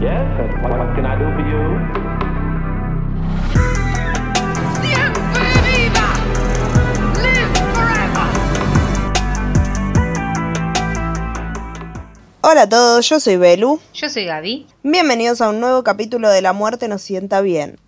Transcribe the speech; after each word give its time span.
Yes, 0.00 0.30
what, 0.62 0.78
what 0.78 0.94
can 0.94 1.04
I 1.06 1.18
do 1.18 1.26
for 1.34 1.42
you? 1.42 1.58
Siempre 4.80 5.48
viva! 5.66 6.08
Live 7.18 7.50
forever! 7.74 8.26
Hola 12.42 12.62
a 12.62 12.68
todos, 12.68 13.08
yo 13.08 13.18
soy 13.18 13.38
Belu. 13.38 13.80
Yo 13.92 14.08
soy 14.08 14.26
Gaby. 14.26 14.68
Bienvenidos 14.84 15.40
a 15.40 15.48
un 15.48 15.58
nuevo 15.58 15.82
capítulo 15.82 16.30
de 16.30 16.42
La 16.42 16.52
Muerte 16.52 16.86
nos 16.86 17.02
sienta 17.02 17.40
bien. 17.40 17.80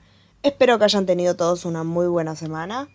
Espero 0.43 0.81
que 0.81 0.87
hayan 0.87 1.07
tenido 1.07 1.37
todos 1.37 1.65
una 1.65 1.85
muy 1.85 2.09
buena 2.09 2.35
semana. 2.35 2.89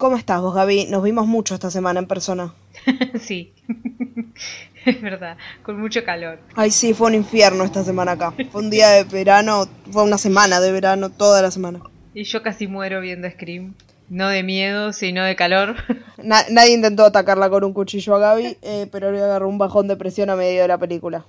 ¿Cómo 0.00 0.16
estás 0.16 0.40
vos, 0.40 0.54
Gaby? 0.54 0.86
Nos 0.86 1.02
vimos 1.02 1.26
mucho 1.26 1.52
esta 1.52 1.70
semana 1.70 2.00
en 2.00 2.06
persona. 2.06 2.54
sí, 3.20 3.52
es 4.86 5.02
verdad, 5.02 5.36
con 5.62 5.78
mucho 5.78 6.02
calor. 6.04 6.38
Ay, 6.56 6.70
sí, 6.70 6.94
fue 6.94 7.08
un 7.08 7.14
infierno 7.16 7.64
esta 7.64 7.84
semana 7.84 8.12
acá. 8.12 8.32
Fue 8.50 8.62
un 8.62 8.70
día 8.70 8.88
de 8.88 9.04
verano, 9.04 9.68
fue 9.90 10.02
una 10.02 10.16
semana 10.16 10.58
de 10.58 10.72
verano, 10.72 11.10
toda 11.10 11.42
la 11.42 11.50
semana. 11.50 11.80
Y 12.14 12.24
yo 12.24 12.42
casi 12.42 12.66
muero 12.66 13.02
viendo 13.02 13.28
Scream. 13.30 13.74
No 14.08 14.28
de 14.28 14.42
miedo, 14.42 14.94
sino 14.94 15.22
de 15.22 15.36
calor. 15.36 15.76
Na- 16.16 16.46
nadie 16.50 16.72
intentó 16.72 17.04
atacarla 17.04 17.50
con 17.50 17.62
un 17.62 17.74
cuchillo 17.74 18.14
a 18.14 18.20
Gaby, 18.20 18.56
eh, 18.62 18.86
pero 18.90 19.12
le 19.12 19.20
agarró 19.20 19.48
un 19.50 19.58
bajón 19.58 19.86
de 19.86 19.96
presión 19.96 20.30
a 20.30 20.34
medio 20.36 20.62
de 20.62 20.68
la 20.68 20.78
película. 20.78 21.26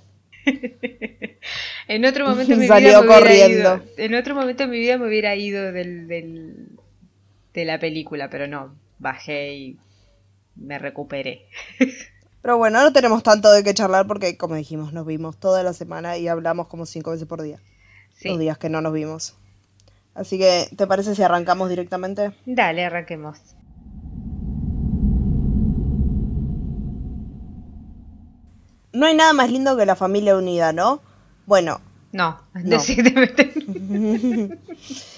en 1.88 2.04
otro 2.06 2.26
momento 2.26 2.50
de 2.52 2.56
mi 2.56 2.64
vida 2.64 3.00
me 3.02 3.06
corriendo. 3.06 3.58
ido. 3.60 3.82
En 3.98 4.14
otro 4.14 4.34
momento 4.34 4.62
de 4.64 4.68
mi 4.70 4.78
vida 4.78 4.96
me 4.96 5.06
hubiera 5.08 5.36
ido 5.36 5.70
del, 5.72 6.08
del- 6.08 6.68
de 7.54 7.64
la 7.64 7.78
película, 7.78 8.30
pero 8.30 8.46
no. 8.46 8.74
Bajé 8.98 9.54
y 9.54 9.78
me 10.56 10.78
recuperé. 10.78 11.46
Pero 12.42 12.58
bueno, 12.58 12.82
no 12.82 12.92
tenemos 12.92 13.22
tanto 13.22 13.50
de 13.52 13.62
qué 13.62 13.72
charlar 13.72 14.06
porque, 14.06 14.36
como 14.36 14.56
dijimos, 14.56 14.92
nos 14.92 15.06
vimos 15.06 15.38
toda 15.38 15.62
la 15.62 15.72
semana 15.72 16.18
y 16.18 16.28
hablamos 16.28 16.66
como 16.66 16.86
cinco 16.86 17.12
veces 17.12 17.26
por 17.26 17.42
día. 17.42 17.58
Sí. 18.14 18.28
Los 18.28 18.38
días 18.38 18.58
que 18.58 18.68
no 18.68 18.80
nos 18.80 18.92
vimos. 18.92 19.36
Así 20.14 20.38
que, 20.38 20.68
¿te 20.76 20.86
parece 20.86 21.14
si 21.14 21.22
arrancamos 21.22 21.68
directamente? 21.68 22.32
Dale, 22.44 22.84
arranquemos. 22.84 23.38
No 28.92 29.06
hay 29.06 29.14
nada 29.14 29.32
más 29.32 29.50
lindo 29.50 29.76
que 29.76 29.86
la 29.86 29.96
familia 29.96 30.36
unida, 30.36 30.72
¿no? 30.72 31.00
Bueno, 31.46 31.80
No, 32.12 32.40
No. 32.54 32.78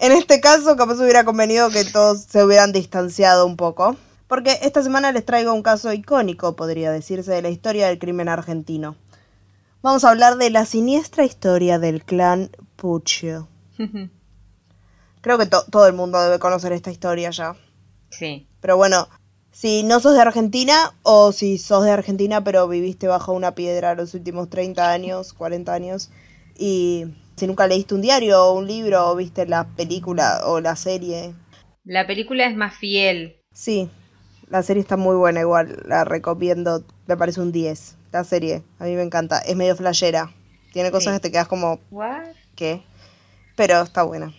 en 0.00 0.12
este 0.12 0.40
caso 0.40 0.76
capaz 0.76 1.00
hubiera 1.00 1.24
convenido 1.24 1.70
que 1.70 1.84
todos 1.84 2.20
se 2.22 2.44
hubieran 2.44 2.72
distanciado 2.72 3.46
un 3.46 3.56
poco. 3.56 3.96
Porque 4.26 4.58
esta 4.62 4.82
semana 4.82 5.10
les 5.12 5.24
traigo 5.24 5.54
un 5.54 5.62
caso 5.62 5.90
icónico, 5.92 6.54
podría 6.54 6.90
decirse, 6.92 7.32
de 7.32 7.40
la 7.42 7.48
historia 7.48 7.86
del 7.88 7.98
crimen 7.98 8.28
argentino. 8.28 8.94
Vamos 9.80 10.04
a 10.04 10.10
hablar 10.10 10.36
de 10.36 10.50
la 10.50 10.66
siniestra 10.66 11.24
historia 11.24 11.78
del 11.78 12.04
clan 12.04 12.50
Puccio. 12.76 13.48
Creo 15.20 15.38
que 15.38 15.46
to- 15.46 15.64
todo 15.70 15.86
el 15.86 15.94
mundo 15.94 16.20
debe 16.20 16.38
conocer 16.38 16.72
esta 16.72 16.90
historia 16.90 17.30
ya. 17.30 17.56
sí. 18.10 18.46
Pero 18.60 18.76
bueno, 18.76 19.08
si 19.52 19.82
no 19.84 20.00
sos 20.00 20.14
de 20.14 20.20
Argentina 20.20 20.92
o 21.04 21.30
si 21.32 21.58
sos 21.58 21.84
de 21.84 21.90
Argentina 21.92 22.42
pero 22.42 22.66
viviste 22.68 23.06
bajo 23.06 23.32
una 23.32 23.54
piedra 23.54 23.94
los 23.94 24.14
últimos 24.14 24.50
30 24.50 24.90
años, 24.90 25.32
40 25.32 25.72
años 25.72 26.10
y 26.56 27.06
si 27.38 27.46
nunca 27.46 27.66
leíste 27.66 27.94
un 27.94 28.02
diario 28.02 28.44
o 28.44 28.52
un 28.58 28.66
libro 28.66 29.08
o 29.10 29.16
viste 29.16 29.46
la 29.46 29.64
película 29.68 30.40
o 30.46 30.60
la 30.60 30.76
serie, 30.76 31.34
La 31.84 32.06
película 32.06 32.46
es 32.46 32.56
más 32.56 32.74
fiel. 32.74 33.36
sí, 33.52 33.88
la 34.48 34.62
serie 34.62 34.80
está 34.82 34.96
muy 34.96 35.16
buena 35.16 35.40
igual, 35.40 35.82
la 35.86 36.04
recomiendo, 36.04 36.84
me 37.06 37.16
parece 37.16 37.40
un 37.40 37.52
10, 37.52 37.96
la 38.12 38.24
serie, 38.24 38.62
a 38.78 38.84
mí 38.84 38.94
me 38.94 39.02
encanta, 39.02 39.38
es 39.40 39.56
medio 39.56 39.76
flashera, 39.76 40.32
tiene 40.72 40.90
cosas 40.90 41.14
Sí. 41.14 41.16
que 41.20 41.28
te 41.28 41.32
quedas 41.32 41.48
como, 41.48 41.80
What? 41.90 42.24
¿qué? 42.54 42.82
Pero 43.56 43.80
está 43.82 44.02
buena. 44.04 44.32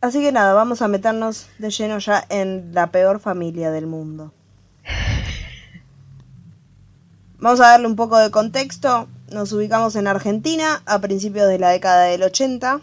Así 0.00 0.20
que 0.20 0.32
nada, 0.32 0.52
vamos 0.54 0.82
a 0.82 0.88
meternos 0.88 1.48
de 1.58 1.70
lleno 1.70 1.98
ya 1.98 2.24
en 2.28 2.72
la 2.74 2.90
peor 2.90 3.20
familia 3.20 3.70
del 3.70 3.86
mundo. 3.86 4.32
Vamos 7.38 7.60
a 7.60 7.68
darle 7.68 7.86
un 7.88 7.96
poco 7.96 8.16
de 8.18 8.30
contexto. 8.30 9.08
Nos 9.32 9.52
ubicamos 9.52 9.96
en 9.96 10.06
Argentina 10.06 10.82
a 10.86 10.98
principios 11.00 11.48
de 11.48 11.58
la 11.58 11.70
década 11.70 12.04
del 12.04 12.22
80. 12.22 12.80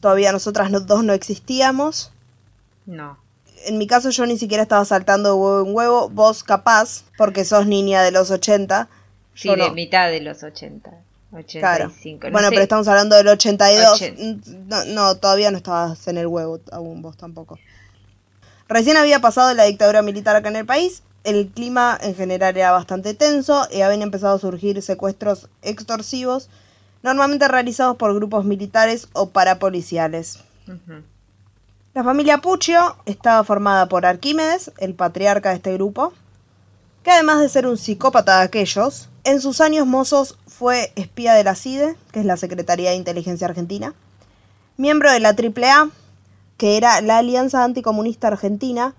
Todavía 0.00 0.32
nosotras 0.32 0.70
no- 0.70 0.80
dos 0.80 1.04
no 1.04 1.12
existíamos. 1.12 2.10
No. 2.86 3.18
En 3.64 3.78
mi 3.78 3.86
caso 3.86 4.10
yo 4.10 4.26
ni 4.26 4.38
siquiera 4.38 4.62
estaba 4.62 4.84
saltando 4.84 5.30
de 5.30 5.34
huevo 5.34 5.66
en 5.68 5.74
huevo. 5.74 6.08
Vos 6.08 6.44
capaz, 6.44 7.04
porque 7.16 7.44
sos 7.44 7.66
niña 7.66 8.02
de 8.02 8.10
los 8.10 8.30
80. 8.30 8.88
Sí, 9.34 9.48
de 9.48 9.56
no. 9.56 9.72
mitad 9.72 10.10
de 10.10 10.20
los 10.20 10.42
80. 10.42 10.90
85. 11.32 11.60
Claro. 11.60 11.88
no 11.88 12.30
bueno, 12.32 12.48
sé. 12.48 12.50
pero 12.54 12.62
estamos 12.62 12.88
hablando 12.88 13.16
del 13.16 13.28
82. 13.28 14.00
Ochen- 14.00 14.64
No, 14.68 14.84
no, 14.86 15.16
todavía 15.16 15.50
no 15.50 15.56
estabas 15.58 16.06
en 16.08 16.18
el 16.18 16.26
huevo 16.26 16.60
aún 16.72 17.02
vos 17.02 17.16
tampoco. 17.16 17.58
Recién 18.68 18.96
había 18.96 19.20
pasado 19.20 19.52
la 19.54 19.64
dictadura 19.64 20.02
militar 20.02 20.34
acá 20.36 20.48
en 20.48 20.56
el 20.56 20.66
país. 20.66 21.02
El 21.26 21.48
clima 21.48 21.98
en 22.00 22.14
general 22.14 22.56
era 22.56 22.70
bastante 22.70 23.12
tenso 23.12 23.66
y 23.72 23.80
habían 23.80 24.02
empezado 24.02 24.36
a 24.36 24.38
surgir 24.38 24.80
secuestros 24.80 25.48
extorsivos, 25.60 26.48
normalmente 27.02 27.48
realizados 27.48 27.96
por 27.96 28.14
grupos 28.14 28.44
militares 28.44 29.08
o 29.12 29.30
parapoliciales. 29.30 30.44
La 31.94 32.04
familia 32.04 32.38
Puccio 32.38 32.96
estaba 33.06 33.42
formada 33.42 33.88
por 33.88 34.06
Arquímedes, 34.06 34.70
el 34.78 34.94
patriarca 34.94 35.48
de 35.48 35.56
este 35.56 35.72
grupo, 35.72 36.12
que 37.02 37.10
además 37.10 37.40
de 37.40 37.48
ser 37.48 37.66
un 37.66 37.76
psicópata 37.76 38.38
de 38.38 38.44
aquellos, 38.44 39.08
en 39.24 39.40
sus 39.40 39.60
años 39.60 39.84
mozos 39.84 40.38
fue 40.46 40.92
espía 40.94 41.34
de 41.34 41.42
la 41.42 41.56
CIDE, 41.56 41.96
que 42.12 42.20
es 42.20 42.24
la 42.24 42.36
Secretaría 42.36 42.90
de 42.90 42.96
Inteligencia 42.96 43.48
Argentina, 43.48 43.94
miembro 44.76 45.10
de 45.10 45.18
la 45.18 45.30
AAA, 45.30 45.90
que 46.56 46.76
era 46.76 47.00
la 47.00 47.18
Alianza 47.18 47.64
Anticomunista 47.64 48.28
Argentina, 48.28 48.94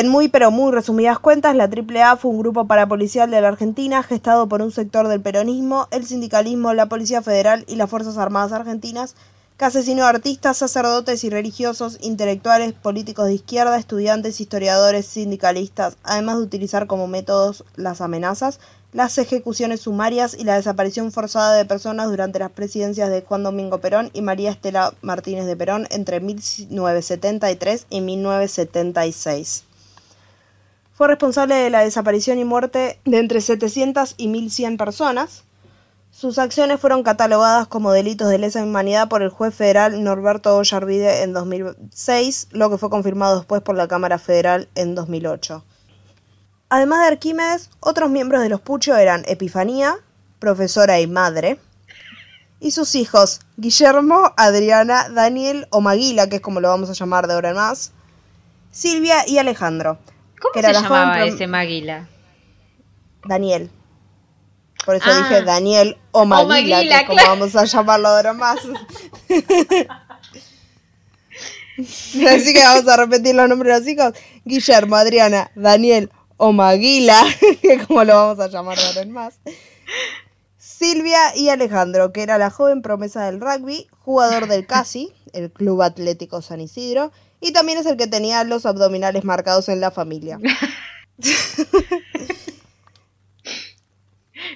en 0.00 0.08
muy 0.08 0.28
pero 0.28 0.50
muy 0.50 0.72
resumidas 0.72 1.18
cuentas, 1.18 1.56
la 1.56 1.64
AAA 1.64 2.16
fue 2.16 2.30
un 2.30 2.38
grupo 2.38 2.66
parapolicial 2.66 3.30
de 3.30 3.40
la 3.40 3.48
Argentina 3.48 4.02
gestado 4.02 4.48
por 4.48 4.60
un 4.60 4.72
sector 4.72 5.08
del 5.08 5.20
peronismo, 5.20 5.88
el 5.90 6.06
sindicalismo, 6.06 6.74
la 6.74 6.86
Policía 6.86 7.22
Federal 7.22 7.64
y 7.68 7.76
las 7.76 7.88
Fuerzas 7.88 8.18
Armadas 8.18 8.52
Argentinas, 8.52 9.14
que 9.56 9.64
asesinó 9.64 10.04
a 10.04 10.10
artistas, 10.10 10.58
sacerdotes 10.58 11.24
y 11.24 11.30
religiosos, 11.30 11.98
intelectuales, 12.02 12.74
políticos 12.74 13.26
de 13.26 13.34
izquierda, 13.34 13.78
estudiantes, 13.78 14.40
historiadores, 14.40 15.06
sindicalistas, 15.06 15.96
además 16.02 16.38
de 16.38 16.44
utilizar 16.44 16.86
como 16.86 17.06
métodos 17.06 17.64
las 17.76 18.00
amenazas, 18.00 18.60
las 18.92 19.18
ejecuciones 19.18 19.82
sumarias 19.82 20.34
y 20.38 20.44
la 20.44 20.56
desaparición 20.56 21.12
forzada 21.12 21.54
de 21.54 21.64
personas 21.64 22.08
durante 22.08 22.38
las 22.38 22.50
presidencias 22.50 23.10
de 23.10 23.22
Juan 23.22 23.42
Domingo 23.42 23.78
Perón 23.78 24.10
y 24.12 24.22
María 24.22 24.50
Estela 24.50 24.94
Martínez 25.00 25.46
de 25.46 25.56
Perón 25.56 25.86
entre 25.90 26.20
1973 26.20 27.86
y 27.90 28.00
1976. 28.00 29.65
Fue 30.96 31.08
responsable 31.08 31.56
de 31.56 31.68
la 31.68 31.80
desaparición 31.80 32.38
y 32.38 32.46
muerte 32.46 32.98
de 33.04 33.18
entre 33.18 33.42
700 33.42 34.14
y 34.16 34.28
1100 34.28 34.78
personas. 34.78 35.44
Sus 36.10 36.38
acciones 36.38 36.80
fueron 36.80 37.02
catalogadas 37.02 37.66
como 37.66 37.92
delitos 37.92 38.30
de 38.30 38.38
lesa 38.38 38.64
humanidad 38.64 39.06
por 39.10 39.20
el 39.20 39.28
juez 39.28 39.54
federal 39.54 40.02
Norberto 40.02 40.56
Ollarvide 40.56 41.22
en 41.22 41.34
2006, 41.34 42.48
lo 42.52 42.70
que 42.70 42.78
fue 42.78 42.88
confirmado 42.88 43.36
después 43.36 43.60
por 43.60 43.76
la 43.76 43.88
Cámara 43.88 44.18
Federal 44.18 44.70
en 44.74 44.94
2008. 44.94 45.62
Además 46.70 47.00
de 47.00 47.08
Arquímedes, 47.08 47.68
otros 47.80 48.08
miembros 48.08 48.40
de 48.40 48.48
los 48.48 48.62
Puccio 48.62 48.96
eran 48.96 49.22
Epifanía, 49.26 49.96
profesora 50.38 50.98
y 50.98 51.06
madre, 51.06 51.60
y 52.58 52.70
sus 52.70 52.94
hijos 52.94 53.40
Guillermo, 53.58 54.32
Adriana, 54.38 55.10
Daniel 55.10 55.66
o 55.68 55.82
Maguila, 55.82 56.26
que 56.30 56.36
es 56.36 56.42
como 56.42 56.60
lo 56.60 56.68
vamos 56.68 56.88
a 56.88 56.94
llamar 56.94 57.26
de 57.26 57.34
ahora 57.34 57.50
en 57.50 57.56
más, 57.56 57.92
Silvia 58.70 59.28
y 59.28 59.36
Alejandro. 59.36 59.98
¿Cómo 60.40 60.52
que 60.52 60.60
se 60.62 60.68
era 60.68 60.80
llamaba 60.82 61.24
ese 61.24 61.46
Maguila? 61.46 62.08
Daniel. 63.24 63.70
Por 64.84 64.94
eso 64.96 65.06
Ah. 65.08 65.18
dije 65.18 65.42
Daniel 65.42 65.96
o 66.12 66.24
Maguila, 66.26 66.76
Maguila, 66.76 66.80
que 66.80 67.00
es 67.02 67.06
como 67.06 67.18
claro. 67.18 67.30
vamos 67.30 67.56
a 67.56 67.64
llamarlo 67.64 68.08
ahora 68.08 68.32
más. 68.34 68.58
Así 71.78 72.54
que 72.54 72.62
vamos 72.62 72.88
a 72.88 72.96
repetir 72.96 73.34
los 73.34 73.48
nombres 73.48 73.74
de 73.74 73.80
los 73.80 73.88
hijos. 73.88 74.12
Guillermo, 74.44 74.96
Adriana, 74.96 75.50
Daniel 75.54 76.10
o 76.36 76.52
Maguila, 76.52 77.22
que 77.62 77.84
como 77.86 78.04
lo 78.04 78.14
vamos 78.14 78.38
a 78.40 78.48
llamar 78.48 78.78
ahora 78.78 79.02
en 79.02 79.12
más. 79.12 79.34
Silvia 80.58 81.34
y 81.36 81.48
Alejandro, 81.48 82.12
que 82.12 82.22
era 82.22 82.38
la 82.38 82.50
joven 82.50 82.82
promesa 82.82 83.24
del 83.26 83.40
rugby, 83.40 83.86
jugador 84.00 84.46
del 84.46 84.66
CASI, 84.66 85.12
el 85.32 85.50
Club 85.50 85.82
Atlético 85.82 86.42
San 86.42 86.60
Isidro, 86.60 87.12
y 87.40 87.52
también 87.52 87.78
es 87.78 87.86
el 87.86 87.96
que 87.96 88.06
tenía 88.06 88.44
los 88.44 88.66
abdominales 88.66 89.24
marcados 89.24 89.68
en 89.68 89.80
la 89.80 89.90
familia. 89.90 90.38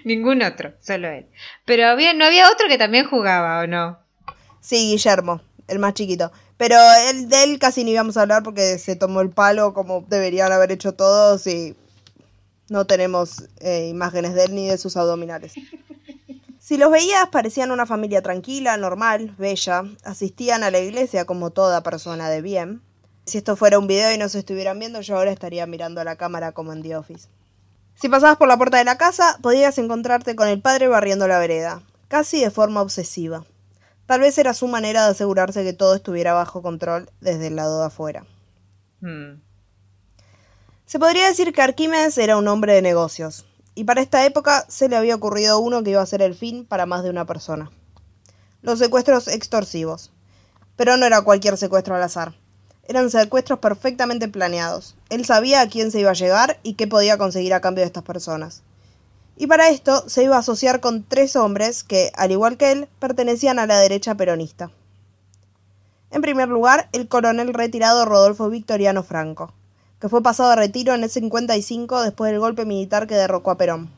Ningún 0.05 0.43
otro, 0.43 0.73
solo 0.81 1.09
él. 1.09 1.27
Pero 1.65 1.87
había, 1.87 2.15
no 2.15 2.25
había 2.25 2.51
otro 2.51 2.69
que 2.69 2.79
también 2.79 3.07
jugaba, 3.07 3.61
¿o 3.61 3.67
no? 3.67 3.99
Sí, 4.61 4.91
Guillermo, 4.91 5.41
el 5.69 5.79
más 5.79 5.95
chiquito. 5.95 6.33
Pero 6.57 6.77
el 7.11 7.29
de 7.29 7.45
él 7.45 7.59
casi 7.59 7.85
ni 7.85 7.93
íbamos 7.93 8.17
a 8.17 8.23
hablar 8.23 8.43
porque 8.43 8.79
se 8.79 8.97
tomó 8.97 9.21
el 9.21 9.31
palo 9.31 9.73
como 9.73 10.05
deberían 10.09 10.53
haber 10.53 10.73
hecho 10.73 10.93
todos 10.93 11.47
y 11.47 11.75
no 12.69 12.87
tenemos 12.87 13.49
eh, 13.61 13.89
imágenes 13.89 14.35
de 14.35 14.45
él 14.45 14.55
ni 14.55 14.69
de 14.69 14.79
sus 14.79 14.97
abdominales. 14.97 15.55
Si 16.61 16.77
los 16.77 16.91
veías, 16.91 17.31
parecían 17.31 17.71
una 17.71 17.87
familia 17.87 18.21
tranquila, 18.21 18.77
normal, 18.77 19.35
bella, 19.39 19.83
asistían 20.05 20.63
a 20.63 20.71
la 20.71 20.79
iglesia 20.79 21.25
como 21.25 21.51
toda 21.51 21.83
persona 21.83 22.29
de 22.29 22.43
bien. 22.43 22.83
Si 23.25 23.39
esto 23.39 23.57
fuera 23.57 23.79
un 23.79 23.87
video 23.87 24.13
y 24.13 24.19
no 24.19 24.29
se 24.29 24.41
estuvieran 24.41 24.79
viendo, 24.79 25.01
yo 25.01 25.17
ahora 25.17 25.33
estaría 25.33 25.67
mirando 25.67 26.03
a 26.03 26.05
la 26.05 26.17
cámara 26.17 26.53
como 26.53 26.75
en 26.75 26.83
The 26.83 26.97
Office. 26.97 27.29
Si 27.95 28.11
pasabas 28.11 28.37
por 28.37 28.47
la 28.47 28.59
puerta 28.59 28.77
de 28.77 28.85
la 28.85 28.99
casa, 28.99 29.39
podías 29.41 29.79
encontrarte 29.79 30.37
con 30.37 30.49
el 30.49 30.61
padre 30.61 30.89
barriendo 30.89 31.27
la 31.27 31.39
vereda, 31.39 31.83
casi 32.09 32.43
de 32.43 32.51
forma 32.51 32.83
obsesiva. 32.83 33.47
Tal 34.05 34.21
vez 34.21 34.37
era 34.37 34.53
su 34.53 34.69
manera 34.69 35.07
de 35.07 35.13
asegurarse 35.13 35.65
que 35.65 35.73
todo 35.73 35.95
estuviera 35.95 36.35
bajo 36.35 36.61
control 36.61 37.09
desde 37.23 37.47
el 37.47 37.57
lado 37.57 37.81
de 37.81 37.87
afuera. 37.87 38.27
Hmm. 39.01 39.41
Se 40.85 40.99
podría 40.99 41.27
decir 41.27 41.55
que 41.55 41.63
Arquímedes 41.63 42.19
era 42.19 42.37
un 42.37 42.49
hombre 42.49 42.75
de 42.75 42.83
negocios, 42.83 43.47
y 43.81 43.85
para 43.85 44.03
esta 44.03 44.27
época 44.27 44.67
se 44.69 44.91
le 44.91 44.97
había 44.97 45.15
ocurrido 45.15 45.59
uno 45.59 45.83
que 45.83 45.93
iba 45.93 46.03
a 46.03 46.07
ser 46.07 46.21
el 46.21 46.35
fin 46.35 46.67
para 46.67 46.85
más 46.85 47.03
de 47.03 47.09
una 47.09 47.25
persona. 47.25 47.71
Los 48.61 48.79
secuestros 48.79 49.27
extorsivos. 49.27 50.13
Pero 50.77 50.99
no 50.99 51.07
era 51.07 51.23
cualquier 51.23 51.57
secuestro 51.57 51.97
al 51.97 52.03
azar. 52.03 52.35
Eran 52.87 53.09
secuestros 53.09 53.61
perfectamente 53.61 54.29
planeados. 54.29 54.97
Él 55.09 55.25
sabía 55.25 55.63
a 55.63 55.69
quién 55.71 55.91
se 55.91 56.01
iba 56.01 56.11
a 56.11 56.13
llegar 56.13 56.61
y 56.63 56.75
qué 56.75 56.89
podía 56.89 57.17
conseguir 57.17 57.55
a 57.55 57.63
cambio 57.63 57.81
de 57.81 57.87
estas 57.87 58.03
personas. 58.03 58.61
Y 59.39 59.47
para 59.47 59.71
esto 59.71 60.07
se 60.07 60.25
iba 60.25 60.37
a 60.37 60.41
asociar 60.41 60.81
con 60.81 61.03
tres 61.03 61.35
hombres 61.35 61.83
que, 61.83 62.13
al 62.17 62.33
igual 62.33 62.59
que 62.59 62.73
él, 62.73 62.89
pertenecían 62.99 63.59
a 63.59 63.67
la 63.67 63.79
derecha 63.79 64.15
peronista. 64.15 64.71
En 66.11 66.21
primer 66.21 66.51
lugar, 66.51 66.91
el 66.93 67.09
coronel 67.09 67.55
retirado 67.55 68.05
Rodolfo 68.05 68.51
Victoriano 68.51 69.03
Franco, 69.03 69.55
que 70.01 70.09
fue 70.09 70.23
pasado 70.23 70.51
a 70.51 70.57
retiro 70.57 70.95
en 70.95 71.05
el 71.05 71.11
55 71.11 72.03
después 72.03 72.33
del 72.33 72.41
golpe 72.41 72.65
militar 72.65 73.07
que 73.07 73.15
derrocó 73.15 73.51
a 73.51 73.59
Perón. 73.59 73.91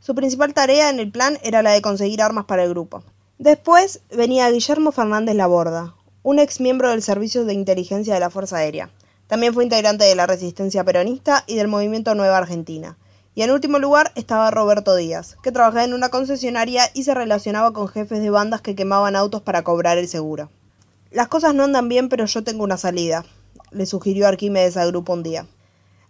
Su 0.00 0.14
principal 0.14 0.54
tarea 0.54 0.90
en 0.90 0.98
el 0.98 1.10
plan 1.10 1.38
era 1.42 1.62
la 1.62 1.70
de 1.70 1.82
conseguir 1.82 2.20
armas 2.20 2.46
para 2.46 2.64
el 2.64 2.70
grupo. 2.70 3.04
Después 3.38 4.00
venía 4.10 4.50
Guillermo 4.50 4.90
Fernández 4.90 5.36
Laborda, 5.36 5.94
un 6.24 6.40
ex 6.40 6.60
miembro 6.60 6.90
del 6.90 7.02
Servicio 7.02 7.44
de 7.44 7.54
Inteligencia 7.54 8.14
de 8.14 8.20
la 8.20 8.30
Fuerza 8.30 8.56
Aérea. 8.56 8.90
También 9.28 9.54
fue 9.54 9.62
integrante 9.62 10.04
de 10.04 10.14
la 10.16 10.26
Resistencia 10.26 10.82
Peronista 10.82 11.44
y 11.46 11.54
del 11.54 11.68
Movimiento 11.68 12.14
Nueva 12.16 12.38
Argentina. 12.38 12.96
Y 13.36 13.42
en 13.42 13.52
último 13.52 13.78
lugar 13.78 14.10
estaba 14.16 14.50
Roberto 14.50 14.96
Díaz, 14.96 15.36
que 15.42 15.52
trabajaba 15.52 15.84
en 15.84 15.94
una 15.94 16.08
concesionaria 16.08 16.90
y 16.92 17.04
se 17.04 17.14
relacionaba 17.14 17.72
con 17.72 17.86
jefes 17.86 18.20
de 18.20 18.30
bandas 18.30 18.62
que 18.62 18.74
quemaban 18.74 19.14
autos 19.14 19.42
para 19.42 19.62
cobrar 19.62 19.96
el 19.98 20.08
seguro. 20.08 20.50
Las 21.12 21.28
cosas 21.28 21.54
no 21.54 21.62
andan 21.62 21.88
bien, 21.88 22.08
pero 22.08 22.24
yo 22.24 22.42
tengo 22.42 22.64
una 22.64 22.76
salida, 22.76 23.24
le 23.70 23.86
sugirió 23.86 24.26
Arquímedes 24.26 24.76
al 24.76 24.88
grupo 24.90 25.12
un 25.12 25.22
día. 25.22 25.46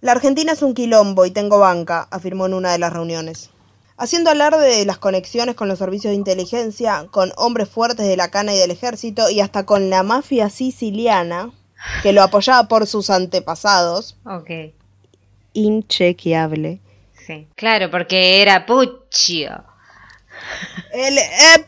La 0.00 0.12
Argentina 0.12 0.52
es 0.52 0.62
un 0.62 0.74
quilombo 0.74 1.26
y 1.26 1.30
tengo 1.30 1.58
banca, 1.58 2.06
afirmó 2.10 2.46
en 2.46 2.54
una 2.54 2.72
de 2.72 2.78
las 2.78 2.92
reuniones. 2.92 3.50
Haciendo 3.96 4.30
alarde 4.30 4.76
de 4.76 4.84
las 4.84 4.98
conexiones 4.98 5.56
con 5.56 5.66
los 5.66 5.78
servicios 5.80 6.12
de 6.12 6.16
inteligencia, 6.16 7.06
con 7.10 7.32
hombres 7.36 7.68
fuertes 7.68 8.06
de 8.06 8.16
la 8.16 8.30
cana 8.30 8.54
y 8.54 8.58
del 8.58 8.70
ejército 8.70 9.28
y 9.28 9.40
hasta 9.40 9.66
con 9.66 9.90
la 9.90 10.04
mafia 10.04 10.50
siciliana, 10.50 11.50
que 12.04 12.12
lo 12.12 12.22
apoyaba 12.22 12.68
por 12.68 12.86
sus 12.86 13.10
antepasados, 13.10 14.16
Ok, 14.24 14.50
inchequeable. 15.52 16.80
sí. 17.26 17.46
Claro, 17.56 17.90
porque 17.90 18.40
era 18.40 18.66
Puccio. 18.66 19.64
El 20.92 21.18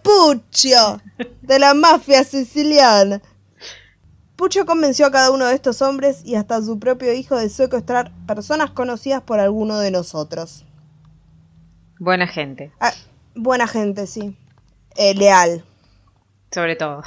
Puccio 0.03 1.03
de 1.43 1.59
la 1.59 1.75
mafia 1.75 2.25
siciliana. 2.25 3.21
Puccio 4.41 4.65
convenció 4.65 5.05
a 5.05 5.11
cada 5.11 5.31
uno 5.33 5.45
de 5.45 5.55
estos 5.55 5.83
hombres 5.83 6.23
y 6.25 6.35
hasta 6.35 6.57
a 6.57 6.63
su 6.63 6.79
propio 6.79 7.13
hijo 7.13 7.37
de 7.37 7.51
secuestrar 7.51 8.11
personas 8.27 8.71
conocidas 8.71 9.21
por 9.21 9.39
alguno 9.39 9.79
de 9.81 9.91
nosotros. 9.91 10.65
Buena 11.99 12.27
gente, 12.27 12.73
Ah, 12.81 12.95
buena 13.35 13.69
gente, 13.69 14.07
sí. 14.07 14.35
Eh, 14.97 15.13
leal. 15.15 15.63
sobre 16.51 16.75
todo. 16.75 17.03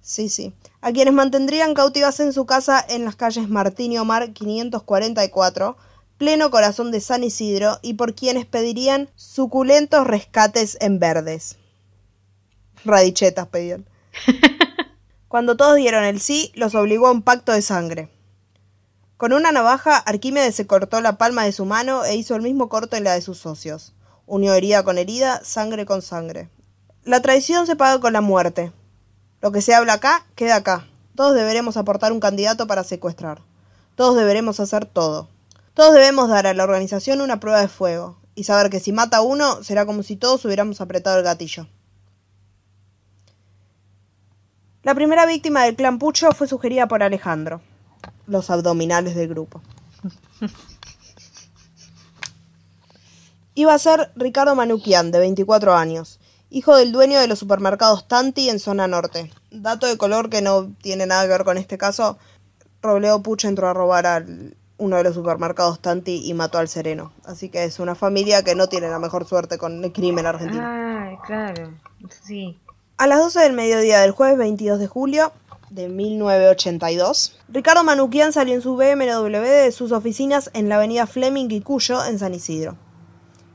Sí, 0.00 0.28
sí. 0.28 0.52
A 0.80 0.90
quienes 0.90 1.14
mantendrían 1.14 1.74
cautivas 1.74 2.18
en 2.18 2.32
su 2.32 2.44
casa 2.44 2.84
en 2.88 3.04
las 3.04 3.14
calles 3.14 3.48
Martín 3.48 3.92
y 3.92 3.98
Omar 3.98 4.32
544, 4.32 5.76
pleno 6.16 6.50
corazón 6.50 6.90
de 6.90 7.00
San 7.00 7.22
Isidro, 7.22 7.78
y 7.82 7.94
por 7.94 8.16
quienes 8.16 8.46
pedirían 8.46 9.08
suculentos 9.14 10.08
rescates 10.08 10.76
en 10.80 10.98
verdes. 10.98 11.56
Radichetas 12.84 13.46
pedían. 13.46 13.86
Cuando 15.28 15.58
todos 15.58 15.76
dieron 15.76 16.04
el 16.04 16.20
sí, 16.20 16.52
los 16.54 16.74
obligó 16.74 17.06
a 17.06 17.12
un 17.12 17.20
pacto 17.20 17.52
de 17.52 17.60
sangre. 17.60 18.08
Con 19.18 19.34
una 19.34 19.52
navaja, 19.52 19.98
Arquímedes 19.98 20.54
se 20.54 20.66
cortó 20.66 21.02
la 21.02 21.18
palma 21.18 21.44
de 21.44 21.52
su 21.52 21.66
mano 21.66 22.02
e 22.04 22.16
hizo 22.16 22.34
el 22.34 22.40
mismo 22.40 22.70
corte 22.70 22.96
en 22.96 23.04
la 23.04 23.12
de 23.12 23.20
sus 23.20 23.36
socios. 23.36 23.92
Unió 24.26 24.54
herida 24.54 24.84
con 24.84 24.96
herida, 24.96 25.44
sangre 25.44 25.84
con 25.84 26.00
sangre. 26.00 26.48
La 27.04 27.20
traición 27.20 27.66
se 27.66 27.76
paga 27.76 28.00
con 28.00 28.14
la 28.14 28.22
muerte. 28.22 28.72
Lo 29.42 29.52
que 29.52 29.60
se 29.60 29.74
habla 29.74 29.94
acá, 29.94 30.26
queda 30.34 30.56
acá. 30.56 30.88
Todos 31.14 31.34
deberemos 31.34 31.76
aportar 31.76 32.12
un 32.12 32.20
candidato 32.20 32.66
para 32.66 32.82
secuestrar. 32.82 33.42
Todos 33.96 34.16
deberemos 34.16 34.60
hacer 34.60 34.86
todo. 34.86 35.28
Todos 35.74 35.92
debemos 35.92 36.30
dar 36.30 36.46
a 36.46 36.54
la 36.54 36.64
organización 36.64 37.20
una 37.20 37.38
prueba 37.38 37.60
de 37.60 37.68
fuego 37.68 38.18
y 38.34 38.44
saber 38.44 38.70
que 38.70 38.80
si 38.80 38.92
mata 38.92 39.18
a 39.18 39.22
uno 39.22 39.62
será 39.62 39.84
como 39.84 40.02
si 40.02 40.16
todos 40.16 40.44
hubiéramos 40.46 40.80
apretado 40.80 41.18
el 41.18 41.24
gatillo. 41.24 41.66
La 44.84 44.94
primera 44.94 45.26
víctima 45.26 45.64
del 45.64 45.74
clan 45.74 45.98
Pucho 45.98 46.30
fue 46.32 46.46
sugerida 46.46 46.86
por 46.86 47.02
Alejandro, 47.02 47.60
los 48.26 48.48
abdominales 48.48 49.16
del 49.16 49.28
grupo. 49.28 49.60
Iba 53.54 53.74
a 53.74 53.78
ser 53.78 54.12
Ricardo 54.14 54.54
Manuquian, 54.54 55.10
de 55.10 55.18
24 55.18 55.74
años, 55.74 56.20
hijo 56.48 56.76
del 56.76 56.92
dueño 56.92 57.18
de 57.18 57.26
los 57.26 57.40
supermercados 57.40 58.06
Tanti 58.06 58.48
en 58.50 58.60
zona 58.60 58.86
norte. 58.86 59.32
Dato 59.50 59.88
de 59.88 59.98
color 59.98 60.30
que 60.30 60.42
no 60.42 60.72
tiene 60.80 61.06
nada 61.06 61.24
que 61.24 61.30
ver 61.30 61.44
con 61.44 61.58
este 61.58 61.76
caso, 61.76 62.16
Robledo 62.80 63.20
Pucho 63.20 63.48
entró 63.48 63.68
a 63.68 63.74
robar 63.74 64.06
a 64.06 64.24
uno 64.76 64.96
de 64.96 65.02
los 65.02 65.14
supermercados 65.14 65.80
Tanti 65.80 66.24
y 66.24 66.34
mató 66.34 66.58
al 66.58 66.68
sereno. 66.68 67.12
Así 67.24 67.48
que 67.48 67.64
es 67.64 67.80
una 67.80 67.96
familia 67.96 68.44
que 68.44 68.54
no 68.54 68.68
tiene 68.68 68.88
la 68.88 69.00
mejor 69.00 69.26
suerte 69.26 69.58
con 69.58 69.82
el 69.82 69.92
crimen 69.92 70.24
argentino. 70.24 70.62
Ay, 70.64 71.16
claro, 71.26 71.74
sí. 72.22 72.56
A 73.00 73.06
las 73.06 73.20
12 73.20 73.38
del 73.38 73.52
mediodía 73.52 74.00
del 74.00 74.10
jueves 74.10 74.36
22 74.38 74.80
de 74.80 74.88
julio 74.88 75.30
de 75.70 75.88
1982, 75.88 77.38
Ricardo 77.48 77.84
Manuquian 77.84 78.32
salió 78.32 78.56
en 78.56 78.60
su 78.60 78.74
BMW 78.74 79.38
de 79.38 79.70
sus 79.70 79.92
oficinas 79.92 80.50
en 80.52 80.68
la 80.68 80.74
avenida 80.74 81.06
Fleming 81.06 81.46
y 81.48 81.60
Cuyo, 81.60 82.04
en 82.04 82.18
San 82.18 82.34
Isidro. 82.34 82.76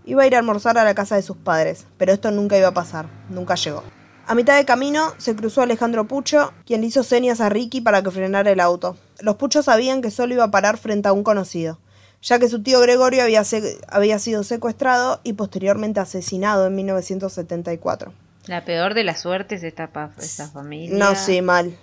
Iba 0.05 0.23
a 0.23 0.27
ir 0.27 0.35
a 0.35 0.39
almorzar 0.39 0.77
a 0.77 0.85
la 0.85 0.95
casa 0.95 1.17
de 1.17 1.23
sus 1.23 1.35
padres, 1.35 1.87
pero 1.97 2.13
esto 2.13 2.31
nunca 2.31 2.57
iba 2.57 2.69
a 2.69 2.73
pasar, 2.73 3.07
nunca 3.29 3.55
llegó. 3.55 3.83
A 4.27 4.33
mitad 4.33 4.55
de 4.55 4.63
camino 4.63 5.11
se 5.17 5.35
cruzó 5.35 5.61
Alejandro 5.61 6.07
Pucho, 6.07 6.53
quien 6.65 6.79
le 6.79 6.87
hizo 6.87 7.03
señas 7.03 7.41
a 7.41 7.49
Ricky 7.49 7.81
para 7.81 8.01
que 8.01 8.11
frenara 8.11 8.49
el 8.49 8.61
auto. 8.61 8.95
Los 9.19 9.35
Puchos 9.35 9.65
sabían 9.65 10.01
que 10.01 10.09
solo 10.09 10.35
iba 10.35 10.45
a 10.45 10.51
parar 10.51 10.77
frente 10.77 11.09
a 11.09 11.13
un 11.13 11.23
conocido, 11.23 11.79
ya 12.21 12.39
que 12.39 12.47
su 12.47 12.63
tío 12.63 12.79
Gregorio 12.79 13.23
había, 13.23 13.43
había 13.89 14.19
sido 14.19 14.45
secuestrado 14.45 15.19
y 15.25 15.33
posteriormente 15.33 15.99
asesinado 15.99 16.65
en 16.65 16.75
1974. 16.75 18.13
La 18.47 18.65
peor 18.65 18.93
de 18.93 19.03
las 19.03 19.21
suertes 19.21 19.63
esta, 19.63 19.89
esta 20.19 20.49
familia. 20.49 20.97
No, 20.97 21.15
sí, 21.15 21.41
mal. 21.41 21.77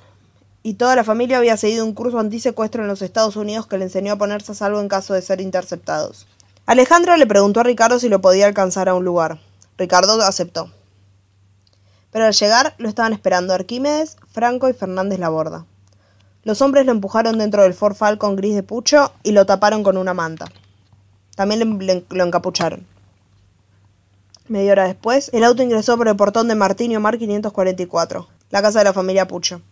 Y 0.62 0.75
toda 0.75 0.95
la 0.95 1.05
familia 1.05 1.38
había 1.38 1.57
seguido 1.57 1.85
un 1.87 1.95
curso 1.95 2.19
antisecuestro 2.19 2.83
en 2.83 2.88
los 2.88 3.00
Estados 3.00 3.37
Unidos 3.37 3.67
que 3.67 3.79
le 3.79 3.85
enseñó 3.85 4.12
a 4.12 4.17
ponerse 4.19 4.52
a 4.52 4.55
salvo 4.55 4.81
en 4.81 4.88
caso 4.88 5.14
de 5.14 5.23
ser 5.23 5.40
interceptados. 5.40 6.26
Alejandro 6.67 7.17
le 7.17 7.26
preguntó 7.26 7.61
a 7.61 7.64
Ricardo 7.64 7.99
si 7.99 8.09
lo 8.11 8.21
podía 8.21 8.47
alcanzar 8.47 8.88
a 8.90 8.95
un 8.95 9.05
lugar. 9.05 9.38
Ricardo 9.79 10.21
aceptó. 10.23 10.71
Pero 12.11 12.26
al 12.26 12.35
llegar 12.35 12.75
lo 12.76 12.88
estaban 12.88 13.12
esperando 13.14 13.55
Arquímedes, 13.55 14.17
Franco 14.31 14.69
y 14.69 14.75
Fernández 14.75 15.19
Laborda. 15.19 15.64
Los 16.43 16.61
hombres 16.61 16.85
lo 16.85 16.93
empujaron 16.93 17.38
dentro 17.38 17.62
del 17.62 17.73
Ford 17.75 17.95
Falcon 17.95 18.37
gris 18.37 18.55
de 18.55 18.62
Pucho 18.62 19.12
y 19.23 19.33
lo 19.33 19.47
taparon 19.47 19.83
con 19.83 19.97
una 19.97 20.12
manta. 20.12 20.47
También 21.37 21.79
le- 21.79 21.85
le- 21.87 22.05
lo 22.11 22.25
encapucharon. 22.25 22.87
Media 24.50 24.73
hora 24.73 24.88
después, 24.88 25.30
el 25.33 25.45
auto 25.45 25.62
ingresó 25.62 25.97
por 25.97 26.09
el 26.09 26.16
portón 26.16 26.49
de 26.49 26.57
Martín 26.57 26.90
y 26.90 26.97
Omar 26.97 27.19
544, 27.19 28.26
la 28.50 28.61
casa 28.61 28.80
de 28.80 28.85
la 28.85 28.92
familia 28.92 29.28
Pucho. 29.28 29.62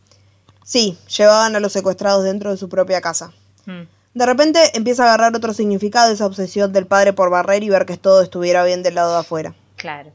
Sí, 0.62 0.96
llevaban 1.16 1.56
a 1.56 1.58
los 1.58 1.72
secuestrados 1.72 2.22
dentro 2.22 2.52
de 2.52 2.56
su 2.56 2.68
propia 2.68 3.00
casa. 3.00 3.32
Mm. 3.66 3.88
De 4.14 4.26
repente 4.26 4.60
empieza 4.74 5.02
a 5.02 5.06
agarrar 5.06 5.34
otro 5.34 5.52
significado 5.52 6.12
esa 6.12 6.26
obsesión 6.26 6.72
del 6.72 6.86
padre 6.86 7.12
por 7.12 7.28
barrer 7.28 7.64
y 7.64 7.70
ver 7.70 7.86
que 7.86 7.96
todo 7.96 8.22
estuviera 8.22 8.62
bien 8.62 8.84
del 8.84 8.94
lado 8.94 9.14
de 9.14 9.18
afuera. 9.18 9.56
Claro. 9.74 10.12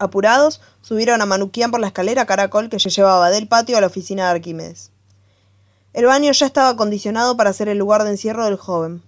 Apurados, 0.00 0.60
subieron 0.82 1.22
a 1.22 1.26
Manuquian 1.26 1.70
por 1.70 1.78
la 1.78 1.86
escalera 1.86 2.26
caracol 2.26 2.68
que 2.68 2.80
llevaba 2.80 3.30
del 3.30 3.46
patio 3.46 3.78
a 3.78 3.80
la 3.80 3.86
oficina 3.86 4.24
de 4.24 4.30
Arquímedes. 4.32 4.90
El 5.92 6.06
baño 6.06 6.32
ya 6.32 6.46
estaba 6.46 6.70
acondicionado 6.70 7.36
para 7.36 7.52
ser 7.52 7.68
el 7.68 7.78
lugar 7.78 8.02
de 8.02 8.10
encierro 8.10 8.46
del 8.46 8.56
joven. 8.56 9.00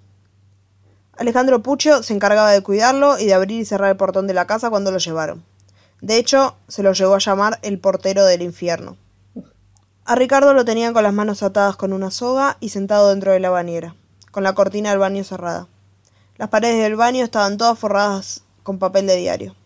Alejandro 1.18 1.64
Pucho 1.64 2.04
se 2.04 2.14
encargaba 2.14 2.52
de 2.52 2.62
cuidarlo 2.62 3.18
y 3.18 3.26
de 3.26 3.34
abrir 3.34 3.60
y 3.60 3.64
cerrar 3.64 3.90
el 3.90 3.96
portón 3.96 4.28
de 4.28 4.34
la 4.34 4.46
casa 4.46 4.70
cuando 4.70 4.92
lo 4.92 4.98
llevaron. 4.98 5.44
De 6.00 6.16
hecho, 6.16 6.54
se 6.68 6.84
lo 6.84 6.92
llegó 6.92 7.16
a 7.16 7.18
llamar 7.18 7.58
el 7.62 7.80
portero 7.80 8.25
del 8.25 8.40
infierno. 8.40 8.96
A 10.04 10.14
Ricardo 10.14 10.54
lo 10.54 10.64
tenían 10.64 10.94
con 10.94 11.02
las 11.02 11.12
manos 11.12 11.42
atadas 11.42 11.75
con 11.75 11.92
una 11.92 12.12
soga 12.12 12.56
y 12.60 12.68
sentado 12.68 13.10
dentro 13.10 13.32
de 13.32 13.40
la 13.40 13.50
bañera, 13.50 13.96
con 14.30 14.44
la 14.44 14.54
cortina 14.54 14.90
del 14.90 15.00
baño 15.00 15.25
cerrada. 15.25 15.66
Las 16.37 16.50
paredes 16.50 16.80
del 16.84 16.94
baño 16.94 17.25
estaban 17.25 17.58
todas 17.58 17.76
forradas 17.76 18.42
con 18.62 18.78
papel 18.78 19.08
de 19.08 19.16
diario. 19.16 19.56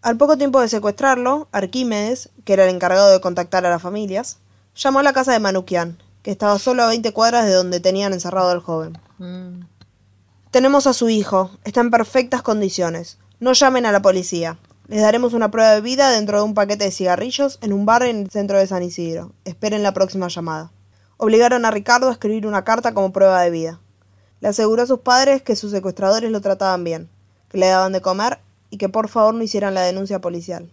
Al 0.00 0.16
poco 0.16 0.38
tiempo 0.38 0.60
de 0.60 0.68
secuestrarlo, 0.68 1.48
Arquímedes, 1.50 2.30
que 2.44 2.52
era 2.52 2.64
el 2.64 2.74
encargado 2.74 3.10
de 3.10 3.20
contactar 3.20 3.66
a 3.66 3.70
las 3.70 3.82
familias, 3.82 4.38
llamó 4.76 5.00
a 5.00 5.02
la 5.02 5.12
casa 5.12 5.32
de 5.32 5.40
Manukian, 5.40 5.98
que 6.22 6.30
estaba 6.30 6.58
solo 6.60 6.84
a 6.84 6.88
20 6.88 7.12
cuadras 7.12 7.46
de 7.46 7.52
donde 7.52 7.80
tenían 7.80 8.12
encerrado 8.12 8.50
al 8.50 8.60
joven. 8.60 8.96
Mm. 9.18 9.71
Tenemos 10.52 10.86
a 10.86 10.92
su 10.92 11.08
hijo, 11.08 11.50
está 11.64 11.80
en 11.80 11.90
perfectas 11.90 12.42
condiciones. 12.42 13.16
No 13.40 13.54
llamen 13.54 13.86
a 13.86 13.90
la 13.90 14.02
policía. 14.02 14.58
Les 14.86 15.00
daremos 15.00 15.32
una 15.32 15.50
prueba 15.50 15.70
de 15.70 15.80
vida 15.80 16.10
dentro 16.10 16.36
de 16.36 16.44
un 16.44 16.52
paquete 16.52 16.84
de 16.84 16.90
cigarrillos 16.90 17.58
en 17.62 17.72
un 17.72 17.86
bar 17.86 18.02
en 18.02 18.24
el 18.24 18.30
centro 18.30 18.58
de 18.58 18.66
San 18.66 18.82
Isidro. 18.82 19.32
Esperen 19.46 19.82
la 19.82 19.94
próxima 19.94 20.28
llamada. 20.28 20.70
Obligaron 21.16 21.64
a 21.64 21.70
Ricardo 21.70 22.10
a 22.10 22.12
escribir 22.12 22.46
una 22.46 22.64
carta 22.64 22.92
como 22.92 23.14
prueba 23.14 23.40
de 23.40 23.48
vida. 23.48 23.80
Le 24.40 24.48
aseguró 24.48 24.82
a 24.82 24.86
sus 24.86 24.98
padres 24.98 25.40
que 25.40 25.56
sus 25.56 25.70
secuestradores 25.70 26.30
lo 26.30 26.42
trataban 26.42 26.84
bien, 26.84 27.08
que 27.48 27.56
le 27.56 27.68
daban 27.68 27.92
de 27.92 28.02
comer 28.02 28.38
y 28.68 28.76
que 28.76 28.90
por 28.90 29.08
favor 29.08 29.32
no 29.32 29.42
hicieran 29.42 29.72
la 29.72 29.80
denuncia 29.80 30.20
policial. 30.20 30.70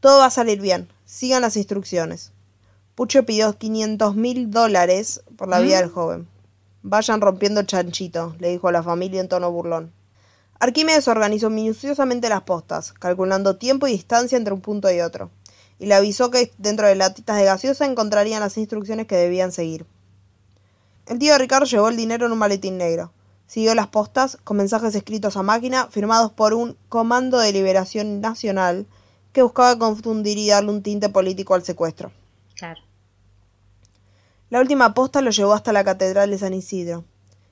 Todo 0.00 0.20
va 0.20 0.24
a 0.24 0.30
salir 0.30 0.62
bien. 0.62 0.88
Sigan 1.04 1.42
las 1.42 1.58
instrucciones. 1.58 2.32
Pucho 2.94 3.26
pidió 3.26 3.52
500 3.58 4.16
mil 4.16 4.50
dólares 4.50 5.20
por 5.36 5.48
la 5.48 5.60
vida 5.60 5.82
del 5.82 5.90
joven. 5.90 6.28
Vayan 6.82 7.20
rompiendo 7.20 7.60
el 7.60 7.66
chanchito, 7.66 8.36
le 8.38 8.50
dijo 8.50 8.68
a 8.68 8.72
la 8.72 8.82
familia 8.82 9.20
en 9.20 9.28
tono 9.28 9.50
burlón. 9.50 9.92
Arquímedes 10.60 11.08
organizó 11.08 11.50
minuciosamente 11.50 12.28
las 12.28 12.42
postas, 12.42 12.92
calculando 12.92 13.56
tiempo 13.56 13.86
y 13.86 13.92
distancia 13.92 14.38
entre 14.38 14.54
un 14.54 14.60
punto 14.60 14.90
y 14.90 15.00
otro, 15.00 15.30
y 15.78 15.86
le 15.86 15.94
avisó 15.94 16.30
que 16.30 16.52
dentro 16.58 16.86
de 16.86 16.94
latitas 16.94 17.36
de 17.36 17.44
gaseosa 17.44 17.84
encontrarían 17.84 18.40
las 18.40 18.56
instrucciones 18.58 19.06
que 19.06 19.16
debían 19.16 19.52
seguir. 19.52 19.86
El 21.06 21.18
tío 21.18 21.38
Ricardo 21.38 21.66
llevó 21.66 21.88
el 21.88 21.96
dinero 21.96 22.26
en 22.26 22.32
un 22.32 22.38
maletín 22.38 22.76
negro. 22.76 23.12
Siguió 23.46 23.74
las 23.74 23.86
postas 23.86 24.36
con 24.44 24.58
mensajes 24.58 24.94
escritos 24.94 25.36
a 25.36 25.42
máquina 25.42 25.86
firmados 25.86 26.32
por 26.32 26.52
un 26.54 26.76
Comando 26.88 27.38
de 27.38 27.52
Liberación 27.52 28.20
Nacional 28.20 28.86
que 29.32 29.42
buscaba 29.42 29.78
confundir 29.78 30.36
y 30.36 30.48
darle 30.48 30.70
un 30.70 30.82
tinte 30.82 31.08
político 31.08 31.54
al 31.54 31.64
secuestro. 31.64 32.12
Claro. 32.56 32.80
La 34.50 34.60
última 34.60 34.94
posta 34.94 35.20
lo 35.20 35.30
llevó 35.30 35.52
hasta 35.52 35.74
la 35.74 35.84
Catedral 35.84 36.30
de 36.30 36.38
San 36.38 36.54
Isidro. 36.54 37.04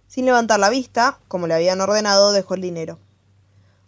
Sin 0.08 0.24
levantar 0.24 0.58
la 0.58 0.70
vista, 0.70 1.18
como 1.28 1.46
le 1.46 1.52
habían 1.52 1.80
ordenado, 1.80 2.32
dejó 2.32 2.54
el 2.54 2.62
dinero. 2.62 2.98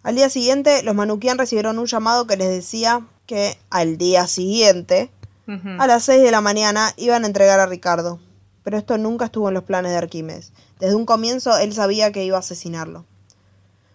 Al 0.02 0.14
día 0.14 0.28
siguiente, 0.28 0.82
los 0.82 0.94
Manukian 0.94 1.38
recibieron 1.38 1.78
un 1.78 1.86
llamado 1.86 2.26
que 2.26 2.36
les 2.36 2.48
decía 2.48 3.06
que 3.24 3.58
al 3.70 3.96
día 3.96 4.26
siguiente, 4.26 5.10
a 5.78 5.86
las 5.86 6.04
6 6.04 6.22
de 6.22 6.30
la 6.30 6.42
mañana, 6.42 6.92
iban 6.96 7.24
a 7.24 7.26
entregar 7.26 7.60
a 7.60 7.66
Ricardo. 7.66 8.20
Pero 8.62 8.76
esto 8.76 8.98
nunca 8.98 9.26
estuvo 9.26 9.48
en 9.48 9.54
los 9.54 9.64
planes 9.64 9.92
de 9.92 9.98
Arquímedes. 9.98 10.52
Desde 10.78 10.94
un 10.94 11.06
comienzo 11.06 11.56
él 11.56 11.72
sabía 11.72 12.12
que 12.12 12.24
iba 12.24 12.36
a 12.36 12.40
asesinarlo. 12.40 13.06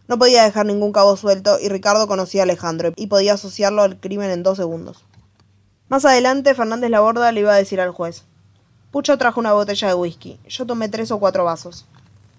No 0.07 0.17
podía 0.17 0.43
dejar 0.43 0.65
ningún 0.65 0.91
cabo 0.91 1.15
suelto 1.17 1.59
y 1.59 1.69
Ricardo 1.69 2.07
conocía 2.07 2.41
a 2.41 2.43
Alejandro 2.43 2.91
y 2.95 3.07
podía 3.07 3.33
asociarlo 3.35 3.83
al 3.83 3.99
crimen 3.99 4.31
en 4.31 4.41
dos 4.41 4.57
segundos. 4.57 5.05
Más 5.87 6.03
adelante, 6.05 6.55
Fernández 6.55 6.89
Laborda 6.89 7.31
le 7.31 7.41
iba 7.41 7.53
a 7.53 7.57
decir 7.57 7.79
al 7.79 7.91
juez. 7.91 8.23
Pucho 8.93 9.17
trajo 9.17 9.39
una 9.39 9.53
botella 9.53 9.87
de 9.87 9.95
whisky. 9.95 10.39
Yo 10.47 10.67
tomé 10.67 10.87
tres 10.87 11.09
o 11.09 11.17
cuatro 11.17 11.43
vasos. 11.43 11.87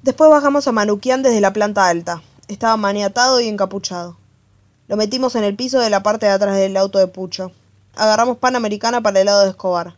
Después 0.05 0.31
bajamos 0.31 0.69
a 0.69 0.71
Manukian 0.71 1.21
desde 1.21 1.41
la 1.41 1.53
planta 1.53 1.89
alta. 1.89 2.23
Estaba 2.47 2.77
maniatado 2.77 3.41
y 3.41 3.49
encapuchado. 3.49 4.17
Lo 4.87 4.97
metimos 4.97 5.35
en 5.35 5.43
el 5.43 5.57
piso 5.57 5.81
de 5.81 5.91
la 5.91 6.05
parte 6.05 6.27
de 6.27 6.33
atrás 6.33 6.55
del 6.55 6.77
auto 6.77 7.01
de 7.01 7.09
Pucho. 7.09 7.51
Agarramos 7.97 8.39
pan 8.39 8.55
americana 8.55 9.01
para 9.01 9.19
el 9.19 9.27
lado 9.27 9.43
de 9.43 9.51
Escobar. 9.51 9.97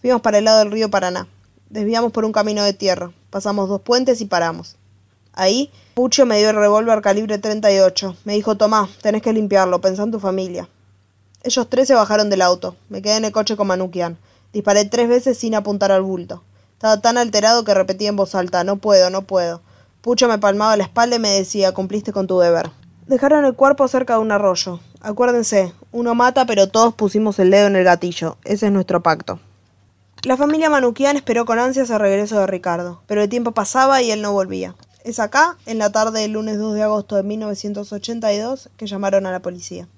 Fuimos 0.00 0.20
para 0.20 0.38
el 0.38 0.44
lado 0.44 0.60
del 0.60 0.70
río 0.70 0.88
Paraná. 0.88 1.26
Desviamos 1.68 2.12
por 2.12 2.24
un 2.24 2.30
camino 2.30 2.62
de 2.62 2.74
tierra. 2.74 3.10
Pasamos 3.30 3.68
dos 3.68 3.80
puentes 3.80 4.20
y 4.20 4.26
paramos. 4.26 4.76
Ahí, 5.32 5.72
Pucho 5.94 6.26
me 6.26 6.38
dio 6.38 6.50
el 6.50 6.56
revólver 6.56 7.02
calibre 7.02 7.38
38. 7.38 8.18
Me 8.22 8.34
dijo, 8.34 8.56
Tomá, 8.56 8.88
tenés 9.02 9.20
que 9.20 9.32
limpiarlo, 9.32 9.80
pensá 9.80 10.04
en 10.04 10.12
tu 10.12 10.20
familia. 10.20 10.68
Ellos 11.42 11.68
tres 11.68 11.88
se 11.88 11.94
bajaron 11.94 12.30
del 12.30 12.42
auto. 12.42 12.76
Me 12.88 13.02
quedé 13.02 13.16
en 13.16 13.24
el 13.24 13.32
coche 13.32 13.56
con 13.56 13.66
Manukian. 13.66 14.16
Disparé 14.52 14.84
tres 14.86 15.08
veces 15.08 15.38
sin 15.38 15.54
apuntar 15.54 15.92
al 15.92 16.02
bulto. 16.02 16.42
Estaba 16.72 17.00
tan 17.00 17.18
alterado 17.18 17.64
que 17.64 17.74
repetía 17.74 18.08
en 18.08 18.16
voz 18.16 18.34
alta, 18.34 18.64
no 18.64 18.76
puedo, 18.76 19.10
no 19.10 19.22
puedo. 19.22 19.62
Pucho 20.00 20.28
me 20.28 20.38
palmaba 20.38 20.76
la 20.76 20.84
espalda 20.84 21.16
y 21.16 21.18
me 21.18 21.30
decía, 21.30 21.72
cumpliste 21.72 22.12
con 22.12 22.26
tu 22.26 22.38
deber. 22.38 22.70
Dejaron 23.06 23.44
el 23.44 23.54
cuerpo 23.54 23.88
cerca 23.88 24.14
de 24.14 24.20
un 24.20 24.32
arroyo. 24.32 24.80
Acuérdense, 25.00 25.72
uno 25.92 26.14
mata, 26.14 26.46
pero 26.46 26.68
todos 26.68 26.94
pusimos 26.94 27.38
el 27.38 27.50
dedo 27.50 27.66
en 27.66 27.76
el 27.76 27.84
gatillo. 27.84 28.36
Ese 28.44 28.66
es 28.66 28.72
nuestro 28.72 29.02
pacto. 29.02 29.40
La 30.22 30.36
familia 30.36 30.70
Manukian 30.70 31.16
esperó 31.16 31.44
con 31.44 31.58
ansias 31.58 31.90
el 31.90 32.00
regreso 32.00 32.40
de 32.40 32.46
Ricardo, 32.46 33.02
pero 33.06 33.22
el 33.22 33.28
tiempo 33.28 33.52
pasaba 33.52 34.02
y 34.02 34.10
él 34.10 34.20
no 34.20 34.32
volvía. 34.32 34.74
Es 35.04 35.20
acá, 35.20 35.56
en 35.64 35.78
la 35.78 35.90
tarde 35.92 36.20
del 36.20 36.32
lunes 36.32 36.58
2 36.58 36.74
de 36.74 36.82
agosto 36.82 37.16
de 37.16 37.22
1982, 37.22 38.70
que 38.76 38.86
llamaron 38.86 39.26
a 39.26 39.30
la 39.30 39.40
policía. 39.40 39.88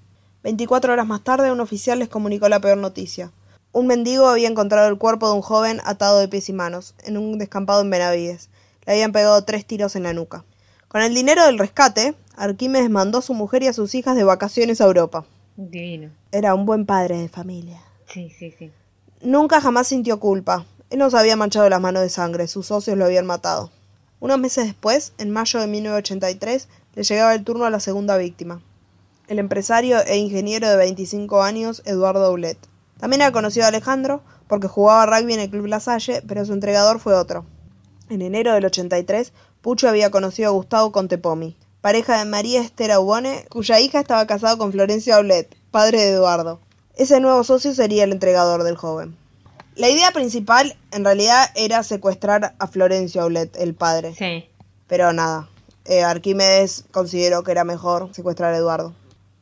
24 0.43 0.93
horas 0.93 1.07
más 1.07 1.23
tarde, 1.23 1.51
un 1.51 1.61
oficial 1.61 1.99
les 1.99 2.09
comunicó 2.09 2.49
la 2.49 2.61
peor 2.61 2.79
noticia. 2.79 3.33
Un 3.73 3.87
mendigo 3.87 4.27
había 4.27 4.49
encontrado 4.49 4.89
el 4.89 4.99
cuerpo 4.99 5.29
de 5.29 5.35
un 5.35 5.43
joven 5.43 5.81
atado 5.85 6.19
de 6.19 6.27
pies 6.27 6.49
y 6.49 6.53
manos, 6.53 6.95
en 7.05 7.17
un 7.17 7.39
descampado 7.39 7.83
en 7.83 7.91
Benavides. 7.91 8.49
Le 8.85 8.95
habían 8.95 9.13
pegado 9.13 9.45
tres 9.45 9.65
tiros 9.65 9.95
en 9.95 10.03
la 10.03 10.13
nuca. 10.13 10.45
Con 10.89 11.03
el 11.03 11.15
dinero 11.15 11.47
del 11.47 11.59
rescate, 11.59 12.15
Arquímedes 12.37 12.91
mandó 12.91 13.19
a 13.19 13.23
su 13.23 13.33
mujer 13.33 13.63
y 13.63 13.69
a 13.69 13.73
sus 13.73 13.95
hijas 13.95 14.17
de 14.17 14.25
vacaciones 14.25 14.81
a 14.81 14.87
Europa. 14.87 15.25
Divino. 15.57 16.11
Era 16.33 16.55
un 16.55 16.67
buen 16.67 16.85
padre 16.85 17.19
de 17.19 17.29
familia. 17.29 17.81
Sí, 18.07 18.31
sí, 18.37 18.53
sí. 18.59 18.73
Nunca 19.21 19.61
jamás 19.61 19.87
sintió 19.87 20.19
culpa. 20.19 20.67
Él 20.89 20.99
no 20.99 21.09
se 21.09 21.19
había 21.19 21.37
manchado 21.37 21.69
las 21.69 21.81
manos 21.81 22.03
de 22.03 22.09
sangre, 22.09 22.49
sus 22.49 22.67
socios 22.67 22.99
lo 22.99 23.05
habían 23.05 23.27
matado. 23.27 23.71
Unos 24.19 24.41
meses 24.41 24.65
después, 24.65 25.13
en 25.19 25.31
mayo 25.31 25.61
de 25.61 25.69
1983, 25.69 26.69
le 26.97 27.03
llegaba 27.05 27.35
el 27.35 27.45
turno 27.45 27.67
a 27.67 27.71
la 27.71 27.79
segunda 27.79 28.17
víctima, 28.17 28.61
el 29.29 29.39
empresario 29.39 30.05
e 30.05 30.17
ingeniero 30.17 30.69
de 30.69 30.77
25 30.77 31.43
años 31.43 31.83
Eduardo 31.85 32.25
Aulet. 32.25 32.59
También 33.01 33.23
era 33.23 33.33
conocido 33.33 33.65
a 33.65 33.69
Alejandro 33.69 34.23
porque 34.47 34.69
jugaba 34.69 35.07
rugby 35.07 35.35
en 35.35 35.41
el 35.41 35.51
Club 35.51 35.67
La 35.67 35.81
Salle, 35.81 36.23
pero 36.29 36.45
su 36.45 36.53
entregador 36.53 37.01
fue 37.01 37.15
otro. 37.15 37.47
En 38.11 38.21
enero 38.21 38.53
del 38.53 38.67
83, 38.67 39.33
Pucho 39.63 39.89
había 39.89 40.11
conocido 40.11 40.51
a 40.51 40.53
Gustavo 40.53 40.93
Contepomi, 40.93 41.57
pareja 41.81 42.19
de 42.19 42.25
María 42.25 42.61
Esther 42.61 42.93
Aubone, 42.93 43.47
cuya 43.49 43.81
hija 43.81 44.01
estaba 44.01 44.27
casada 44.27 44.59
con 44.59 44.73
Florencio 44.73 45.15
Aulet, 45.15 45.57
padre 45.71 45.99
de 45.99 46.11
Eduardo. 46.11 46.61
Ese 46.97 47.21
nuevo 47.21 47.43
socio 47.45 47.73
sería 47.75 48.05
el 48.05 48.13
entregador 48.13 48.65
del 48.65 48.77
joven. 48.77 49.17
La 49.77 49.89
idea 49.89 50.11
principal, 50.11 50.77
en 50.91 51.05
realidad, 51.05 51.51
era 51.55 51.83
secuestrar 51.83 52.55
a 52.59 52.67
Florencio 52.67 53.23
Aulet, 53.23 53.57
el 53.57 53.75
padre. 53.75 54.15
Sí. 54.15 54.47
Pero 54.89 55.13
nada, 55.13 55.49
eh, 55.87 56.03
Arquímedes 56.03 56.85
consideró 56.91 57.45
que 57.45 57.53
era 57.53 57.65
mejor 57.65 58.15
secuestrar 58.15 58.53
a 58.53 58.59
Eduardo. 58.59 58.95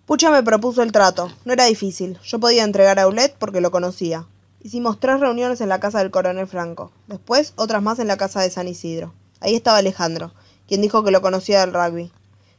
Pucha 0.08 0.30
me 0.30 0.42
propuso 0.42 0.82
el 0.82 0.90
trato. 0.90 1.30
No 1.44 1.52
era 1.52 1.66
difícil. 1.66 2.18
Yo 2.24 2.40
podía 2.40 2.64
entregar 2.64 2.98
a 2.98 3.02
Aulet 3.02 3.36
porque 3.38 3.60
lo 3.60 3.70
conocía. 3.70 4.24
Hicimos 4.62 4.98
tres 4.98 5.20
reuniones 5.20 5.60
en 5.60 5.68
la 5.68 5.80
casa 5.80 5.98
del 5.98 6.10
coronel 6.10 6.46
Franco. 6.46 6.90
Después 7.08 7.52
otras 7.56 7.82
más 7.82 7.98
en 7.98 8.06
la 8.06 8.16
casa 8.16 8.40
de 8.40 8.48
San 8.48 8.68
Isidro. 8.68 9.12
Ahí 9.40 9.54
estaba 9.54 9.76
Alejandro, 9.76 10.32
quien 10.66 10.80
dijo 10.80 11.04
que 11.04 11.10
lo 11.10 11.20
conocía 11.20 11.60
del 11.60 11.74
rugby. 11.74 12.10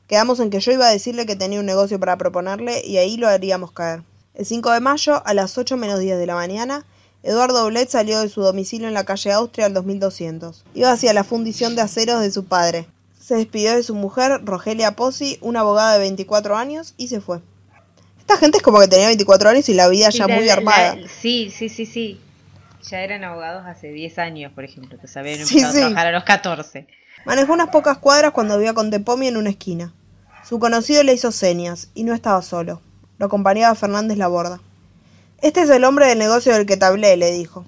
Quedamos 0.06 0.40
en 0.40 0.52
que 0.52 0.60
yo 0.60 0.74
iba 0.74 0.86
a 0.86 0.92
decirle 0.92 1.26
que 1.26 1.36
tenía 1.36 1.60
un 1.60 1.66
negocio 1.66 2.00
para 2.00 2.20
proponerle 2.20 2.86
y 2.86 2.98
ahí 2.98 3.18
lo 3.18 3.28
haríamos 3.28 3.72
caer. 3.72 4.04
El 4.36 4.46
5 4.46 4.70
de 4.70 4.80
mayo, 4.82 5.24
a 5.26 5.34
las 5.34 5.58
8 5.58 5.76
menos 5.76 6.00
10 6.00 6.20
de 6.20 6.28
la 6.28 6.36
mañana, 6.36 6.86
Eduardo 7.24 7.58
Aulet 7.58 7.90
salió 7.90 8.22
de 8.22 8.30
su 8.30 8.42
domicilio 8.42 8.88
en 8.88 8.94
la 8.94 9.06
calle 9.06 9.32
Austria 9.32 9.66
al 9.66 9.74
2200. 9.74 10.66
Iba 10.76 10.92
hacia 10.92 11.14
la 11.14 11.24
fundición 11.24 11.76
de 11.76 11.82
aceros 11.82 12.22
de 12.22 12.30
su 12.30 12.46
padre. 12.46 12.86
Se 13.30 13.36
despidió 13.36 13.76
de 13.76 13.84
su 13.84 13.94
mujer, 13.94 14.42
Rogelia 14.44 14.96
Pozzi, 14.96 15.38
una 15.42 15.60
abogada 15.60 15.94
de 15.94 16.00
24 16.00 16.58
años, 16.58 16.96
y 16.98 17.10
se 17.10 17.22
fue. 17.22 17.42
Esta 18.18 18.38
gente 18.38 18.58
es 18.58 18.64
como 18.64 18.80
que 18.80 18.88
tenía 18.88 19.06
24 19.06 19.50
años 19.52 19.70
y 19.70 19.76
la 19.76 19.88
vida 19.88 20.10
ya 20.10 20.26
la- 20.26 20.34
muy 20.34 20.46
la- 20.48 20.54
armada. 20.54 20.96
sí, 21.22 21.54
sí, 21.56 21.70
sí, 21.70 21.86
sí. 21.86 22.20
Ya 22.90 23.02
eran 23.02 23.24
abogados 23.24 23.66
hace 23.68 23.90
10 23.92 24.18
años, 24.18 24.52
por 24.54 24.64
ejemplo, 24.64 24.98
que 25.00 25.08
sabían 25.08 25.46
Sí, 25.46 25.60
empezado 25.60 25.74
sí. 25.74 25.78
a 25.78 25.82
trabajar 25.82 26.08
a 26.08 26.12
los 26.12 26.24
14. 26.24 26.88
Manejó 27.24 27.54
unas 27.54 27.70
pocas 27.70 28.00
cuadras 28.00 28.32
cuando 28.32 28.58
vio 28.58 28.72
a 28.72 28.74
Contepomi 28.74 29.28
en 29.28 29.38
una 29.38 29.52
esquina. 29.52 29.94
Su 30.44 30.58
conocido 30.58 31.04
le 31.04 31.14
hizo 31.14 31.32
señas, 31.32 31.90
y 31.94 32.06
no 32.06 32.16
estaba 32.16 32.42
solo. 32.42 32.82
Lo 33.20 33.28
acompañaba 33.28 33.76
Fernández 33.76 34.18
Laborda. 34.18 34.60
Este 35.44 35.62
es 35.62 35.70
el 35.70 35.84
hombre 35.84 36.08
del 36.08 36.18
negocio 36.18 36.52
del 36.52 36.66
que 36.66 36.78
te 36.78 36.86
hablé, 36.86 37.16
le 37.16 37.32
dijo. 37.32 37.64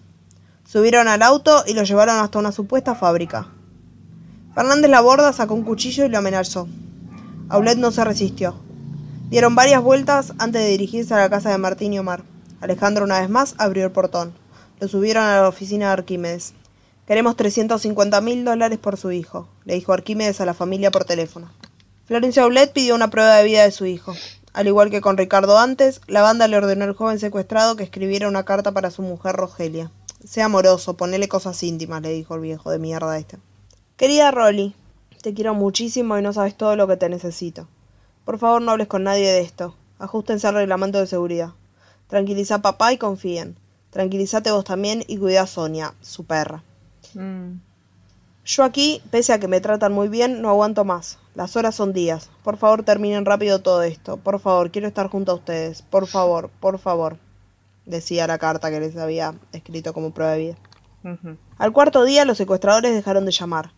Subieron 0.67 1.07
al 1.07 1.21
auto 1.21 1.63
y 1.67 1.75
lo 1.75 1.83
llevaron 1.83 2.17
hasta 2.17 2.39
una 2.39 2.51
supuesta 2.51 2.95
fábrica. 2.95 3.45
Fernández 4.53 4.91
Laborda 4.91 5.31
sacó 5.31 5.53
un 5.53 5.63
cuchillo 5.63 6.05
y 6.05 6.10
lo 6.10 6.17
amenazó. 6.17 6.67
Aulet 7.48 7.77
no 7.77 7.91
se 7.91 8.03
resistió. 8.03 8.55
Dieron 9.29 9.55
varias 9.55 9.81
vueltas 9.81 10.34
antes 10.39 10.62
de 10.62 10.67
dirigirse 10.67 11.13
a 11.13 11.20
la 11.20 11.29
casa 11.29 11.50
de 11.50 11.58
Martín 11.58 11.93
y 11.93 12.00
Omar. 12.00 12.24
Alejandro 12.60 13.05
una 13.05 13.22
vez 13.22 13.29
más 13.29 13.55
abrió 13.60 13.86
el 13.86 13.91
portón. 13.91 14.34
Lo 14.81 14.89
subieron 14.89 15.24
a 15.24 15.38
la 15.38 15.48
oficina 15.48 15.88
de 15.88 15.93
Arquímedes. 15.93 16.53
Queremos 17.08 17.38
350 17.38 18.20
mil 18.20 18.43
dólares 18.43 18.77
por 18.77 18.98
su 18.98 19.12
hijo, 19.12 19.48
le 19.63 19.75
dijo 19.75 19.93
Arquímedes 19.93 20.41
a 20.41 20.46
la 20.46 20.53
familia 20.53 20.91
por 20.91 21.05
teléfono. 21.05 21.50
Florencio 22.05 22.43
Aulet 22.43 22.74
pidió 22.74 22.93
una 22.93 23.10
prueba 23.10 23.38
de 23.38 23.46
vida 23.46 23.63
de 23.63 23.72
su 23.72 23.86
hijo. 23.86 24.13
Al 24.51 24.67
igual 24.67 24.89
que 24.89 25.00
con 25.00 25.15
Ricardo 25.15 25.60
antes, 25.60 26.01
la 26.08 26.22
banda 26.24 26.50
le 26.50 26.58
ordenó 26.58 26.84
al 26.84 26.93
joven 26.93 27.20
secuestrado 27.20 27.77
que 27.77 27.84
escribiera 27.84 28.27
una 28.27 28.43
carta 28.43 28.74
para 28.74 28.91
su 28.91 29.01
mujer 29.01 29.36
Rogelia. 29.38 29.91
Sea 30.25 30.46
amoroso, 30.46 30.98
ponele 30.98 31.29
cosas 31.29 31.63
íntimas, 31.63 32.01
le 32.01 32.10
dijo 32.10 32.36
el 32.36 32.41
viejo 32.41 32.70
de 32.70 32.79
mierda 32.79 33.17
este. 33.17 33.38
Querida 34.01 34.31
Rolly, 34.31 34.74
te 35.22 35.36
quiero 35.36 35.53
muchísimo 35.53 36.17
y 36.17 36.24
no 36.24 36.34
sabes 36.34 36.58
todo 36.58 36.75
lo 36.75 36.88
que 36.88 36.98
te 36.98 37.08
necesito. 37.08 37.67
Por 38.25 38.39
favor 38.39 38.60
no 38.60 38.72
hables 38.72 38.88
con 38.88 39.03
nadie 39.03 39.31
de 39.31 39.41
esto. 39.41 39.75
Ajustense 40.00 40.48
al 40.48 40.55
reglamento 40.55 40.98
de 40.98 41.05
seguridad. 41.05 41.51
Tranquiliza 42.08 42.55
a 42.55 42.62
papá 42.63 42.91
y 42.93 42.98
confíen. 42.98 43.58
Tranquilízate 43.91 44.50
vos 44.50 44.63
también 44.63 45.03
y 45.05 45.20
cuida 45.20 45.43
a 45.43 45.46
Sonia, 45.46 45.93
su 46.01 46.24
perra. 46.24 46.63
Mm. 47.13 47.60
Yo 48.43 48.63
aquí, 48.63 49.03
pese 49.12 49.34
a 49.34 49.39
que 49.39 49.48
me 49.48 49.62
tratan 49.62 49.93
muy 49.93 50.08
bien, 50.08 50.41
no 50.41 50.50
aguanto 50.50 50.84
más. 50.84 51.20
Las 51.36 51.55
horas 51.55 51.75
son 51.75 51.93
días. 51.93 52.31
Por 52.41 52.58
favor, 52.58 52.81
terminen 52.81 53.24
rápido 53.24 53.62
todo 53.62 53.84
esto. 53.84 54.17
Por 54.17 54.39
favor, 54.39 54.72
quiero 54.72 54.88
estar 54.88 55.10
junto 55.12 55.31
a 55.31 55.36
ustedes. 55.36 55.84
Por 55.84 56.08
favor, 56.08 56.50
por 56.60 56.79
favor. 56.79 57.17
Decía 57.86 58.25
la 58.25 58.39
carta 58.39 58.72
que 58.72 58.79
les 58.79 58.98
había 58.98 59.36
escrito 59.51 59.93
como 59.93 60.10
prueba 60.10 60.31
de 60.31 60.39
vida. 60.39 60.58
Al 61.60 61.72
cuarto 61.72 62.03
día, 62.03 62.25
los 62.25 62.39
secuestradores 62.39 62.96
dejaron 62.96 63.25
de 63.25 63.31
llamar. 63.31 63.74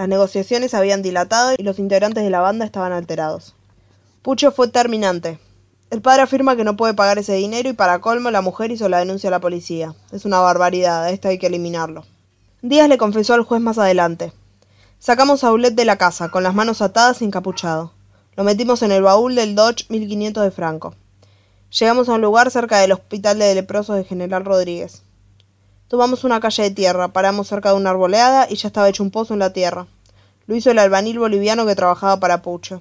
Las 0.00 0.08
negociaciones 0.08 0.72
habían 0.72 1.02
dilatado 1.02 1.54
y 1.58 1.62
los 1.62 1.78
integrantes 1.78 2.24
de 2.24 2.30
la 2.30 2.40
banda 2.40 2.64
estaban 2.64 2.90
alterados. 2.90 3.54
Pucho 4.22 4.50
fue 4.50 4.68
terminante. 4.68 5.38
El 5.90 6.00
padre 6.00 6.22
afirma 6.22 6.56
que 6.56 6.64
no 6.64 6.74
puede 6.74 6.94
pagar 6.94 7.18
ese 7.18 7.34
dinero 7.34 7.68
y 7.68 7.74
para 7.74 8.00
colmo 8.00 8.30
la 8.30 8.40
mujer 8.40 8.70
hizo 8.70 8.88
la 8.88 9.00
denuncia 9.00 9.28
a 9.28 9.30
la 9.30 9.40
policía. 9.40 9.94
Es 10.10 10.24
una 10.24 10.40
barbaridad, 10.40 11.10
esto 11.10 11.28
hay 11.28 11.38
que 11.38 11.48
eliminarlo. 11.48 12.06
Díaz 12.62 12.88
le 12.88 12.96
confesó 12.96 13.34
al 13.34 13.42
juez 13.42 13.60
más 13.60 13.76
adelante. 13.76 14.32
Sacamos 14.98 15.44
a 15.44 15.52
Ulet 15.52 15.74
de 15.74 15.84
la 15.84 15.98
casa, 15.98 16.30
con 16.30 16.44
las 16.44 16.54
manos 16.54 16.80
atadas 16.80 17.20
y 17.20 17.26
encapuchado. 17.26 17.92
Lo 18.36 18.44
metimos 18.44 18.80
en 18.80 18.92
el 18.92 19.02
baúl 19.02 19.34
del 19.34 19.54
Dodge 19.54 19.84
1500 19.90 20.44
de 20.44 20.50
Franco. 20.50 20.94
Llegamos 21.78 22.08
a 22.08 22.14
un 22.14 22.22
lugar 22.22 22.50
cerca 22.50 22.78
del 22.78 22.92
hospital 22.92 23.38
de 23.38 23.54
leprosos 23.54 23.96
de 23.96 24.04
General 24.04 24.46
Rodríguez. 24.46 25.02
Tomamos 25.90 26.22
una 26.22 26.38
calle 26.38 26.62
de 26.62 26.70
tierra, 26.70 27.08
paramos 27.08 27.48
cerca 27.48 27.70
de 27.70 27.74
una 27.74 27.90
arboleada 27.90 28.46
y 28.48 28.54
ya 28.54 28.68
estaba 28.68 28.88
hecho 28.88 29.02
un 29.02 29.10
pozo 29.10 29.34
en 29.34 29.40
la 29.40 29.52
tierra. 29.52 29.88
Lo 30.46 30.54
hizo 30.54 30.70
el 30.70 30.78
albanil 30.78 31.18
boliviano 31.18 31.66
que 31.66 31.74
trabajaba 31.74 32.20
para 32.20 32.42
Pucho. 32.42 32.80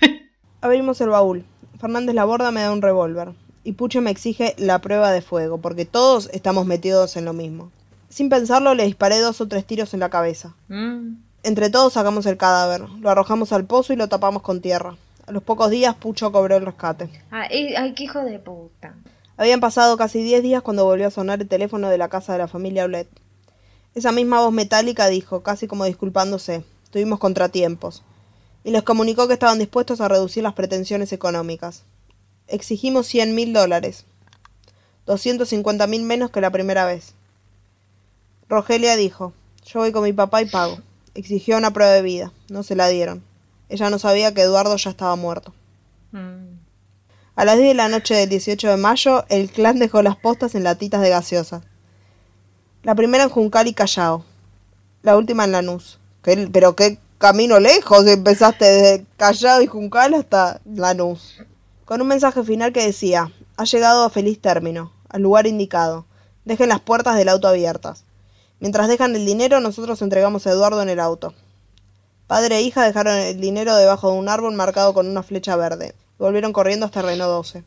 Abrimos 0.62 1.02
el 1.02 1.10
baúl. 1.10 1.44
Fernández 1.78 2.14
Laborda 2.14 2.50
me 2.50 2.62
da 2.62 2.72
un 2.72 2.80
revólver. 2.80 3.34
Y 3.62 3.72
Pucho 3.72 4.00
me 4.00 4.10
exige 4.10 4.54
la 4.56 4.78
prueba 4.78 5.12
de 5.12 5.20
fuego, 5.20 5.58
porque 5.58 5.84
todos 5.84 6.30
estamos 6.32 6.64
metidos 6.64 7.18
en 7.18 7.26
lo 7.26 7.34
mismo. 7.34 7.70
Sin 8.08 8.30
pensarlo, 8.30 8.72
le 8.72 8.86
disparé 8.86 9.18
dos 9.18 9.42
o 9.42 9.46
tres 9.46 9.66
tiros 9.66 9.92
en 9.92 10.00
la 10.00 10.08
cabeza. 10.08 10.54
Mm. 10.68 11.16
Entre 11.42 11.68
todos 11.68 11.92
sacamos 11.92 12.24
el 12.24 12.38
cadáver, 12.38 12.88
lo 12.88 13.10
arrojamos 13.10 13.52
al 13.52 13.66
pozo 13.66 13.92
y 13.92 13.96
lo 13.96 14.08
tapamos 14.08 14.40
con 14.40 14.62
tierra. 14.62 14.96
A 15.26 15.32
los 15.32 15.42
pocos 15.42 15.68
días, 15.68 15.94
Pucho 15.94 16.32
cobró 16.32 16.56
el 16.56 16.64
rescate. 16.64 17.10
Ah, 17.30 17.44
eh, 17.50 17.76
ay, 17.76 17.92
qué 17.92 18.04
hijo 18.04 18.20
de 18.20 18.38
puta. 18.38 18.94
Habían 19.36 19.60
pasado 19.60 19.96
casi 19.96 20.22
10 20.22 20.42
días 20.42 20.62
cuando 20.62 20.84
volvió 20.84 21.08
a 21.08 21.10
sonar 21.10 21.40
el 21.40 21.48
teléfono 21.48 21.88
de 21.88 21.98
la 21.98 22.08
casa 22.08 22.32
de 22.32 22.38
la 22.38 22.48
familia 22.48 22.84
Olet. 22.84 23.08
Esa 23.94 24.12
misma 24.12 24.40
voz 24.40 24.52
metálica 24.52 25.08
dijo, 25.08 25.42
casi 25.42 25.66
como 25.66 25.84
disculpándose, 25.84 26.64
tuvimos 26.90 27.18
contratiempos, 27.18 28.02
y 28.62 28.70
les 28.70 28.82
comunicó 28.82 29.26
que 29.26 29.34
estaban 29.34 29.58
dispuestos 29.58 30.00
a 30.00 30.08
reducir 30.08 30.42
las 30.42 30.54
pretensiones 30.54 31.12
económicas. 31.12 31.82
Exigimos 32.46 33.06
100 33.06 33.34
mil 33.34 33.52
dólares, 33.52 34.04
250 35.06 35.86
mil 35.86 36.02
menos 36.02 36.30
que 36.30 36.40
la 36.40 36.50
primera 36.50 36.84
vez. 36.84 37.14
Rogelia 38.48 38.96
dijo, 38.96 39.32
yo 39.64 39.80
voy 39.80 39.92
con 39.92 40.04
mi 40.04 40.12
papá 40.12 40.42
y 40.42 40.46
pago. 40.46 40.78
Exigió 41.14 41.56
una 41.56 41.72
prueba 41.72 41.92
de 41.92 42.02
vida, 42.02 42.32
no 42.48 42.62
se 42.62 42.76
la 42.76 42.88
dieron. 42.88 43.22
Ella 43.68 43.90
no 43.90 43.98
sabía 43.98 44.34
que 44.34 44.42
Eduardo 44.42 44.76
ya 44.76 44.90
estaba 44.90 45.16
muerto. 45.16 45.54
Mm. 46.12 46.53
A 47.36 47.44
las 47.44 47.56
10 47.56 47.68
de 47.68 47.74
la 47.74 47.88
noche 47.88 48.14
del 48.14 48.28
18 48.28 48.70
de 48.70 48.76
mayo, 48.76 49.24
el 49.28 49.50
clan 49.50 49.78
dejó 49.78 50.02
las 50.02 50.16
postas 50.16 50.54
en 50.54 50.64
latitas 50.64 51.00
de 51.00 51.10
gaseosa. 51.10 51.62
La 52.82 52.94
primera 52.94 53.24
en 53.24 53.30
Juncal 53.30 53.66
y 53.66 53.72
Callao. 53.74 54.24
La 55.02 55.16
última 55.16 55.44
en 55.44 55.52
Lanús. 55.52 55.98
¿Qué- 56.22 56.48
pero 56.52 56.76
qué 56.76 56.98
camino 57.18 57.58
lejos, 57.58 58.06
empezaste 58.06 58.64
desde 58.64 59.06
Callao 59.16 59.62
y 59.62 59.66
Juncal 59.66 60.14
hasta 60.14 60.60
Lanús. 60.64 61.38
Con 61.84 62.00
un 62.00 62.08
mensaje 62.08 62.42
final 62.44 62.72
que 62.72 62.86
decía, 62.86 63.32
ha 63.56 63.64
llegado 63.64 64.04
a 64.04 64.10
feliz 64.10 64.40
término, 64.40 64.92
al 65.08 65.22
lugar 65.22 65.46
indicado. 65.46 66.06
Dejen 66.44 66.68
las 66.68 66.80
puertas 66.80 67.16
del 67.16 67.28
auto 67.28 67.48
abiertas. 67.48 68.04
Mientras 68.60 68.86
dejan 68.88 69.16
el 69.16 69.26
dinero, 69.26 69.60
nosotros 69.60 70.00
entregamos 70.02 70.46
a 70.46 70.50
Eduardo 70.50 70.80
en 70.82 70.88
el 70.88 71.00
auto. 71.00 71.34
Padre 72.26 72.56
e 72.58 72.62
hija 72.62 72.84
dejaron 72.84 73.16
el 73.16 73.40
dinero 73.40 73.74
debajo 73.76 74.10
de 74.12 74.18
un 74.18 74.28
árbol 74.28 74.54
marcado 74.54 74.94
con 74.94 75.06
una 75.08 75.22
flecha 75.22 75.56
verde. 75.56 75.94
Volvieron 76.18 76.52
corriendo 76.52 76.86
hasta 76.86 77.02
Renault 77.02 77.30
12. 77.30 77.64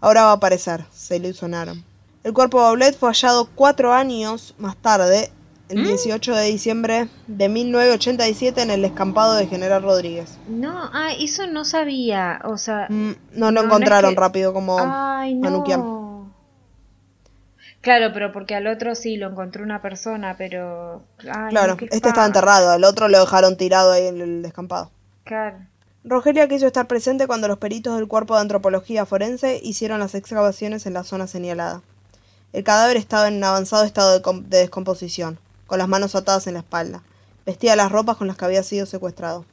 Ahora 0.00 0.22
va 0.24 0.30
a 0.30 0.34
aparecer, 0.34 0.84
se 0.92 1.16
ilusionaron. 1.16 1.84
El 2.24 2.32
cuerpo 2.32 2.58
de 2.58 2.64
Baulet 2.64 2.96
fue 2.96 3.08
hallado 3.10 3.48
cuatro 3.54 3.92
años 3.92 4.54
más 4.58 4.76
tarde, 4.76 5.30
el 5.68 5.84
18 5.84 6.34
de 6.34 6.44
diciembre 6.44 7.08
de 7.26 7.48
1987, 7.48 8.62
en 8.62 8.70
el 8.70 8.82
descampado 8.82 9.34
de 9.34 9.46
General 9.46 9.82
Rodríguez. 9.82 10.38
No, 10.48 10.90
ah, 10.92 11.12
eso 11.18 11.46
no 11.46 11.64
sabía. 11.64 12.40
O 12.44 12.58
sea, 12.58 12.86
Mm, 12.90 13.10
no 13.10 13.16
No, 13.32 13.46
lo 13.46 13.52
no 13.52 13.60
es 13.60 13.66
encontraron 13.66 14.14
que- 14.14 14.20
rápido 14.20 14.52
como 14.52 14.76
ay, 14.78 15.34
no. 15.34 16.30
Claro, 17.80 18.12
pero 18.12 18.32
porque 18.32 18.54
al 18.54 18.68
otro 18.68 18.94
sí 18.94 19.16
lo 19.16 19.28
encontró 19.30 19.64
una 19.64 19.82
persona, 19.82 20.36
pero. 20.38 21.02
Ay, 21.20 21.50
Claro, 21.50 21.72
este 21.80 21.96
estaba 21.96 22.26
enterrado, 22.26 22.74
el 22.74 22.84
otro 22.84 23.08
lo 23.08 23.18
dejaron 23.18 23.56
tirado 23.56 23.90
ahí 23.92 24.06
en 24.06 24.20
el 24.20 24.42
descampado. 24.42 24.90
Claro. 25.24 25.56
Rogelia 26.04 26.48
quiso 26.48 26.66
estar 26.66 26.88
presente 26.88 27.26
cuando 27.26 27.46
los 27.48 27.58
peritos 27.58 27.96
del 27.96 28.08
cuerpo 28.08 28.34
de 28.34 28.40
antropología 28.40 29.06
forense 29.06 29.60
hicieron 29.62 30.00
las 30.00 30.14
excavaciones 30.14 30.84
en 30.86 30.94
la 30.94 31.04
zona 31.04 31.26
señalada. 31.26 31.82
El 32.52 32.64
cadáver 32.64 32.96
estaba 32.96 33.28
en 33.28 33.42
avanzado 33.42 33.84
estado 33.84 34.12
de, 34.12 34.22
com- 34.22 34.42
de 34.44 34.58
descomposición, 34.58 35.38
con 35.66 35.78
las 35.78 35.88
manos 35.88 36.14
atadas 36.14 36.46
en 36.48 36.54
la 36.54 36.60
espalda. 36.60 37.02
Vestía 37.46 37.76
las 37.76 37.90
ropas 37.92 38.16
con 38.16 38.26
las 38.26 38.36
que 38.36 38.44
había 38.44 38.62
sido 38.62 38.84
secuestrado. 38.86 39.44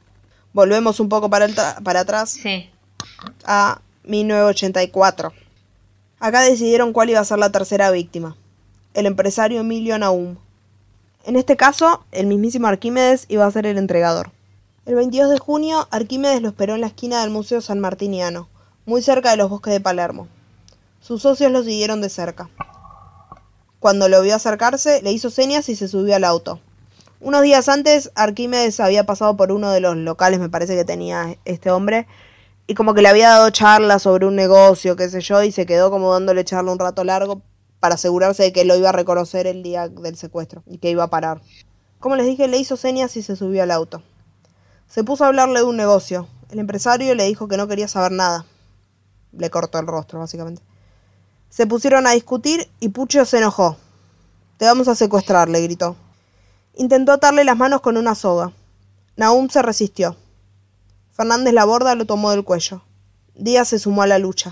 Volvemos 0.52 0.98
un 1.00 1.08
poco 1.08 1.30
para, 1.30 1.44
el 1.44 1.54
tra- 1.54 1.80
para 1.82 2.00
atrás 2.00 2.30
Sí. 2.30 2.68
a 3.44 3.80
1984. 4.04 5.32
Acá 6.18 6.42
decidieron 6.42 6.92
cuál 6.92 7.10
iba 7.10 7.20
a 7.20 7.24
ser 7.24 7.38
la 7.38 7.52
tercera 7.52 7.90
víctima, 7.92 8.36
el 8.94 9.06
empresario 9.06 9.60
Emilio 9.60 9.98
Naum. 9.98 10.36
En 11.24 11.36
este 11.36 11.56
caso, 11.56 12.04
el 12.12 12.26
mismísimo 12.26 12.66
Arquímedes 12.66 13.24
iba 13.28 13.46
a 13.46 13.50
ser 13.50 13.66
el 13.66 13.78
entregador. 13.78 14.30
El 14.86 14.94
22 14.94 15.28
de 15.28 15.38
junio, 15.38 15.86
Arquímedes 15.90 16.40
lo 16.40 16.48
esperó 16.48 16.74
en 16.74 16.80
la 16.80 16.86
esquina 16.86 17.20
del 17.20 17.28
Museo 17.28 17.60
San 17.60 17.80
Martiniano, 17.80 18.48
muy 18.86 19.02
cerca 19.02 19.30
de 19.30 19.36
los 19.36 19.50
bosques 19.50 19.74
de 19.74 19.80
Palermo. 19.80 20.26
Sus 21.02 21.20
socios 21.20 21.52
lo 21.52 21.62
siguieron 21.62 22.00
de 22.00 22.08
cerca. 22.08 22.48
Cuando 23.78 24.08
lo 24.08 24.22
vio 24.22 24.34
acercarse, 24.34 25.02
le 25.02 25.12
hizo 25.12 25.28
señas 25.28 25.68
y 25.68 25.76
se 25.76 25.86
subió 25.86 26.16
al 26.16 26.24
auto. 26.24 26.60
Unos 27.20 27.42
días 27.42 27.68
antes, 27.68 28.10
Arquímedes 28.14 28.80
había 28.80 29.04
pasado 29.04 29.36
por 29.36 29.52
uno 29.52 29.70
de 29.70 29.80
los 29.80 29.96
locales, 29.96 30.40
me 30.40 30.48
parece 30.48 30.74
que 30.74 30.86
tenía 30.86 31.36
este 31.44 31.70
hombre, 31.70 32.06
y 32.66 32.72
como 32.72 32.94
que 32.94 33.02
le 33.02 33.10
había 33.10 33.28
dado 33.28 33.50
charla 33.50 33.98
sobre 33.98 34.24
un 34.24 34.34
negocio, 34.34 34.96
qué 34.96 35.10
sé 35.10 35.20
yo, 35.20 35.42
y 35.42 35.52
se 35.52 35.66
quedó 35.66 35.90
como 35.90 36.14
dándole 36.14 36.42
charla 36.46 36.72
un 36.72 36.78
rato 36.78 37.04
largo 37.04 37.42
para 37.80 37.96
asegurarse 37.96 38.44
de 38.44 38.52
que 38.54 38.64
lo 38.64 38.76
iba 38.76 38.88
a 38.88 38.92
reconocer 38.92 39.46
el 39.46 39.62
día 39.62 39.88
del 39.88 40.16
secuestro 40.16 40.62
y 40.66 40.78
que 40.78 40.88
iba 40.88 41.04
a 41.04 41.10
parar. 41.10 41.42
Como 41.98 42.16
les 42.16 42.24
dije, 42.24 42.48
le 42.48 42.56
hizo 42.56 42.78
señas 42.78 43.14
y 43.18 43.22
se 43.22 43.36
subió 43.36 43.62
al 43.62 43.72
auto. 43.72 44.02
Se 44.90 45.04
puso 45.04 45.22
a 45.22 45.28
hablarle 45.28 45.60
de 45.60 45.66
un 45.66 45.76
negocio. 45.76 46.26
El 46.50 46.58
empresario 46.58 47.14
le 47.14 47.24
dijo 47.24 47.46
que 47.46 47.56
no 47.56 47.68
quería 47.68 47.86
saber 47.86 48.10
nada. 48.10 48.44
Le 49.30 49.48
cortó 49.48 49.78
el 49.78 49.86
rostro, 49.86 50.18
básicamente. 50.18 50.62
Se 51.48 51.64
pusieron 51.68 52.08
a 52.08 52.10
discutir 52.10 52.68
y 52.80 52.88
Pucho 52.88 53.24
se 53.24 53.38
enojó. 53.38 53.76
Te 54.56 54.64
vamos 54.64 54.88
a 54.88 54.96
secuestrar, 54.96 55.48
le 55.48 55.62
gritó. 55.62 55.94
Intentó 56.74 57.12
atarle 57.12 57.44
las 57.44 57.56
manos 57.56 57.82
con 57.82 57.98
una 57.98 58.16
soga. 58.16 58.50
Nahum 59.14 59.48
se 59.48 59.62
resistió. 59.62 60.16
Fernández 61.12 61.54
Laborda 61.54 61.94
lo 61.94 62.04
tomó 62.04 62.32
del 62.32 62.42
cuello. 62.42 62.82
Díaz 63.36 63.68
se 63.68 63.78
sumó 63.78 64.02
a 64.02 64.08
la 64.08 64.18
lucha. 64.18 64.50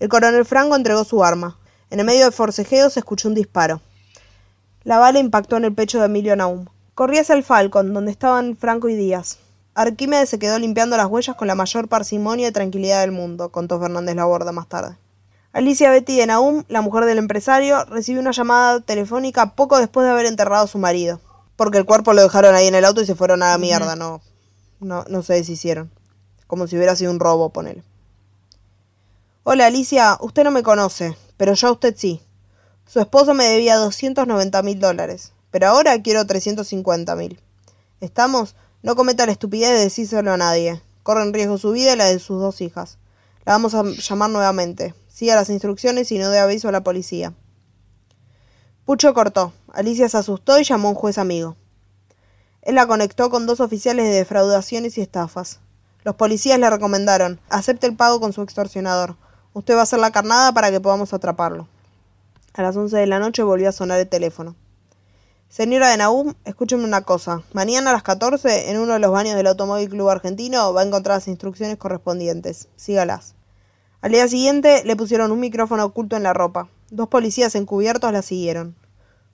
El 0.00 0.08
coronel 0.08 0.46
Franco 0.46 0.76
entregó 0.76 1.04
su 1.04 1.22
arma. 1.22 1.58
En 1.90 2.00
el 2.00 2.06
medio 2.06 2.24
del 2.24 2.32
forcejeo 2.32 2.88
se 2.88 3.00
escuchó 3.00 3.28
un 3.28 3.34
disparo. 3.34 3.82
La 4.82 4.98
bala 4.98 5.18
impactó 5.18 5.58
en 5.58 5.66
el 5.66 5.74
pecho 5.74 5.98
de 5.98 6.06
Emilio 6.06 6.36
Naum. 6.36 6.68
Corría 6.94 7.20
hacia 7.20 7.34
el 7.34 7.44
Falcon, 7.44 7.92
donde 7.92 8.12
estaban 8.12 8.56
Franco 8.56 8.88
y 8.88 8.94
Díaz. 8.94 9.41
Arquímedes 9.74 10.28
se 10.28 10.38
quedó 10.38 10.58
limpiando 10.58 10.96
las 10.96 11.06
huellas 11.06 11.34
con 11.34 11.48
la 11.48 11.54
mayor 11.54 11.88
parsimonia 11.88 12.48
y 12.48 12.52
tranquilidad 12.52 13.00
del 13.00 13.12
mundo, 13.12 13.50
contó 13.50 13.80
Fernández 13.80 14.14
Laborda 14.16 14.52
más 14.52 14.68
tarde. 14.68 14.96
Alicia 15.52 15.90
Betty 15.90 16.16
de 16.16 16.26
Naum, 16.26 16.64
la 16.68 16.82
mujer 16.82 17.04
del 17.04 17.18
empresario, 17.18 17.84
recibió 17.86 18.20
una 18.20 18.32
llamada 18.32 18.80
telefónica 18.80 19.54
poco 19.54 19.78
después 19.78 20.04
de 20.04 20.12
haber 20.12 20.26
enterrado 20.26 20.64
a 20.64 20.68
su 20.68 20.78
marido. 20.78 21.20
Porque 21.56 21.78
el 21.78 21.86
cuerpo 21.86 22.12
lo 22.12 22.22
dejaron 22.22 22.54
ahí 22.54 22.66
en 22.66 22.74
el 22.74 22.84
auto 22.84 23.02
y 23.02 23.06
se 23.06 23.14
fueron 23.14 23.42
a 23.42 23.50
la 23.50 23.58
mierda, 23.58 23.96
no, 23.96 24.20
no, 24.80 25.04
no 25.08 25.22
se 25.22 25.34
deshicieron. 25.34 25.90
Como 26.46 26.66
si 26.66 26.76
hubiera 26.76 26.96
sido 26.96 27.10
un 27.10 27.20
robo, 27.20 27.50
ponele. 27.50 27.82
Hola 29.44 29.66
Alicia, 29.66 30.18
usted 30.20 30.44
no 30.44 30.50
me 30.50 30.62
conoce, 30.62 31.16
pero 31.36 31.54
yo 31.54 31.68
a 31.68 31.72
usted 31.72 31.94
sí. 31.96 32.22
Su 32.86 33.00
esposo 33.00 33.34
me 33.34 33.44
debía 33.44 33.76
290 33.76 34.62
mil 34.62 34.80
dólares, 34.80 35.32
pero 35.50 35.68
ahora 35.68 36.00
quiero 36.02 36.26
350 36.26 37.16
mil. 37.16 37.40
¿Estamos? 38.00 38.54
No 38.82 38.96
cometa 38.96 39.26
la 39.26 39.32
estupidez 39.32 39.70
de 39.70 39.78
decírselo 39.78 40.32
a 40.32 40.36
nadie. 40.36 40.82
Corre 41.04 41.22
en 41.22 41.32
riesgo 41.32 41.56
su 41.56 41.70
vida 41.70 41.92
y 41.92 41.96
la 41.96 42.06
de 42.06 42.18
sus 42.18 42.40
dos 42.40 42.60
hijas. 42.60 42.98
La 43.44 43.52
vamos 43.52 43.74
a 43.74 43.84
llamar 43.84 44.30
nuevamente. 44.30 44.94
Siga 45.08 45.36
las 45.36 45.50
instrucciones 45.50 46.10
y 46.10 46.18
no 46.18 46.30
dé 46.30 46.40
aviso 46.40 46.68
a 46.68 46.72
la 46.72 46.82
policía. 46.82 47.32
Pucho 48.84 49.14
cortó. 49.14 49.52
Alicia 49.72 50.08
se 50.08 50.18
asustó 50.18 50.58
y 50.58 50.64
llamó 50.64 50.88
a 50.88 50.90
un 50.90 50.96
juez 50.96 51.18
amigo. 51.18 51.56
Él 52.62 52.74
la 52.74 52.88
conectó 52.88 53.30
con 53.30 53.46
dos 53.46 53.60
oficiales 53.60 54.04
de 54.04 54.14
defraudaciones 54.14 54.98
y 54.98 55.00
estafas. 55.00 55.60
Los 56.02 56.16
policías 56.16 56.58
le 56.58 56.68
recomendaron, 56.68 57.40
acepte 57.48 57.86
el 57.86 57.94
pago 57.94 58.18
con 58.18 58.32
su 58.32 58.42
extorsionador. 58.42 59.16
Usted 59.52 59.74
va 59.74 59.80
a 59.80 59.82
hacer 59.84 60.00
la 60.00 60.10
carnada 60.10 60.52
para 60.52 60.72
que 60.72 60.80
podamos 60.80 61.12
atraparlo. 61.12 61.68
A 62.54 62.62
las 62.62 62.76
11 62.76 62.96
de 62.96 63.06
la 63.06 63.20
noche 63.20 63.44
volvió 63.44 63.68
a 63.68 63.72
sonar 63.72 64.00
el 64.00 64.08
teléfono. 64.08 64.56
Señora 65.52 65.90
de 65.90 65.98
Nahum, 65.98 66.32
escúcheme 66.46 66.82
una 66.82 67.02
cosa. 67.02 67.42
Mañana 67.52 67.90
a 67.90 67.92
las 67.92 68.02
14, 68.02 68.70
en 68.70 68.78
uno 68.78 68.94
de 68.94 68.98
los 69.00 69.12
baños 69.12 69.36
del 69.36 69.46
Automóvil 69.48 69.90
Club 69.90 70.08
Argentino, 70.08 70.72
va 70.72 70.80
a 70.80 70.84
encontrar 70.84 71.18
las 71.18 71.28
instrucciones 71.28 71.76
correspondientes. 71.76 72.68
Sígalas. 72.76 73.34
Al 74.00 74.12
día 74.12 74.26
siguiente 74.28 74.82
le 74.86 74.96
pusieron 74.96 75.30
un 75.30 75.40
micrófono 75.40 75.84
oculto 75.84 76.16
en 76.16 76.22
la 76.22 76.32
ropa. 76.32 76.70
Dos 76.90 77.08
policías 77.08 77.54
encubiertos 77.54 78.10
la 78.14 78.22
siguieron. 78.22 78.76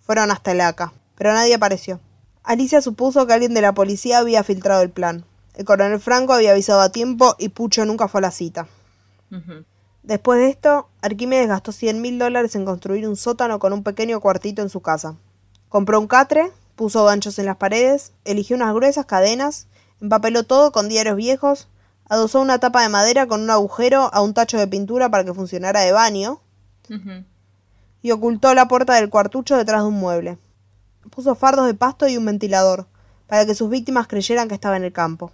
Fueron 0.01 0.33
hasta 0.33 0.51
el 0.51 0.61
ACA, 0.61 0.93
pero 1.15 1.33
nadie 1.33 1.55
apareció. 1.55 2.01
Alicia 2.43 2.83
supuso 2.83 3.25
que 3.29 3.35
alguien 3.35 3.55
de 3.55 3.63
la 3.63 3.75
policía 3.75 4.19
había 4.19 4.43
filtrado 4.43 4.83
el 4.83 4.91
plan. 4.91 5.25
El 5.55 5.67
coronel 5.67 6.01
Franco 6.01 6.33
había 6.33 6.51
avisado 6.51 6.81
a 6.81 6.91
tiempo 6.91 7.37
y 7.39 7.51
Pucho 7.51 7.85
nunca 7.85 8.09
fue 8.09 8.19
a 8.19 8.23
la 8.23 8.33
cita. 8.33 8.67
Después 10.03 10.41
de 10.41 10.49
esto, 10.49 10.89
Arquímedes 11.01 11.47
gastó 11.47 11.71
100 11.71 12.03
mil 12.03 12.19
dólares 12.19 12.57
en 12.57 12.65
construir 12.65 13.07
un 13.07 13.15
sótano 13.15 13.61
con 13.61 13.73
un 13.73 13.85
pequeño 13.85 14.19
cuartito 14.19 14.63
en 14.63 14.69
su 14.69 14.81
casa. 14.81 15.15
Compró 15.69 16.01
un 16.01 16.07
catre, 16.07 16.51
puso 16.77 17.05
ganchos 17.05 17.39
en 17.39 17.47
las 17.47 17.57
paredes, 17.57 18.13
eligió 18.25 18.57
unas 18.57 18.75
gruesas 18.75 19.05
cadenas, 19.05 19.67
empapeló 20.01 20.45
todo 20.45 20.73
con 20.73 20.89
diarios 20.89 21.17
viejos, 21.17 21.69
adosó 22.09 22.41
una 22.41 22.59
tapa 22.59 22.83
de 22.83 22.89
madera 22.89 23.27
con 23.27 23.43
un 23.43 23.51
agujero 23.51 24.11
a 24.15 24.23
un 24.23 24.33
tacho 24.33 24.59
de 24.59 24.67
pintura 24.67 25.11
para 25.11 25.25
que 25.25 25.35
funcionara 25.35 25.81
de 25.81 25.93
baño 25.93 26.41
y 28.01 28.11
ocultó 28.13 28.55
la 28.55 28.69
puerta 28.69 28.95
del 28.95 29.11
cuartucho 29.11 29.57
detrás 29.57 29.83
de 29.83 29.89
un 29.89 30.01
mueble. 30.01 30.39
Puso 31.11 31.35
fardos 31.35 31.67
de 31.67 31.75
pasto 31.75 32.09
y 32.09 32.17
un 32.17 32.25
ventilador, 32.25 32.87
para 33.27 33.45
que 33.45 33.55
sus 33.55 33.69
víctimas 33.69 34.09
creyeran 34.09 34.49
que 34.49 34.55
estaba 34.55 34.77
en 34.77 34.85
el 34.85 34.93
campo. 34.93 35.33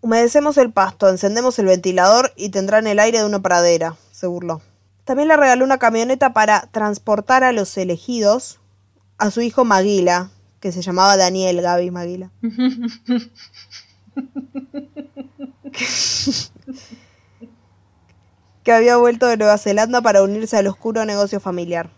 Humedecemos 0.00 0.56
el 0.58 0.72
pasto, 0.72 1.08
encendemos 1.08 1.58
el 1.58 1.66
ventilador 1.66 2.32
y 2.36 2.48
tendrán 2.48 2.86
el 2.86 2.98
aire 2.98 3.18
de 3.18 3.24
una 3.24 3.40
pradera, 3.40 3.96
se 4.10 4.26
burló. 4.26 4.60
También 5.04 5.28
le 5.28 5.36
regaló 5.36 5.64
una 5.64 5.78
camioneta 5.78 6.32
para 6.32 6.68
transportar 6.72 7.44
a 7.44 7.52
los 7.52 7.76
elegidos 7.76 8.58
a 9.18 9.30
su 9.30 9.40
hijo 9.40 9.64
Maguila, 9.64 10.30
que 10.60 10.72
se 10.72 10.82
llamaba 10.82 11.16
Daniel 11.16 11.62
Gaby 11.62 11.90
Maguila. 11.90 12.30
que 18.62 18.72
había 18.72 18.96
vuelto 18.96 19.26
de 19.26 19.36
Nueva 19.36 19.58
Zelanda 19.58 20.00
para 20.02 20.22
unirse 20.22 20.56
al 20.56 20.66
oscuro 20.66 21.04
negocio 21.04 21.38
familiar. 21.40 21.90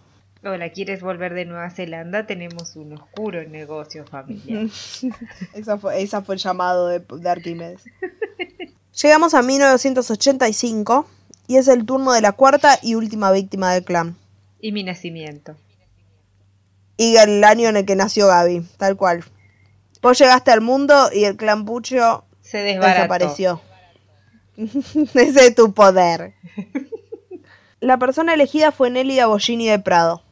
Hola, 0.44 0.70
¿quieres 0.70 1.00
volver 1.00 1.32
de 1.34 1.46
Nueva 1.46 1.70
Zelanda? 1.70 2.26
Tenemos 2.26 2.76
un 2.76 2.92
oscuro 2.92 3.42
negocio 3.48 4.04
familiar. 4.04 4.68
Esa 5.54 5.78
fue, 5.78 6.02
esa 6.02 6.22
fue 6.22 6.36
el 6.36 6.40
llamado 6.40 6.86
de, 6.88 7.00
de 7.00 7.28
Arquímedes. 7.28 7.82
Llegamos 9.02 9.34
a 9.34 9.42
1985 9.42 11.06
y 11.48 11.56
es 11.56 11.66
el 11.68 11.84
turno 11.86 12.12
de 12.12 12.20
la 12.20 12.32
cuarta 12.32 12.78
y 12.82 12.94
última 12.94 13.32
víctima 13.32 13.72
del 13.72 13.84
clan. 13.84 14.16
Y 14.60 14.72
mi 14.72 14.84
nacimiento. 14.84 15.56
Y 16.98 17.16
el 17.16 17.42
año 17.44 17.68
en 17.70 17.76
el 17.78 17.86
que 17.86 17.96
nació 17.96 18.26
Gaby, 18.26 18.66
tal 18.76 18.96
cual. 18.96 19.24
Vos 20.02 20.18
llegaste 20.18 20.50
al 20.50 20.60
mundo 20.60 21.08
y 21.12 21.24
el 21.24 21.36
clan 21.36 21.64
Pucho 21.64 22.24
Se 22.42 22.58
desbarató. 22.58 22.96
desapareció. 23.02 23.60
Ese 24.56 25.46
es 25.46 25.54
tu 25.54 25.72
poder. 25.72 26.34
La 27.80 27.96
persona 27.98 28.34
elegida 28.34 28.72
fue 28.72 28.90
Nelly 28.90 29.22
Bollini 29.22 29.68
de 29.68 29.78
Prado, 29.78 30.22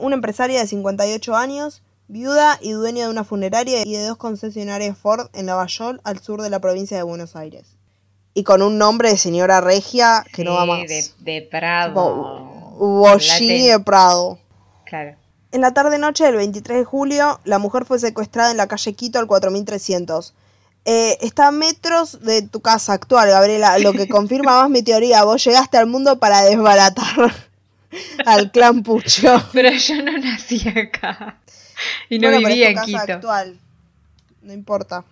una 0.00 0.14
empresaria 0.14 0.58
de 0.60 0.66
58 0.66 1.36
años, 1.36 1.82
viuda 2.08 2.58
y 2.62 2.70
dueña 2.72 3.04
de 3.04 3.10
una 3.10 3.24
funeraria 3.24 3.82
y 3.86 3.92
de 3.92 4.06
dos 4.06 4.16
concesionarias 4.16 4.96
Ford 4.96 5.28
en 5.34 5.44
Lavallol, 5.46 6.00
al 6.04 6.18
sur 6.20 6.40
de 6.40 6.48
la 6.48 6.60
provincia 6.60 6.96
de 6.96 7.02
Buenos 7.02 7.36
Aires. 7.36 7.76
Y 8.32 8.44
con 8.44 8.62
un 8.62 8.78
nombre 8.78 9.10
de 9.10 9.18
señora 9.18 9.60
regia 9.60 10.24
que 10.32 10.44
no 10.44 10.54
va 10.54 10.64
más. 10.64 10.86
De, 10.88 11.04
de 11.18 11.42
Prado. 11.42 11.92
Bo- 11.92 12.76
Bollini 12.78 13.66
La 13.68 13.72
de 13.74 13.80
Prado. 13.80 14.38
Claro. 14.86 15.16
En 15.52 15.60
la 15.60 15.72
tarde-noche 15.74 16.24
del 16.24 16.36
23 16.36 16.78
de 16.78 16.84
julio, 16.84 17.40
la 17.44 17.58
mujer 17.58 17.84
fue 17.84 17.98
secuestrada 17.98 18.50
en 18.50 18.56
la 18.56 18.66
calle 18.68 18.94
Quito 18.94 19.18
al 19.18 19.26
4300. 19.26 20.34
Eh, 20.84 21.18
está 21.20 21.48
a 21.48 21.52
metros 21.52 22.22
de 22.22 22.42
tu 22.42 22.60
casa 22.60 22.94
actual, 22.94 23.28
Gabriela, 23.28 23.78
lo 23.78 23.92
que 23.92 24.08
confirma 24.08 24.60
más 24.62 24.70
mi 24.70 24.82
teoría. 24.82 25.24
Vos 25.24 25.44
llegaste 25.44 25.76
al 25.76 25.86
mundo 25.86 26.18
para 26.18 26.42
desbaratar 26.42 27.32
al 28.26 28.50
clan 28.50 28.82
Pucho. 28.82 29.42
Pero 29.52 29.70
yo 29.70 30.02
no 30.02 30.16
nací 30.18 30.66
acá. 30.68 31.38
Y 32.08 32.18
no 32.18 32.30
Bueno, 32.30 32.38
es 32.48 32.48
vivía 32.48 32.68
en 32.70 32.74
casa 32.76 32.86
Quito. 32.86 33.12
actual. 33.12 33.60
No 34.40 34.52
importa. 34.52 35.04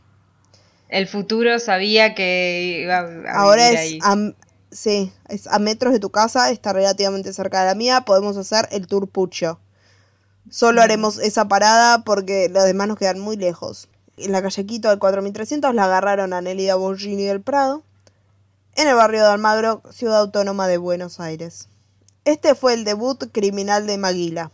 El 0.88 1.06
futuro 1.06 1.58
sabía 1.58 2.14
que 2.14 2.80
iba 2.82 2.98
a 2.98 3.32
Ahora 3.42 3.70
vivir 3.70 3.74
es 3.74 3.80
ahí. 3.80 3.98
a, 4.02 4.16
sí, 4.72 5.12
es 5.28 5.46
a 5.46 5.58
metros 5.58 5.92
de 5.92 6.00
tu 6.00 6.10
casa, 6.10 6.50
está 6.50 6.72
relativamente 6.72 7.32
cerca 7.32 7.60
de 7.60 7.66
la 7.66 7.74
mía. 7.74 8.00
Podemos 8.00 8.36
hacer 8.38 8.68
el 8.72 8.86
tour 8.86 9.06
Pucho. 9.08 9.60
Solo 10.48 10.82
haremos 10.82 11.18
esa 11.18 11.48
parada 11.48 12.02
porque 12.04 12.48
los 12.48 12.64
demás 12.64 12.88
nos 12.88 12.98
quedan 12.98 13.20
muy 13.20 13.36
lejos. 13.36 13.88
En 14.16 14.32
la 14.32 14.42
calle 14.42 14.66
Quito 14.66 14.88
del 14.88 14.98
4300 14.98 15.74
la 15.74 15.84
agarraron 15.84 16.32
a 16.32 16.40
Nelida 16.40 16.74
Borgini 16.74 17.24
del 17.24 17.40
Prado, 17.40 17.82
en 18.76 18.88
el 18.88 18.94
barrio 18.94 19.22
de 19.22 19.28
Almagro, 19.28 19.82
ciudad 19.92 20.20
autónoma 20.20 20.66
de 20.68 20.78
Buenos 20.78 21.20
Aires. 21.20 21.68
Este 22.24 22.54
fue 22.54 22.74
el 22.74 22.84
debut 22.84 23.30
criminal 23.32 23.86
de 23.86 23.98
Maguila. 23.98 24.50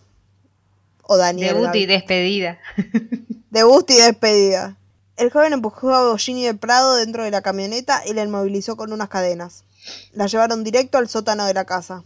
O 1.02 1.16
Daniel. 1.16 1.54
Debut 1.54 1.74
y 1.74 1.86
despedida. 1.86 2.58
Debut 3.50 3.88
y 3.90 3.96
despedida. 3.96 4.76
El 5.16 5.30
joven 5.30 5.52
empujó 5.52 5.94
a 5.94 6.10
Bollini 6.10 6.44
de 6.44 6.54
Prado 6.54 6.96
dentro 6.96 7.24
de 7.24 7.30
la 7.30 7.42
camioneta 7.42 8.02
y 8.06 8.12
la 8.12 8.22
inmovilizó 8.22 8.76
con 8.76 8.92
unas 8.92 9.08
cadenas. 9.08 9.64
La 10.12 10.26
llevaron 10.26 10.64
directo 10.64 10.98
al 10.98 11.08
sótano 11.08 11.46
de 11.46 11.54
la 11.54 11.64
casa. 11.64 12.04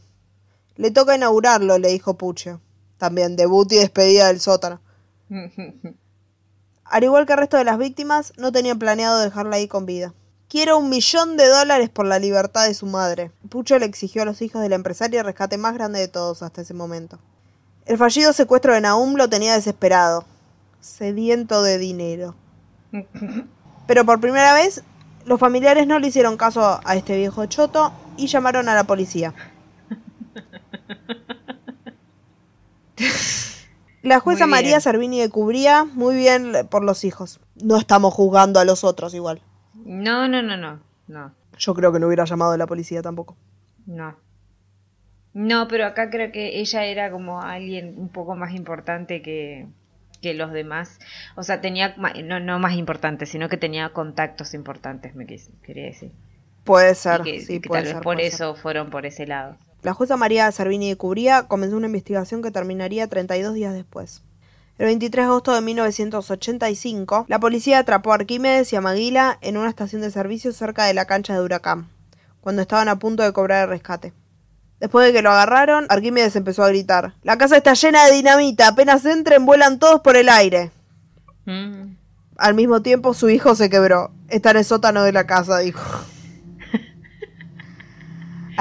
Le 0.77 0.91
toca 0.91 1.17
inaugurarlo, 1.17 1.79
le 1.79 1.89
dijo 1.89 2.15
Pucho. 2.15 2.61
También 3.01 3.35
debut 3.35 3.73
y 3.73 3.79
despedida 3.79 4.27
del 4.27 4.41
sótano. 4.41 4.79
Al 6.85 7.03
igual 7.03 7.25
que 7.25 7.33
el 7.33 7.39
resto 7.39 7.57
de 7.57 7.65
las 7.65 7.79
víctimas, 7.79 8.35
no 8.37 8.53
tenían 8.53 8.79
planeado 8.79 9.19
dejarla 9.19 9.57
ahí 9.57 9.69
con 9.69 9.87
vida. 9.87 10.13
Quiero 10.51 10.77
un 10.77 10.91
millón 10.91 11.39
de 11.39 11.49
dólares 11.49 11.89
por 11.89 12.05
la 12.05 12.19
libertad 12.19 12.67
de 12.67 12.75
su 12.75 12.85
madre. 12.85 13.31
Pucho 13.49 13.79
le 13.79 13.87
exigió 13.87 14.21
a 14.21 14.25
los 14.27 14.43
hijos 14.43 14.61
de 14.61 14.69
la 14.69 14.75
empresaria 14.75 15.21
el 15.21 15.27
rescate 15.27 15.57
más 15.57 15.73
grande 15.73 15.99
de 15.99 16.09
todos 16.09 16.43
hasta 16.43 16.61
ese 16.61 16.75
momento. 16.75 17.19
El 17.87 17.97
fallido 17.97 18.35
secuestro 18.35 18.75
de 18.75 18.83
Naum 18.83 19.15
lo 19.15 19.31
tenía 19.31 19.55
desesperado, 19.55 20.27
sediento 20.81 21.63
de 21.63 21.79
dinero. 21.79 22.35
Pero 23.87 24.05
por 24.05 24.21
primera 24.21 24.53
vez, 24.53 24.83
los 25.25 25.41
familiares 25.41 25.87
no 25.87 25.99
le 25.99 26.09
hicieron 26.09 26.37
caso 26.37 26.81
a 26.85 26.97
este 26.97 27.17
viejo 27.17 27.47
choto 27.47 27.95
y 28.19 28.27
llamaron 28.27 28.69
a 28.69 28.75
la 28.75 28.85
policía. 28.85 29.33
La 34.03 34.21
jueza. 34.21 34.47
María 34.47 34.81
Servini 34.81 35.21
de 35.21 35.29
Cubría, 35.29 35.85
muy 35.85 36.15
bien 36.17 36.53
por 36.71 36.85
los 36.85 37.05
hijos. 37.05 37.41
No 37.63 37.77
estamos 37.77 38.15
juzgando 38.15 38.59
a 38.61 38.65
los 38.65 38.85
otros 38.85 39.15
igual. 39.15 39.41
No, 39.75 40.29
no, 40.29 40.43
no, 40.43 40.57
no. 40.57 40.81
No. 41.09 41.35
Yo 41.59 41.75
creo 41.75 41.93
que 41.93 41.99
no 42.01 42.07
hubiera 42.07 42.25
llamado 42.25 42.53
a 42.53 42.57
la 42.57 42.67
policía 42.67 43.03
tampoco. 43.03 43.37
No. 43.87 44.17
No, 45.33 45.69
pero 45.69 45.87
acá 45.87 46.11
creo 46.11 46.33
que 46.33 46.61
ella 46.61 46.85
era 46.85 47.11
como 47.11 47.41
alguien 47.43 47.95
un 47.99 48.09
poco 48.09 48.35
más 48.37 48.55
importante 48.55 49.23
que, 49.23 49.67
que 50.23 50.35
los 50.35 50.53
demás. 50.53 50.99
O 51.37 51.43
sea, 51.43 51.61
tenía, 51.61 51.95
no, 52.25 52.41
no 52.41 52.59
más 52.59 52.75
importante, 52.75 53.27
sino 53.27 53.49
que 53.49 53.57
tenía 53.57 53.91
contactos 53.91 54.55
importantes, 54.55 55.15
me 55.15 55.27
quis- 55.27 55.51
quería 55.63 55.85
decir. 55.85 56.11
Puede 56.65 56.95
ser, 56.95 57.23
que, 57.23 57.41
sí, 57.41 57.61
que 57.61 57.69
puede 57.69 57.83
tal 57.83 57.85
vez 57.87 57.95
ser, 57.95 58.03
por 58.03 58.17
ser. 58.17 58.25
eso 58.27 58.55
fueron 58.55 58.91
por 58.91 59.07
ese 59.07 59.27
lado. 59.27 59.57
La 59.83 59.95
jueza 59.95 60.17
María 60.17 60.51
Servini 60.53 60.91
de 60.91 60.97
Cubría 60.97 61.45
comenzó 61.45 61.77
una 61.77 61.87
investigación 61.87 62.43
que 62.43 62.51
terminaría 62.51 63.07
32 63.07 63.55
días 63.55 63.73
después. 63.73 64.23
El 64.77 64.87
23 64.87 65.25
de 65.25 65.29
agosto 65.29 65.55
de 65.55 65.61
1985, 65.63 67.25
la 67.29 67.39
policía 67.39 67.79
atrapó 67.79 68.13
a 68.13 68.17
Arquímedes 68.17 68.73
y 68.73 68.77
a 68.77 68.81
Maguila 68.81 69.39
en 69.41 69.57
una 69.57 69.69
estación 69.69 70.03
de 70.03 70.11
servicio 70.11 70.53
cerca 70.53 70.85
de 70.85 70.95
la 70.95 71.07
cancha 71.07 71.35
de 71.35 71.43
Huracán, 71.43 71.89
cuando 72.41 72.63
estaban 72.63 72.89
a 72.89 72.99
punto 72.99 73.23
de 73.23 73.33
cobrar 73.33 73.65
el 73.65 73.71
rescate. 73.71 74.13
Después 74.81 75.07
de 75.07 75.13
que 75.13 75.23
lo 75.23 75.31
agarraron, 75.31 75.87
Arquímedes 75.89 76.37
empezó 76.37 76.63
a 76.63 76.69
gritar: 76.69 77.15
La 77.23 77.39
casa 77.39 77.57
está 77.57 77.75
llena 77.75 78.07
de 78.07 78.15
dinamita, 78.15 78.69
apenas 78.69 79.05
entren 79.05 79.45
vuelan 79.47 79.79
todos 79.79 80.01
por 80.01 80.17
el 80.17 80.29
aire. 80.29 80.71
Mm. 81.45 81.97
Al 82.37 82.55
mismo 82.55 82.81
tiempo, 82.81 83.13
su 83.13 83.29
hijo 83.29 83.55
se 83.55 83.69
quebró. 83.69 84.11
Está 84.29 84.53
en 84.53 84.59
el 84.59 84.65
sótano 84.65 85.03
de 85.03 85.13
la 85.13 85.27
casa, 85.27 85.59
dijo. 85.59 85.83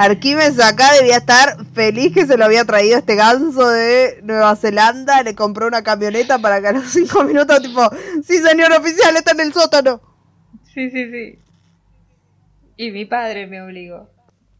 Arquímedes 0.02 0.58
acá 0.58 0.94
debía 0.94 1.18
estar 1.18 1.62
feliz 1.74 2.14
que 2.14 2.24
se 2.26 2.38
lo 2.38 2.46
había 2.46 2.64
traído 2.64 2.96
este 2.96 3.16
ganso 3.16 3.68
de 3.68 4.20
Nueva 4.22 4.56
Zelanda. 4.56 5.22
Le 5.22 5.34
compró 5.34 5.66
una 5.66 5.84
camioneta 5.84 6.38
para 6.38 6.58
que 6.62 6.68
a 6.68 6.72
los 6.72 6.84
cinco 6.90 7.22
minutos, 7.22 7.60
tipo, 7.60 7.82
sí, 8.26 8.38
señor 8.38 8.72
oficial, 8.72 9.14
está 9.18 9.32
en 9.32 9.40
el 9.40 9.52
sótano. 9.52 10.00
Sí, 10.72 10.90
sí, 10.90 11.10
sí. 11.10 11.38
Y 12.78 12.92
mi 12.92 13.04
padre 13.04 13.46
me 13.46 13.60
obligó. 13.60 14.08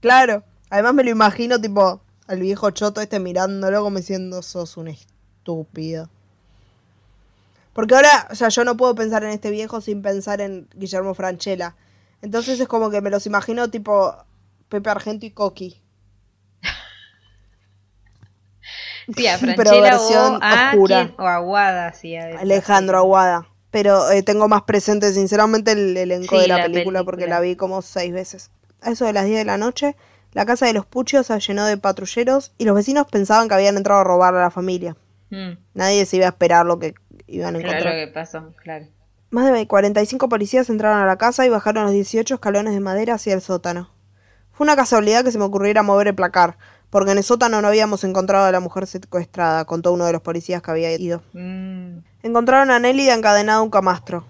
Claro. 0.02 0.44
Además 0.68 0.92
me 0.92 1.04
lo 1.04 1.10
imagino, 1.10 1.58
tipo, 1.58 2.02
al 2.26 2.40
viejo 2.40 2.70
choto 2.72 3.00
este 3.00 3.18
mirándolo 3.18 3.82
como 3.82 3.96
diciendo, 3.96 4.42
sos 4.42 4.76
un 4.76 4.88
estúpido. 4.88 6.10
Porque 7.72 7.94
ahora, 7.94 8.28
o 8.30 8.34
sea, 8.34 8.50
yo 8.50 8.62
no 8.64 8.76
puedo 8.76 8.94
pensar 8.94 9.24
en 9.24 9.30
este 9.30 9.50
viejo 9.50 9.80
sin 9.80 10.02
pensar 10.02 10.42
en 10.42 10.68
Guillermo 10.74 11.14
Franchella. 11.14 11.76
Entonces 12.20 12.60
es 12.60 12.68
como 12.68 12.90
que 12.90 13.00
me 13.00 13.08
los 13.08 13.24
imagino 13.24 13.70
tipo 13.70 14.14
Pepe 14.70 14.88
Argento 14.88 15.26
y 15.26 15.32
Coqui. 15.32 15.82
Sí, 19.16 19.26
a 19.26 19.38
Pero 19.38 19.80
versión 19.80 20.34
o 20.36 20.38
a, 20.40 20.70
oscura. 20.70 21.12
o 21.18 21.22
a 21.26 21.38
Guada, 21.38 21.92
sí. 21.92 22.16
a. 22.16 22.38
Alejandro 22.38 22.98
Aguada. 22.98 23.48
Pero 23.72 24.10
eh, 24.10 24.22
tengo 24.22 24.48
más 24.48 24.62
presente, 24.62 25.12
sinceramente, 25.12 25.72
el 25.72 25.96
elenco 25.96 26.36
Sí, 26.36 26.42
de 26.42 26.48
la, 26.48 26.58
la 26.58 26.64
película, 26.64 27.04
porque 27.04 27.26
la 27.26 27.40
vi 27.40 27.56
como 27.56 27.82
seis 27.82 28.12
veces. 28.12 28.50
A 28.82 28.90
eso 28.90 29.04
de 29.04 29.12
las 29.12 29.24
10 29.26 29.38
de 29.38 29.44
la 29.44 29.58
noche, 29.58 29.96
la 30.32 30.46
casa 30.46 30.66
de 30.66 30.72
los 30.72 30.86
Puchios 30.86 31.26
se 31.26 31.38
llenó 31.40 31.64
de 31.66 31.76
patrulleros 31.76 32.52
y 32.58 32.64
los 32.64 32.74
vecinos 32.74 33.06
pensaban 33.10 33.48
que 33.48 33.54
habían 33.54 33.76
entrado 33.76 34.00
a 34.00 34.04
robar 34.04 34.34
a 34.34 34.40
la 34.40 34.50
familia. 34.50 34.96
Mm, 35.30 35.52
Nadie 35.74 36.04
se 36.06 36.16
iba 36.16 36.26
a 36.26 36.30
esperar 36.30 36.66
lo 36.66 36.78
que 36.78 36.94
iban 37.26 37.54
a 37.54 37.58
encontrar. 37.58 37.82
claro 37.82 37.96
que 37.96 38.12
pasó, 38.12 38.54
claro. 38.62 38.86
Más 39.30 39.52
de 39.52 39.66
45 39.68 40.28
policías 40.28 40.68
entraron 40.70 40.98
a 41.00 41.06
la 41.06 41.16
casa 41.16 41.46
y 41.46 41.48
bajaron 41.48 41.84
los 41.84 41.92
18 41.92 42.34
escalones 42.34 42.74
de 42.74 42.80
madera 42.80 43.14
hacia 43.14 43.34
el 43.34 43.40
sótano. 43.40 43.90
Fue 44.60 44.66
una 44.66 44.76
casualidad 44.76 45.24
que 45.24 45.32
se 45.32 45.38
me 45.38 45.44
ocurriera 45.44 45.82
mover 45.82 46.08
el 46.08 46.14
placar, 46.14 46.58
porque 46.90 47.12
en 47.12 47.16
el 47.16 47.24
sótano 47.24 47.62
no 47.62 47.68
habíamos 47.68 48.04
encontrado 48.04 48.44
a 48.44 48.52
la 48.52 48.60
mujer 48.60 48.86
secuestrada, 48.86 49.64
contó 49.64 49.90
uno 49.90 50.04
de 50.04 50.12
los 50.12 50.20
policías 50.20 50.60
que 50.60 50.70
había 50.70 50.92
ido. 50.94 51.22
Mm, 51.32 52.00
Encontraron 52.22 52.70
a 52.70 52.78
Nélida 52.78 53.14
encadenada 53.14 53.60
a 53.60 53.62
un 53.62 53.70
camastro. 53.70 54.26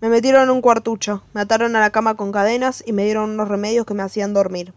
Me 0.00 0.08
metieron 0.08 0.44
en 0.44 0.48
un 0.52 0.62
cuartucho, 0.62 1.22
me 1.34 1.42
ataron 1.42 1.76
a 1.76 1.80
la 1.80 1.90
cama 1.90 2.14
con 2.14 2.32
cadenas 2.32 2.82
y 2.86 2.94
me 2.94 3.04
dieron 3.04 3.28
unos 3.28 3.46
remedios 3.48 3.84
que 3.84 3.92
me 3.92 4.02
hacían 4.02 4.32
dormir. 4.32 4.72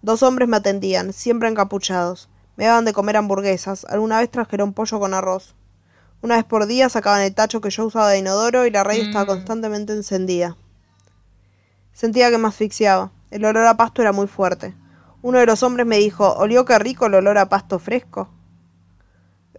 Dos 0.00 0.22
hombres 0.22 0.48
me 0.48 0.56
atendían, 0.56 1.12
siempre 1.12 1.50
encapuchados. 1.50 2.30
Me 2.56 2.64
daban 2.64 2.86
de 2.86 2.94
comer 2.94 3.18
hamburguesas, 3.18 3.84
alguna 3.90 4.20
vez 4.20 4.30
trajeron 4.30 4.72
pollo 4.72 4.98
con 4.98 5.12
arroz. 5.12 5.54
Una 6.22 6.36
vez 6.36 6.44
por 6.44 6.64
día 6.64 6.88
sacaban 6.88 7.20
el 7.20 7.34
tacho 7.34 7.60
que 7.60 7.68
yo 7.68 7.84
usaba 7.84 8.08
de 8.08 8.20
inodoro 8.20 8.64
y 8.64 8.70
la 8.70 8.84
radio 8.84 9.02
estaba 9.02 9.24
Mm. 9.24 9.28
constantemente 9.36 9.92
encendida. 9.92 10.56
Sentía 11.92 12.30
que 12.30 12.38
me 12.38 12.48
asfixiaba. 12.48 13.12
El 13.30 13.44
olor 13.44 13.66
a 13.66 13.76
pasto 13.76 14.02
era 14.02 14.12
muy 14.12 14.26
fuerte. 14.26 14.74
Uno 15.22 15.38
de 15.38 15.46
los 15.46 15.62
hombres 15.62 15.86
me 15.86 15.98
dijo, 15.98 16.34
olió 16.34 16.64
que 16.64 16.78
rico 16.78 17.06
el 17.06 17.14
olor 17.14 17.38
a 17.38 17.48
pasto 17.48 17.78
fresco. 17.78 18.30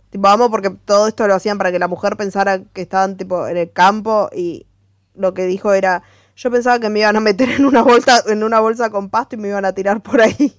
Tipo, 0.09 0.21
vamos 0.21 0.49
porque 0.49 0.69
todo 0.69 1.07
esto 1.07 1.27
lo 1.27 1.35
hacían 1.35 1.57
para 1.57 1.71
que 1.71 1.79
la 1.79 1.87
mujer 1.87 2.15
pensara 2.15 2.63
que 2.63 2.81
estaban 2.81 3.17
tipo 3.17 3.47
en 3.47 3.57
el 3.57 3.71
campo 3.71 4.29
y 4.33 4.65
lo 5.13 5.33
que 5.33 5.45
dijo 5.45 5.73
era, 5.73 6.03
yo 6.35 6.51
pensaba 6.51 6.79
que 6.79 6.89
me 6.89 6.99
iban 6.99 7.17
a 7.17 7.19
meter 7.19 7.49
en 7.49 7.65
una 7.65 7.81
bolsa, 7.81 8.23
en 8.27 8.43
una 8.43 8.59
bolsa 8.59 8.89
con 8.89 9.09
pasto 9.09 9.35
y 9.35 9.39
me 9.39 9.49
iban 9.49 9.65
a 9.65 9.73
tirar 9.73 10.01
por 10.01 10.21
ahí. 10.21 10.57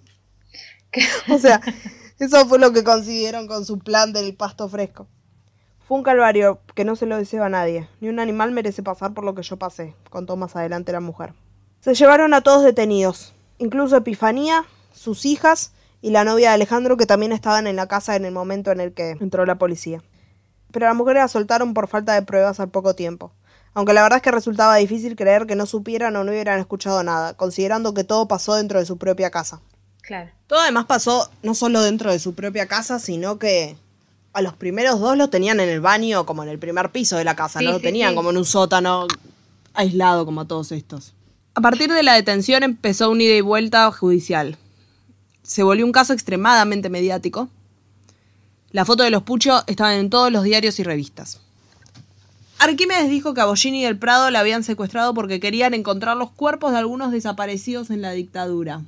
o 1.31 1.39
sea, 1.39 1.61
eso 2.19 2.47
fue 2.47 2.59
lo 2.59 2.73
que 2.73 2.85
consiguieron 2.85 3.47
con 3.47 3.65
su 3.65 3.79
plan 3.79 4.13
del 4.13 4.35
pasto 4.37 4.69
fresco. 4.69 5.07
Fue 5.87 5.97
un 5.97 6.05
calvario 6.05 6.61
que 6.75 6.85
no 6.85 6.97
se 6.97 7.07
lo 7.07 7.17
deseo 7.17 7.45
a 7.45 7.49
nadie. 7.49 7.89
Ni 8.01 8.09
un 8.09 8.21
animal 8.21 8.53
merece 8.53 8.83
pasar 8.83 9.15
por 9.15 9.25
lo 9.25 9.35
que 9.35 9.43
yo 9.43 9.57
pasé, 9.57 9.95
contó 10.11 10.37
más 10.37 10.55
adelante 10.55 10.93
la 10.93 11.01
mujer. 11.01 11.33
Se 11.81 11.95
llevaron 11.95 12.35
a 12.35 12.41
todos 12.43 12.65
detenidos, 12.65 13.33
incluso 13.59 13.97
Epifanía, 13.97 14.65
sus 14.93 15.25
hijas 15.25 15.73
y 16.03 16.11
la 16.11 16.25
novia 16.25 16.49
de 16.51 16.55
Alejandro 16.55 16.97
que 16.97 17.07
también 17.07 17.33
estaban 17.33 17.67
en 17.67 17.77
la 17.77 17.87
casa 17.87 18.17
en 18.17 18.25
el 18.25 18.33
momento 18.33 18.71
en 18.73 18.81
el 18.81 18.93
que 18.93 19.13
entró 19.21 19.47
la 19.47 19.59
policía. 19.59 20.03
Pero 20.73 20.87
a 20.87 20.91
la 20.91 20.95
mujer 20.95 21.17
la 21.17 21.29
soltaron 21.29 21.75
por 21.75 21.89
falta 21.89 22.15
de 22.15 22.23
pruebas 22.23 22.61
al 22.61 22.69
poco 22.69 22.95
tiempo. 22.95 23.33
Aunque 23.75 23.93
la 23.93 24.03
verdad 24.03 24.17
es 24.19 24.23
que 24.23 24.31
resultaba 24.31 24.77
difícil 24.77 25.15
creer 25.17 25.47
que 25.47 25.55
no 25.55 25.67
supieran 25.67 26.17
o 26.17 26.25
no 26.25 26.31
hubieran 26.33 26.59
escuchado 26.59 27.03
nada, 27.05 27.35
considerando 27.35 27.95
que 27.95 28.05
todo 28.05 28.27
pasó 28.27 28.55
dentro 28.55 28.79
de 28.79 28.87
su 28.87 28.99
propia 28.99 29.31
casa. 29.31 29.61
claro. 30.03 30.31
Todo 30.47 30.61
además 30.61 30.87
pasó 30.87 31.31
no 31.43 31.55
solo 31.55 31.83
dentro 31.83 32.11
de 32.11 32.19
su 32.19 32.35
propia 32.35 32.67
casa, 32.67 32.99
sino 32.99 33.39
que 33.39 33.77
a 34.33 34.41
los 34.41 34.55
primeros 34.55 34.99
dos 34.99 35.17
los 35.17 35.29
tenían 35.31 35.61
en 35.61 35.69
el 35.69 35.81
baño, 35.81 36.25
como 36.25 36.43
en 36.43 36.49
el 36.49 36.59
primer 36.59 36.91
piso 36.91 37.17
de 37.19 37.25
la 37.25 37.37
casa, 37.37 37.59
Sí, 37.59 37.67
no 37.67 37.73
lo 37.73 37.77
sí, 37.79 37.83
tenían 37.85 38.11
sí. 38.11 38.17
como 38.17 38.31
en 38.31 38.39
un 38.39 38.45
sótano 38.47 39.07
aislado 39.75 40.25
como 40.25 40.47
todos 40.47 40.73
estos. 40.73 41.15
A 41.59 41.61
partir 41.61 41.93
de 41.93 42.05
la 42.05 42.15
detención 42.15 42.63
empezó 42.63 43.11
un 43.11 43.21
ida 43.21 43.35
y 43.35 43.41
vuelta 43.41 43.91
judicial. 43.91 44.57
Se 45.43 45.65
volvió 45.65 45.85
un 45.85 45.91
caso 45.91 46.13
extremadamente 46.13 46.89
mediático. 46.89 47.49
La 48.71 48.85
foto 48.85 49.03
de 49.03 49.11
los 49.11 49.25
Pucho 49.25 49.65
estaban 49.67 49.95
en 49.95 50.09
todos 50.09 50.31
los 50.31 50.45
diarios 50.45 50.79
y 50.79 50.85
revistas. 50.85 51.41
Arquímedes 52.61 53.11
dijo 53.11 53.35
que 53.35 53.41
a 53.41 53.47
Bollini 53.47 53.83
del 53.83 53.99
Prado 53.99 54.31
la 54.31 54.39
habían 54.39 54.63
secuestrado 54.63 55.15
porque 55.15 55.41
querían 55.41 55.75
encontrar 55.75 56.17
los 56.17 56.31
cuerpos 56.31 56.71
de 56.71 56.79
algunos 56.79 57.11
desaparecidos 57.11 57.91
en 57.91 58.03
la 58.03 58.13
dictadura. 58.13 58.83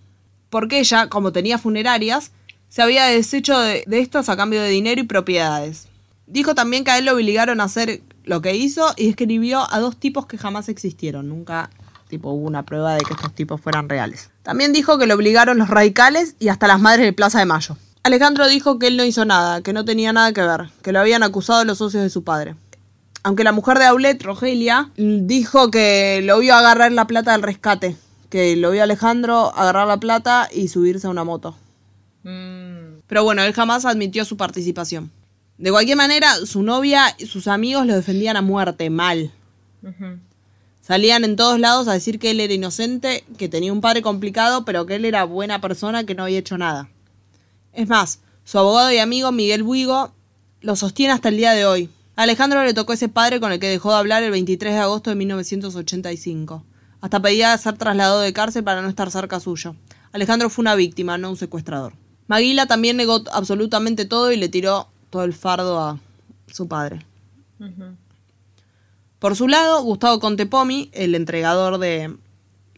Porque 0.48 0.78
ella, 0.78 1.08
como 1.08 1.32
tenía 1.32 1.58
funerarias, 1.58 2.30
se 2.68 2.82
había 2.82 3.06
deshecho 3.06 3.58
de, 3.58 3.82
de 3.88 4.08
a 4.12 4.36
cambio 4.36 4.62
de 4.62 4.68
dinero 4.68 5.00
y 5.00 5.06
propiedades. 5.06 5.88
Dijo 6.28 6.54
también 6.54 6.84
que 6.84 6.92
a 6.92 6.98
él 6.98 7.06
lo 7.06 7.14
obligaron 7.14 7.60
a 7.60 7.64
hacer 7.64 8.00
lo 8.22 8.40
que 8.40 8.54
hizo 8.54 8.94
y 8.96 9.08
escribió 9.08 9.66
a 9.72 9.80
dos 9.80 9.96
tipos 9.96 10.26
que 10.26 10.38
jamás 10.38 10.68
existieron. 10.68 11.28
Nunca 11.28 11.68
tipo, 12.10 12.30
hubo 12.30 12.46
una 12.46 12.64
prueba 12.66 12.94
de 12.94 13.00
que 13.00 13.14
estos 13.14 13.34
tipos 13.34 13.60
fueran 13.60 13.88
reales. 13.88 14.28
También 14.42 14.74
dijo 14.74 14.98
que 14.98 15.06
lo 15.06 15.14
obligaron 15.14 15.56
los 15.56 15.70
radicales 15.70 16.36
y 16.38 16.48
hasta 16.48 16.66
las 16.66 16.80
madres 16.80 17.06
de 17.06 17.14
Plaza 17.14 17.38
de 17.38 17.46
Mayo. 17.46 17.78
Alejandro 18.02 18.48
dijo 18.48 18.78
que 18.78 18.88
él 18.88 18.98
no 18.98 19.04
hizo 19.04 19.24
nada, 19.24 19.62
que 19.62 19.72
no 19.72 19.84
tenía 19.84 20.12
nada 20.12 20.32
que 20.32 20.42
ver, 20.42 20.68
que 20.82 20.92
lo 20.92 21.00
habían 21.00 21.22
acusado 21.22 21.64
los 21.64 21.78
socios 21.78 22.02
de 22.02 22.10
su 22.10 22.24
padre. 22.24 22.56
Aunque 23.22 23.44
la 23.44 23.52
mujer 23.52 23.78
de 23.78 23.84
Aulet, 23.84 24.22
Rogelia, 24.22 24.90
dijo 24.96 25.70
que 25.70 26.20
lo 26.24 26.38
vio 26.38 26.54
agarrar 26.54 26.92
la 26.92 27.06
plata 27.06 27.32
del 27.32 27.42
rescate, 27.42 27.96
que 28.30 28.56
lo 28.56 28.70
vio 28.70 28.82
Alejandro 28.82 29.54
agarrar 29.54 29.86
la 29.86 29.98
plata 29.98 30.48
y 30.52 30.68
subirse 30.68 31.06
a 31.06 31.10
una 31.10 31.24
moto. 31.24 31.56
Mm, 32.22 33.00
Pero 33.06 33.24
bueno, 33.24 33.42
él 33.42 33.52
jamás 33.52 33.84
admitió 33.84 34.24
su 34.24 34.36
participación. 34.36 35.10
De 35.58 35.70
cualquier 35.70 35.98
manera, 35.98 36.34
su 36.46 36.62
novia 36.62 37.14
y 37.18 37.26
sus 37.26 37.46
amigos 37.46 37.86
lo 37.86 37.94
defendían 37.94 38.38
a 38.38 38.42
muerte, 38.42 38.88
mal. 38.88 39.30
Salían 40.90 41.22
en 41.22 41.36
todos 41.36 41.60
lados 41.60 41.86
a 41.86 41.92
decir 41.92 42.18
que 42.18 42.32
él 42.32 42.40
era 42.40 42.52
inocente, 42.52 43.22
que 43.38 43.48
tenía 43.48 43.72
un 43.72 43.80
padre 43.80 44.02
complicado, 44.02 44.64
pero 44.64 44.86
que 44.86 44.96
él 44.96 45.04
era 45.04 45.22
buena 45.22 45.60
persona, 45.60 46.02
que 46.02 46.16
no 46.16 46.24
había 46.24 46.40
hecho 46.40 46.58
nada. 46.58 46.88
Es 47.72 47.86
más, 47.88 48.18
su 48.42 48.58
abogado 48.58 48.90
y 48.90 48.98
amigo 48.98 49.30
Miguel 49.30 49.62
Buigo 49.62 50.12
lo 50.62 50.74
sostiene 50.74 51.12
hasta 51.12 51.28
el 51.28 51.36
día 51.36 51.52
de 51.52 51.64
hoy. 51.64 51.90
A 52.16 52.24
Alejandro 52.24 52.64
le 52.64 52.74
tocó 52.74 52.92
ese 52.92 53.08
padre 53.08 53.38
con 53.38 53.52
el 53.52 53.60
que 53.60 53.68
dejó 53.68 53.92
de 53.92 53.98
hablar 53.98 54.24
el 54.24 54.32
23 54.32 54.74
de 54.74 54.80
agosto 54.80 55.10
de 55.10 55.14
1985. 55.14 56.64
Hasta 57.00 57.22
pedía 57.22 57.56
ser 57.56 57.78
trasladado 57.78 58.18
de 58.18 58.32
cárcel 58.32 58.64
para 58.64 58.82
no 58.82 58.88
estar 58.88 59.12
cerca 59.12 59.38
suyo. 59.38 59.76
Alejandro 60.10 60.50
fue 60.50 60.64
una 60.64 60.74
víctima, 60.74 61.18
no 61.18 61.30
un 61.30 61.36
secuestrador. 61.36 61.92
Maguila 62.26 62.66
también 62.66 62.96
negó 62.96 63.22
absolutamente 63.32 64.06
todo 64.06 64.32
y 64.32 64.36
le 64.36 64.48
tiró 64.48 64.88
todo 65.10 65.22
el 65.22 65.34
fardo 65.34 65.78
a 65.78 66.00
su 66.48 66.66
padre. 66.66 67.06
Por 69.20 69.36
su 69.36 69.46
lado, 69.48 69.82
Gustavo 69.82 70.18
Contepomi, 70.18 70.88
el 70.92 71.14
entregador 71.14 71.78
de 71.78 72.16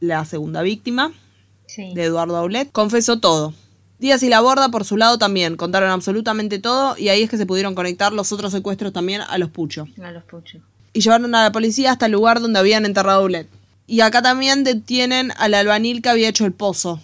la 0.00 0.24
segunda 0.24 0.60
víctima, 0.62 1.12
Sí. 1.66 1.94
de 1.94 2.04
Eduardo 2.04 2.36
Aulet, 2.36 2.70
confesó 2.70 3.18
todo. 3.20 3.54
Díaz 4.00 4.22
y 4.24 4.28
la 4.28 4.40
Borda, 4.40 4.68
por 4.68 4.84
su 4.84 4.96
lado, 4.96 5.16
también 5.16 5.56
contaron 5.56 5.90
absolutamente 5.90 6.58
todo 6.58 6.98
y 6.98 7.08
ahí 7.08 7.22
es 7.22 7.30
que 7.30 7.36
se 7.38 7.46
pudieron 7.46 7.76
conectar 7.76 8.12
los 8.12 8.32
otros 8.32 8.50
secuestros 8.52 8.92
también 8.92 9.20
a 9.20 9.38
los 9.38 9.50
Pucho. 9.50 9.86
A 10.02 10.10
los 10.10 10.24
puchos. 10.24 10.60
Y 10.92 11.00
llevaron 11.00 11.34
a 11.34 11.44
la 11.44 11.52
policía 11.52 11.92
hasta 11.92 12.06
el 12.06 12.12
lugar 12.12 12.40
donde 12.40 12.58
habían 12.58 12.84
enterrado 12.84 13.20
a 13.20 13.22
Aulet. 13.22 13.48
Y 13.86 14.00
acá 14.00 14.20
también 14.20 14.64
detienen 14.64 15.32
al 15.38 15.54
albanil 15.54 16.02
que 16.02 16.08
había 16.08 16.28
hecho 16.28 16.44
el 16.44 16.52
pozo. 16.52 17.00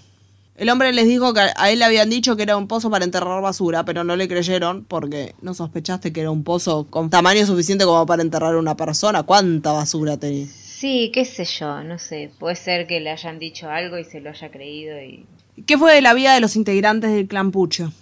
El 0.58 0.70
hombre 0.70 0.92
les 0.92 1.06
dijo 1.06 1.32
que 1.34 1.40
a 1.54 1.70
él 1.70 1.78
le 1.78 1.84
habían 1.84 2.10
dicho 2.10 2.34
que 2.36 2.42
era 2.42 2.56
un 2.56 2.66
pozo 2.66 2.90
para 2.90 3.04
enterrar 3.04 3.40
basura, 3.40 3.84
pero 3.84 4.02
no 4.02 4.16
le 4.16 4.26
creyeron 4.26 4.84
porque 4.84 5.36
no 5.40 5.54
sospechaste 5.54 6.12
que 6.12 6.22
era 6.22 6.32
un 6.32 6.42
pozo 6.42 6.84
con 6.90 7.10
tamaño 7.10 7.46
suficiente 7.46 7.84
como 7.84 8.04
para 8.06 8.22
enterrar 8.22 8.54
a 8.54 8.58
una 8.58 8.76
persona. 8.76 9.22
¿Cuánta 9.22 9.70
basura 9.70 10.16
tenía? 10.16 10.46
Sí, 10.46 11.12
qué 11.14 11.24
sé 11.24 11.44
yo, 11.44 11.84
no 11.84 12.00
sé. 12.00 12.32
Puede 12.40 12.56
ser 12.56 12.88
que 12.88 12.98
le 12.98 13.10
hayan 13.10 13.38
dicho 13.38 13.70
algo 13.70 13.98
y 13.98 14.04
se 14.04 14.20
lo 14.20 14.30
haya 14.30 14.50
creído 14.50 15.00
y... 15.00 15.24
¿Qué 15.64 15.78
fue 15.78 15.94
de 15.94 16.02
la 16.02 16.12
vida 16.12 16.34
de 16.34 16.40
los 16.40 16.56
integrantes 16.56 17.12
del 17.12 17.28
clan 17.28 17.52
Pucho? 17.52 17.92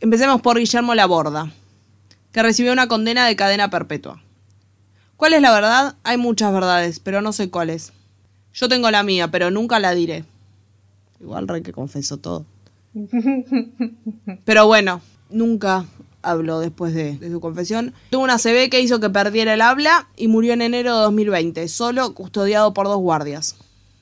Empecemos 0.00 0.40
por 0.40 0.56
Guillermo 0.56 0.94
Laborda, 0.94 1.50
que 2.30 2.42
recibió 2.44 2.72
una 2.72 2.86
condena 2.86 3.26
de 3.26 3.34
cadena 3.34 3.70
perpetua. 3.70 4.22
¿Cuál 5.16 5.34
es 5.34 5.42
la 5.42 5.52
verdad? 5.52 5.96
Hay 6.04 6.16
muchas 6.16 6.52
verdades, 6.52 7.00
pero 7.00 7.22
no 7.22 7.32
sé 7.32 7.50
cuál 7.50 7.70
es. 7.70 7.92
Yo 8.54 8.68
tengo 8.68 8.88
la 8.92 9.02
mía, 9.02 9.32
pero 9.32 9.50
nunca 9.50 9.80
la 9.80 9.96
diré. 9.96 10.24
Igual 11.20 11.48
re 11.48 11.62
que 11.62 11.72
confesó 11.72 12.18
todo. 12.18 12.46
Pero 14.44 14.66
bueno, 14.66 15.00
nunca 15.30 15.84
habló 16.22 16.60
después 16.60 16.94
de, 16.94 17.18
de 17.18 17.30
su 17.30 17.40
confesión. 17.40 17.94
Tuvo 18.10 18.24
una 18.24 18.38
CB 18.38 18.70
que 18.70 18.80
hizo 18.80 19.00
que 19.00 19.10
perdiera 19.10 19.54
el 19.54 19.60
habla 19.60 20.08
y 20.16 20.28
murió 20.28 20.52
en 20.52 20.62
enero 20.62 20.96
de 20.96 21.02
2020, 21.02 21.68
solo 21.68 22.14
custodiado 22.14 22.74
por 22.74 22.86
dos 22.86 22.98
guardias. 22.98 23.56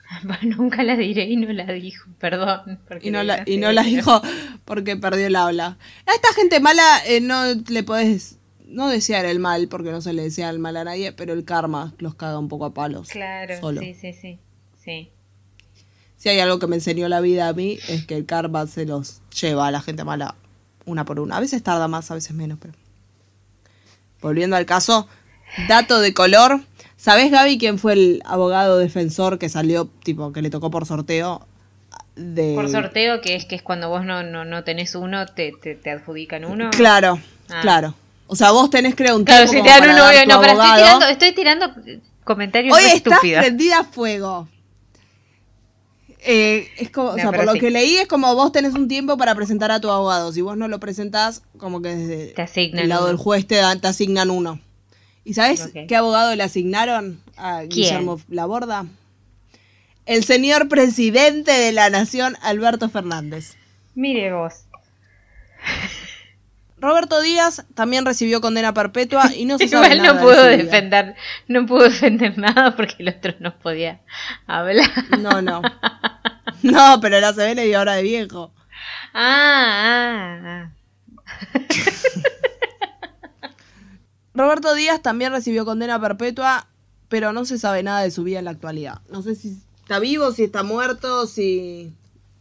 Nunca 0.43 0.83
la 0.83 0.97
diré 0.97 1.25
y 1.25 1.37
no 1.37 1.53
la 1.53 1.73
dijo, 1.73 2.09
perdón. 2.19 2.79
Y 3.03 3.11
no, 3.11 3.23
la, 3.23 3.43
y 3.47 3.59
no 3.59 3.73
la 3.73 3.83
dijo 3.83 4.23
porque 4.65 4.97
perdió 4.97 5.27
el 5.27 5.37
habla. 5.37 5.79
A 6.07 6.15
esta 6.15 6.33
gente 6.35 6.61
mala 6.61 6.83
eh, 7.07 7.21
no 7.21 7.43
le 7.69 7.83
podés 7.83 8.39
no 8.67 8.89
desear 8.89 9.25
el 9.25 9.39
mal, 9.39 9.69
porque 9.69 9.91
no 9.91 10.01
se 10.01 10.13
le 10.13 10.23
desea 10.23 10.51
el 10.51 10.59
mal 10.59 10.77
a 10.77 10.85
nadie, 10.85 11.13
pero 11.13 11.33
el 11.33 11.45
karma 11.45 11.95
los 11.99 12.15
caga 12.15 12.39
un 12.39 12.49
poco 12.49 12.65
a 12.67 12.75
palos. 12.75 13.09
Claro, 13.09 13.59
solo. 13.61 13.81
sí, 13.81 13.95
sí, 13.95 14.13
sí. 14.13 14.39
Sí. 14.77 15.11
Si 16.17 16.29
hay 16.29 16.41
algo 16.41 16.59
que 16.59 16.67
me 16.67 16.77
enseñó 16.77 17.09
la 17.09 17.21
vida 17.21 17.49
a 17.49 17.53
mí, 17.53 17.79
es 17.89 18.07
que 18.07 18.17
el 18.17 18.27
karma 18.27 18.67
se 18.67 18.87
los 18.87 19.21
lleva 19.41 19.67
a 19.67 19.71
la 19.71 19.81
gente 19.81 20.05
mala 20.05 20.35
una 20.85 21.05
por 21.05 21.21
una. 21.21 21.37
A 21.37 21.41
veces 21.41 21.63
tarda 21.63 21.89
más, 21.89 22.11
a 22.11 22.15
veces 22.15 22.33
menos, 22.33 22.59
pero. 22.61 22.75
Volviendo 24.21 24.57
al 24.57 24.67
caso, 24.67 25.09
dato 25.69 26.01
de 26.01 26.15
color. 26.15 26.61
¿Sabés, 26.97 27.31
Gaby, 27.31 27.59
quién 27.59 27.79
fue 27.79 27.93
el 27.93 28.23
abogado 28.25 28.79
defensor 28.79 29.39
que 29.39 29.49
salió, 29.49 29.87
tipo, 30.03 30.33
que 30.33 30.43
le 30.43 30.51
tocó 30.51 30.71
por 30.71 30.87
sorteo? 30.87 31.47
De... 32.17 32.55
Por 32.55 32.71
sorteo, 32.71 33.21
que 33.21 33.37
es 33.37 33.45
que 33.45 33.57
es 33.57 33.63
cuando 33.63 33.91
vos 33.91 34.05
no, 34.05 34.23
no, 34.23 34.47
no 34.47 34.65
tenés 34.65 34.95
uno, 34.95 35.27
te, 35.27 35.53
te, 35.61 35.75
te 35.75 35.91
adjudican 35.91 36.47
uno. 36.47 36.71
Claro, 36.71 37.21
Ah. 37.51 37.61
claro. 37.61 37.95
O 38.29 38.35
sea, 38.35 38.51
vos 38.51 38.71
tenés, 38.71 38.95
creo, 38.97 39.17
un 39.17 39.25
Claro, 39.25 39.47
si 39.47 39.63
te 39.63 39.69
dan 39.69 39.83
uno, 39.85 39.97
no, 40.27 40.41
pero 40.41 40.53
estoy 40.53 40.75
tirando, 40.75 41.07
estoy 41.07 41.33
tirando 41.35 41.75
comentarios 42.25 42.77
Hoy 42.77 42.83
estás 42.85 43.21
prendida 43.21 43.81
a 43.81 43.85
fuego. 43.85 44.49
Eh, 46.29 46.69
es 46.79 46.91
como, 46.91 47.11
o 47.11 47.15
sea, 47.15 47.31
por 47.31 47.45
lo 47.45 47.53
sí. 47.53 47.61
que 47.61 47.71
leí 47.71 47.97
es 47.97 48.09
como 48.09 48.35
vos 48.35 48.51
tenés 48.51 48.75
un 48.75 48.89
tiempo 48.89 49.17
para 49.17 49.35
presentar 49.37 49.71
a 49.71 49.81
tu 49.81 49.91
abogado. 49.91 50.33
Si 50.33 50.41
vos 50.41 50.57
no 50.57 50.67
lo 50.67 50.81
presentás, 50.81 51.43
como 51.57 51.81
que 51.81 51.95
desde 51.95 52.27
Te 52.35 52.43
asignan 52.43 52.83
el 52.83 52.89
lado 52.89 53.03
uno. 53.03 53.09
del 53.09 53.17
juez 53.17 53.47
te, 53.47 53.61
asignan 53.61 54.31
uno. 54.31 54.61
¿Y 55.25 55.35
sabés 55.35 55.61
Ok. 55.67 55.87
qué 55.89 55.97
abogado 55.97 56.35
le 56.35 56.43
asignaron 56.43 57.21
a 57.37 57.63
Guillermo 57.63 58.21
Laborda? 58.29 58.87
El 60.05 60.25
señor 60.25 60.69
presidente 60.69 61.53
de 61.53 61.73
la 61.73 61.91
nación, 61.91 62.37
Alberto 62.43 62.89
Fernández. 62.89 63.55
Mire 63.95 64.33
vos. 64.33 64.55
Roberto 66.79 67.21
Díaz 67.23 67.65
también 67.75 68.05
recibió 68.05 68.41
condena 68.41 68.75
perpetua 68.75 69.35
y 69.35 69.47
no 69.47 69.59
se 69.59 69.69
sabe 69.69 69.95
Igual 69.95 70.03
nada 70.03 70.21
no 70.21 70.29
de 70.29 70.57
vida. 70.57 70.57
defender, 70.65 71.15
no 71.49 71.67
puedo 71.67 71.85
defender 71.85 72.37
nada 72.39 72.77
porque 72.77 72.97
el 72.99 73.09
otro 73.09 73.35
no 73.41 73.59
podía 73.59 74.01
hablar. 74.47 74.91
No, 75.19 75.43
no. 75.43 75.63
No, 76.63 77.01
pero 77.01 77.21
la 77.21 77.33
CB 77.33 77.55
le 77.55 77.67
dio 77.67 77.81
hora 77.81 77.95
de 77.95 78.03
viejo. 78.03 78.53
Ah, 79.13 80.41
ah, 80.43 80.43
ah. 80.45 80.71
Roberto 84.35 84.75
Díaz 84.75 85.03
también 85.03 85.33
recibió 85.33 85.65
condena 85.65 86.01
perpetua, 86.01 86.67
pero 87.09 87.33
no 87.33 87.45
se 87.45 87.59
sabe 87.59 87.83
nada 87.83 88.03
de 88.03 88.11
su 88.11 88.23
vida 88.25 88.39
en 88.39 88.47
la 88.47 88.53
actualidad. 88.53 89.01
No 89.11 89.23
sé 89.23 89.35
si 89.35 89.59
está 89.81 89.99
vivo, 89.99 90.33
si 90.33 90.45
está 90.45 90.63
muerto, 90.63 91.27
si 91.27 91.93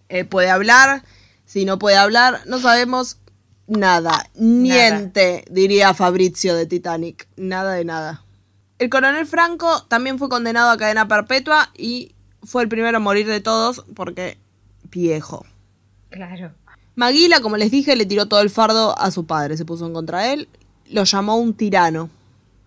eh, 0.09 0.23
puede 0.25 0.49
hablar, 0.49 1.03
si 1.45 1.65
no 1.65 1.77
puede 1.77 1.97
hablar. 1.97 2.41
No 2.45 2.59
sabemos 2.59 3.17
nada. 3.67 4.27
Niente, 4.35 5.45
diría 5.49 5.93
Fabrizio 5.93 6.55
de 6.55 6.65
Titanic. 6.65 7.27
Nada 7.37 7.73
de 7.73 7.85
nada. 7.85 8.23
El 8.77 8.89
coronel 8.89 9.25
Franco 9.25 9.83
también 9.83 10.19
fue 10.19 10.29
condenado 10.29 10.69
a 10.69 10.77
cadena 10.77 11.07
perpetua 11.07 11.69
y 11.77 12.13
fue 12.43 12.63
el 12.63 12.69
primero 12.69 12.97
a 12.97 12.99
morir 12.99 13.27
de 13.27 13.41
todos 13.41 13.85
porque 13.95 14.37
viejo. 14.91 15.45
Claro. 16.09 16.51
Maguila, 16.95 17.41
como 17.41 17.57
les 17.57 17.71
dije, 17.71 17.95
le 17.95 18.05
tiró 18.05 18.27
todo 18.27 18.41
el 18.41 18.49
fardo 18.49 18.97
a 18.99 19.11
su 19.11 19.25
padre, 19.25 19.57
se 19.57 19.65
puso 19.65 19.85
en 19.85 19.93
contra 19.93 20.21
de 20.21 20.33
él, 20.33 20.49
lo 20.89 21.03
llamó 21.03 21.37
un 21.37 21.53
tirano. 21.53 22.09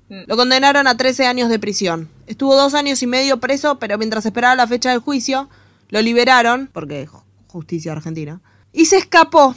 Mm. 0.08 0.22
Lo 0.26 0.36
condenaron 0.36 0.86
a 0.86 0.96
13 0.96 1.26
años 1.26 1.48
de 1.48 1.58
prisión. 1.58 2.08
Estuvo 2.26 2.56
dos 2.56 2.74
años 2.74 3.02
y 3.02 3.06
medio 3.06 3.40
preso, 3.40 3.78
pero 3.78 3.96
mientras 3.98 4.26
esperaba 4.26 4.54
la 4.54 4.66
fecha 4.66 4.90
del 4.90 5.00
juicio, 5.00 5.48
lo 5.88 6.02
liberaron, 6.02 6.68
porque 6.72 7.08
justicia 7.46 7.92
argentina, 7.92 8.40
y 8.72 8.86
se 8.86 8.98
escapó. 8.98 9.54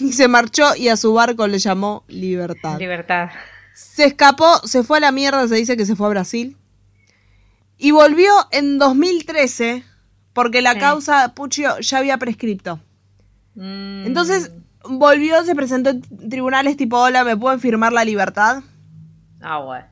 Y 0.00 0.12
se 0.12 0.28
marchó 0.28 0.74
y 0.76 0.88
a 0.88 0.96
su 0.96 1.12
barco 1.12 1.46
le 1.46 1.58
llamó 1.58 2.04
Libertad. 2.08 2.78
Libertad. 2.78 3.30
Se 3.74 4.04
escapó, 4.06 4.58
se 4.66 4.82
fue 4.82 4.98
a 4.98 5.00
la 5.00 5.12
mierda, 5.12 5.46
se 5.48 5.54
dice 5.56 5.76
que 5.76 5.84
se 5.86 5.96
fue 5.96 6.06
a 6.06 6.10
Brasil. 6.10 6.56
Y 7.78 7.90
volvió 7.90 8.32
en 8.52 8.78
2013 8.78 9.84
porque 10.32 10.62
la 10.62 10.72
Sí. 10.74 10.78
causa 10.80 11.34
Puccio 11.34 11.78
ya 11.80 11.98
había 11.98 12.16
prescripto. 12.16 12.80
Mm, 13.54 14.06
Entonces 14.06 14.50
volvió, 14.84 15.44
se 15.44 15.54
presentó 15.54 15.90
en 15.90 16.00
tribunales 16.30 16.76
tipo, 16.76 16.98
hola, 16.98 17.22
¿me 17.24 17.36
pueden 17.36 17.60
firmar 17.60 17.92
la 17.92 18.04
libertad? 18.04 18.62
Ah, 19.42 19.58
bueno. 19.58 19.86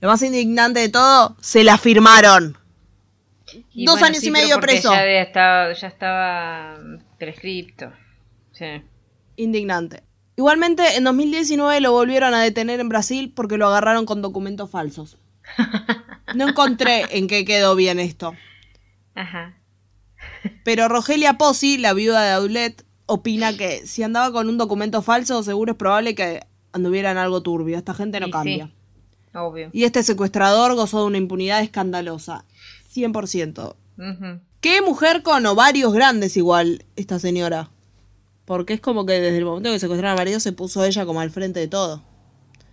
Lo 0.00 0.08
más 0.08 0.22
indignante 0.22 0.78
de 0.78 0.88
todo, 0.88 1.36
se 1.40 1.64
la 1.64 1.78
firmaron. 1.78 2.56
Y 3.72 3.84
Dos 3.86 3.94
bueno, 3.94 4.06
años 4.08 4.20
sí, 4.20 4.28
y 4.28 4.30
medio 4.30 4.60
preso. 4.60 4.92
Ya 4.92 5.04
estado- 5.04 5.72
ya 5.72 5.88
estaba 5.88 6.76
prescripto. 7.18 7.90
Sí. 8.52 8.82
Indignante. 9.36 10.02
Igualmente, 10.36 10.96
en 10.96 11.04
2019 11.04 11.80
lo 11.80 11.92
volvieron 11.92 12.32
a 12.34 12.42
detener 12.42 12.80
en 12.80 12.88
Brasil 12.88 13.32
porque 13.34 13.56
lo 13.56 13.66
agarraron 13.68 14.06
con 14.06 14.22
documentos 14.22 14.70
falsos. 14.70 15.18
No 16.34 16.46
encontré 16.48 17.06
en 17.16 17.26
qué 17.26 17.46
quedó 17.46 17.74
bien 17.74 17.98
esto. 17.98 18.34
Ajá. 19.14 19.56
Pero 20.62 20.86
Rogelia 20.88 21.38
Pozzi, 21.38 21.78
la 21.78 21.94
viuda 21.94 22.22
de 22.22 22.32
Aulet, 22.32 22.84
opina 23.06 23.56
que 23.56 23.86
si 23.86 24.02
andaba 24.02 24.30
con 24.30 24.48
un 24.50 24.58
documento 24.58 25.00
falso, 25.00 25.42
seguro 25.42 25.72
es 25.72 25.78
probable 25.78 26.14
que 26.14 26.42
anduviera 26.72 27.10
en 27.12 27.16
algo 27.16 27.42
turbio. 27.42 27.78
Esta 27.78 27.94
gente 27.94 28.20
no 28.20 28.26
Y 28.28 28.30
cambia. 28.30 28.66
sí. 28.66 28.72
Obvio. 29.38 29.70
Y 29.72 29.84
este 29.84 30.02
secuestrador 30.02 30.74
gozó 30.74 31.00
de 31.00 31.06
una 31.06 31.16
impunidad 31.16 31.62
escandalosa. 31.62 32.44
100%. 32.94 33.74
Ujú. 33.96 34.40
Qué 34.60 34.82
mujer 34.82 35.22
con 35.22 35.46
ovarios 35.46 35.94
grandes 35.94 36.36
igual 36.36 36.84
esta 36.96 37.18
señora. 37.18 37.70
Porque 38.48 38.72
es 38.72 38.80
como 38.80 39.04
que 39.04 39.20
desde 39.20 39.36
el 39.36 39.44
momento 39.44 39.70
que 39.70 39.78
secuestraron 39.78 40.12
al 40.12 40.16
marido 40.16 40.40
se 40.40 40.52
puso 40.52 40.82
ella 40.82 41.04
como 41.04 41.20
al 41.20 41.30
frente 41.30 41.60
de 41.60 41.68
todo. 41.68 42.02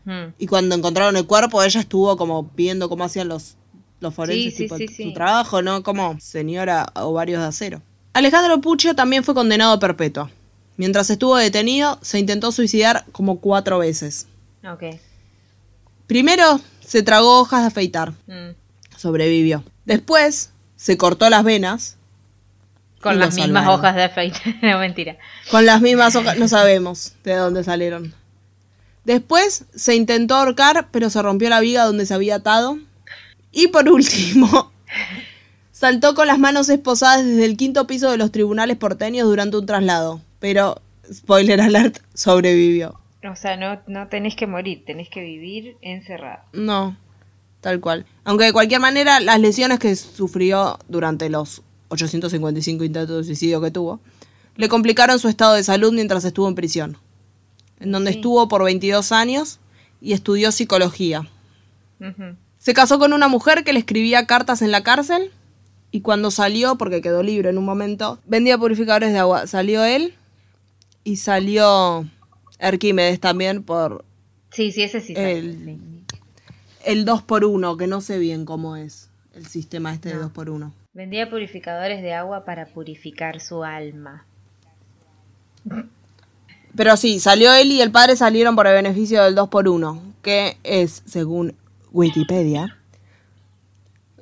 Mm. 0.05 0.33
Y 0.39 0.47
cuando 0.47 0.73
encontraron 0.73 1.17
el 1.17 1.27
cuerpo, 1.27 1.61
ella 1.61 1.81
estuvo 1.81 2.15
como 2.15 2.49
viendo 2.55 2.87
cómo 2.87 3.03
hacían 3.03 3.27
los, 3.27 3.57
los 3.99 4.13
forenses 4.13 4.45
Sí, 4.45 4.51
sí, 4.51 4.63
tipo, 4.63 4.77
sí, 4.77 4.87
su 4.87 5.13
trabajo, 5.13 5.61
¿no? 5.61 5.83
Como 5.83 6.17
señora 6.21 6.93
ovarios 6.95 7.41
de 7.41 7.47
acero. 7.47 7.81
Alejandro 8.13 8.61
Puccio 8.61 8.95
también 8.95 9.25
fue 9.25 9.33
condenado 9.33 9.73
a 9.73 9.79
perpetua. 9.79 10.31
Mientras 10.77 11.09
estuvo 11.09 11.35
detenido, 11.35 11.99
se 12.01 12.19
intentó 12.19 12.53
suicidar 12.53 13.03
como 13.11 13.41
cuatro 13.41 13.77
veces. 13.79 14.27
Ok. 14.65 14.97
Primero, 16.07 16.61
se 16.79 17.03
tragó 17.03 17.41
hojas 17.41 17.63
de 17.63 17.67
afeitar. 17.67 18.13
Mm. 18.27 18.55
Sobrevivió. 18.95 19.65
Después, 19.83 20.51
se 20.77 20.95
cortó 20.95 21.29
las 21.29 21.43
venas. 21.43 21.97
Con 23.05 23.19
las 23.19 23.35
mismas 23.35 23.63
salvaron. 23.63 23.79
hojas 23.79 23.95
de 23.95 24.03
afeitar. 24.03 24.55
no, 24.63 24.79
mentira. 24.79 25.17
Con 25.51 25.65
las 25.65 25.81
mismas 25.81 26.15
hojas, 26.15 26.37
no 26.37 26.47
sabemos 26.47 27.13
de 27.23 27.35
dónde 27.35 27.63
salieron. 27.63 28.13
Después 29.03 29.65
se 29.75 29.95
intentó 29.95 30.35
ahorcar, 30.35 30.87
pero 30.91 31.11
se 31.11 31.21
rompió 31.21 31.49
la 31.49 31.59
viga 31.59 31.85
donde 31.85 32.07
se 32.07 32.15
había 32.15 32.35
atado. 32.35 32.79
Y 33.51 33.67
por 33.67 33.87
último, 33.91 34.71
saltó 35.71 36.15
con 36.15 36.25
las 36.25 36.39
manos 36.39 36.67
esposadas 36.69 37.23
desde 37.23 37.45
el 37.45 37.57
quinto 37.57 37.85
piso 37.85 38.09
de 38.09 38.17
los 38.17 38.31
tribunales 38.31 38.77
porteños 38.77 39.27
durante 39.27 39.57
un 39.57 39.67
traslado. 39.67 40.21
Pero, 40.39 40.81
spoiler 41.13 41.61
alert, 41.61 41.99
sobrevivió. 42.15 42.99
O 43.31 43.35
sea, 43.35 43.55
no, 43.55 43.79
no 43.85 44.07
tenés 44.07 44.35
que 44.35 44.47
morir, 44.47 44.83
tenés 44.83 45.09
que 45.09 45.21
vivir 45.21 45.77
encerrado. 45.81 46.43
No, 46.53 46.97
tal 47.61 47.79
cual. 47.79 48.05
Aunque 48.23 48.45
de 48.45 48.53
cualquier 48.53 48.79
manera, 48.79 49.19
las 49.19 49.39
lesiones 49.39 49.77
que 49.77 49.95
sufrió 49.95 50.79
durante 50.87 51.29
los 51.29 51.61
855 51.95 52.83
intentos 52.83 53.17
de 53.17 53.23
suicidio 53.23 53.61
que 53.61 53.71
tuvo, 53.71 53.99
le 54.55 54.69
complicaron 54.69 55.19
su 55.19 55.27
estado 55.27 55.53
de 55.55 55.63
salud 55.63 55.91
mientras 55.93 56.23
estuvo 56.25 56.47
en 56.47 56.55
prisión, 56.55 56.97
en 57.79 57.91
donde 57.91 58.11
Sí. 58.11 58.17
estuvo 58.17 58.47
por 58.47 58.63
22 58.63 59.11
años 59.11 59.59
y 60.01 60.13
estudió 60.13 60.51
psicología. 60.51 61.27
Se 62.59 62.73
casó 62.73 62.99
con 62.99 63.13
una 63.13 63.27
mujer 63.27 63.63
que 63.63 63.73
le 63.73 63.79
escribía 63.79 64.25
cartas 64.27 64.61
en 64.61 64.71
la 64.71 64.83
cárcel 64.83 65.31
y 65.91 66.01
cuando 66.01 66.29
salió, 66.31 66.75
porque 66.77 67.01
quedó 67.01 67.23
libre 67.23 67.49
en 67.49 67.57
un 67.57 67.65
momento, 67.65 68.19
vendía 68.25 68.57
purificadores 68.57 69.13
de 69.13 69.19
agua. 69.19 69.47
Salió 69.47 69.83
él 69.83 70.13
y 71.03 71.17
salió 71.17 72.05
Arquímedes 72.59 73.19
también 73.19 73.63
por 73.63 74.03
Sí, 74.51 74.71
sí, 74.71 74.83
ese 74.83 75.01
sí. 75.01 75.13
sabe, 75.15 75.37
El- 75.39 75.65
sí. 75.65 75.77
el 76.85 77.05
2x1, 77.05 77.77
que 77.77 77.87
no 77.87 78.01
sé 78.01 78.17
bien 78.19 78.45
cómo 78.45 78.75
es 78.77 79.09
el 79.33 79.45
sistema 79.47 79.93
este 79.93 80.09
de 80.09 80.15
No. 80.15 80.21
2x1. 80.29 80.71
Vendía 80.95 81.29
purificadores 81.29 82.01
de 82.01 82.13
agua 82.13 82.45
para 82.45 82.67
purificar 82.67 83.41
su 83.41 83.65
alma. 83.65 84.25
Pero 86.73 86.95
sí, 86.95 87.19
salió 87.19 87.53
él 87.53 87.69
y 87.73 87.81
el 87.81 87.91
padre 87.91 88.15
salieron 88.15 88.55
por 88.55 88.65
el 88.65 88.75
beneficio 88.75 89.21
del 89.23 89.35
2x1, 89.35 89.99
que 90.21 90.57
es, 90.63 91.03
según 91.05 91.53
Wikipedia, 91.91 92.77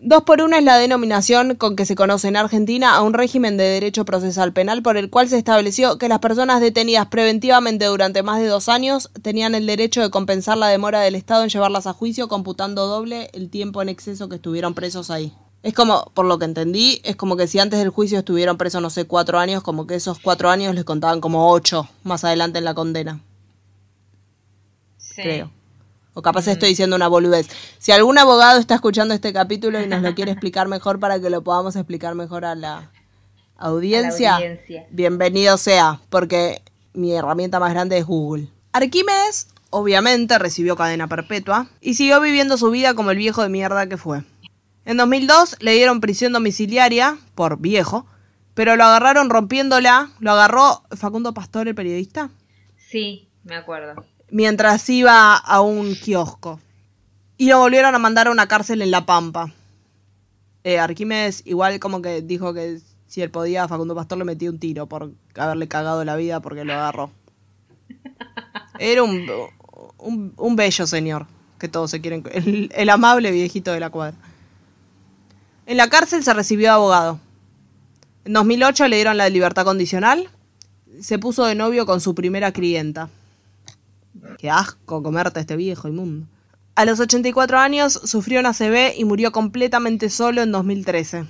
2x1 0.01 0.57
es 0.57 0.63
la 0.63 0.77
denominación 0.79 1.55
con 1.55 1.75
que 1.75 1.85
se 1.85 1.95
conoce 1.95 2.27
en 2.27 2.35
Argentina 2.35 2.95
a 2.95 3.03
un 3.03 3.13
régimen 3.13 3.55
de 3.55 3.63
derecho 3.63 4.03
procesal 4.03 4.51
penal 4.51 4.81
por 4.81 4.97
el 4.97 5.09
cual 5.09 5.29
se 5.29 5.37
estableció 5.37 5.97
que 5.97 6.09
las 6.09 6.19
personas 6.19 6.59
detenidas 6.59 7.05
preventivamente 7.07 7.85
durante 7.85 8.21
más 8.21 8.41
de 8.41 8.47
dos 8.47 8.67
años 8.67 9.11
tenían 9.21 9.55
el 9.55 9.65
derecho 9.65 10.01
de 10.01 10.09
compensar 10.09 10.57
la 10.57 10.67
demora 10.67 10.99
del 11.01 11.15
Estado 11.15 11.43
en 11.43 11.49
llevarlas 11.49 11.87
a 11.87 11.93
juicio 11.93 12.27
computando 12.27 12.87
doble 12.87 13.29
el 13.33 13.49
tiempo 13.49 13.81
en 13.81 13.89
exceso 13.89 14.27
que 14.27 14.35
estuvieron 14.35 14.73
presos 14.73 15.09
ahí. 15.09 15.31
Es 15.63 15.73
como, 15.73 16.11
por 16.13 16.25
lo 16.25 16.37
que 16.39 16.45
entendí, 16.45 16.99
es 17.05 17.15
como 17.15 17.37
que 17.37 17.47
si 17.47 17.57
antes 17.57 17.79
del 17.79 17.89
juicio 17.89 18.19
estuvieron 18.19 18.57
presos, 18.57 18.81
no 18.81 18.89
sé, 18.89 19.05
cuatro 19.05 19.39
años, 19.39 19.63
como 19.63 19.87
que 19.87 19.95
esos 19.95 20.19
cuatro 20.19 20.49
años 20.49 20.75
les 20.75 20.83
contaban 20.83 21.21
como 21.21 21.49
ocho 21.51 21.87
más 22.03 22.23
adelante 22.25 22.59
en 22.59 22.65
la 22.65 22.73
condena, 22.73 23.19
Sí. 24.97 25.21
creo. 25.21 25.51
O 26.15 26.21
capaz 26.21 26.47
estoy 26.47 26.69
diciendo 26.69 26.95
una 26.95 27.07
boludez. 27.07 27.47
Si 27.79 27.91
algún 27.91 28.17
abogado 28.19 28.59
está 28.59 28.75
escuchando 28.75 29.13
este 29.15 29.33
capítulo 29.33 29.81
y 29.81 29.87
nos 29.87 30.01
lo 30.03 30.13
quiere 30.13 30.31
explicar 30.31 30.67
mejor 30.67 30.99
para 30.99 31.19
que 31.19 31.29
lo 31.31 31.41
podamos 31.43 31.75
explicar 31.75 32.13
mejor 32.13 32.45
a 32.45 32.53
la 32.55 32.91
audiencia, 33.57 34.35
A 34.35 34.39
la 34.39 34.45
audiencia. 34.47 34.85
bienvenido 34.91 35.57
sea, 35.57 35.99
porque 36.09 36.61
mi 36.93 37.13
herramienta 37.13 37.59
más 37.59 37.71
grande 37.73 37.97
es 37.97 38.05
Google. 38.05 38.47
Arquímedes 38.73 39.47
obviamente 39.71 40.37
recibió 40.37 40.75
cadena 40.75 41.07
perpetua 41.07 41.67
y 41.81 41.95
siguió 41.95 42.21
viviendo 42.21 42.57
su 42.57 42.69
vida 42.69 42.93
como 42.93 43.09
el 43.09 43.17
viejo 43.17 43.41
de 43.41 43.49
mierda 43.49 43.87
que 43.87 43.97
fue. 43.97 44.23
En 44.85 44.97
2002 44.97 45.57
le 45.59 45.73
dieron 45.73 46.01
prisión 46.01 46.33
domiciliaria 46.33 47.17
por 47.35 47.59
viejo, 47.59 48.05
pero 48.53 48.75
lo 48.75 48.83
agarraron 48.83 49.29
rompiéndola, 49.29 50.11
lo 50.19 50.31
agarró 50.31 50.83
Facundo 50.91 51.33
Pastor, 51.33 51.67
el 51.67 51.75
periodista, 51.75 52.29
Sí, 52.77 53.27
me 53.43 53.55
acuerdo. 53.55 54.05
mientras 54.29 54.87
iba 54.89 55.35
a 55.35 55.61
un 55.61 55.95
kiosco. 55.95 56.59
Y 57.37 57.47
lo 57.49 57.59
volvieron 57.59 57.95
a 57.95 57.99
mandar 57.99 58.27
a 58.27 58.31
una 58.31 58.47
cárcel 58.47 58.81
en 58.81 58.91
La 58.91 59.05
Pampa. 59.05 59.51
Eh, 60.63 60.79
Arquímedes 60.79 61.41
igual 61.45 61.79
como 61.79 62.01
que 62.01 62.21
dijo 62.21 62.53
que 62.53 62.79
si 63.07 63.21
él 63.21 63.31
podía, 63.31 63.67
Facundo 63.67 63.95
Pastor 63.95 64.17
le 64.19 64.25
metía 64.25 64.49
un 64.49 64.59
tiro 64.59 64.87
por 64.87 65.11
haberle 65.35 65.67
cagado 65.67 66.03
la 66.05 66.15
vida 66.15 66.39
porque 66.41 66.63
lo 66.65 66.73
agarró. 66.73 67.11
Era 68.79 69.03
un, 69.03 69.27
un, 69.97 70.33
un 70.37 70.55
bello 70.55 70.85
señor, 70.87 71.25
que 71.59 71.67
todos 71.67 71.89
se 71.91 72.01
quieren... 72.01 72.23
El, 72.31 72.71
el 72.75 72.89
amable 72.89 73.31
viejito 73.31 73.71
de 73.71 73.79
la 73.79 73.89
cuadra. 73.89 74.15
En 75.65 75.77
la 75.77 75.89
cárcel 75.89 76.23
se 76.23 76.33
recibió 76.33 76.67
de 76.67 76.73
abogado. 76.73 77.19
En 78.25 78.33
2008 78.33 78.87
le 78.89 78.97
dieron 78.97 79.17
la 79.17 79.29
libertad 79.29 79.63
condicional. 79.63 80.29
Se 81.01 81.17
puso 81.19 81.45
de 81.45 81.55
novio 81.55 81.85
con 81.85 82.01
su 82.01 82.13
primera 82.13 82.51
clienta. 82.51 83.09
Qué 84.37 84.49
asco 84.49 85.01
comerte 85.01 85.39
a 85.39 85.41
este 85.41 85.55
viejo 85.55 85.87
inmundo. 85.87 86.27
A 86.75 86.83
los 86.83 86.99
84 86.99 87.59
años 87.59 87.93
sufrió 88.03 88.41
una 88.41 88.53
CB 88.53 88.97
y 88.97 89.05
murió 89.05 89.31
completamente 89.31 90.09
solo 90.09 90.41
en 90.41 90.51
2013, 90.51 91.25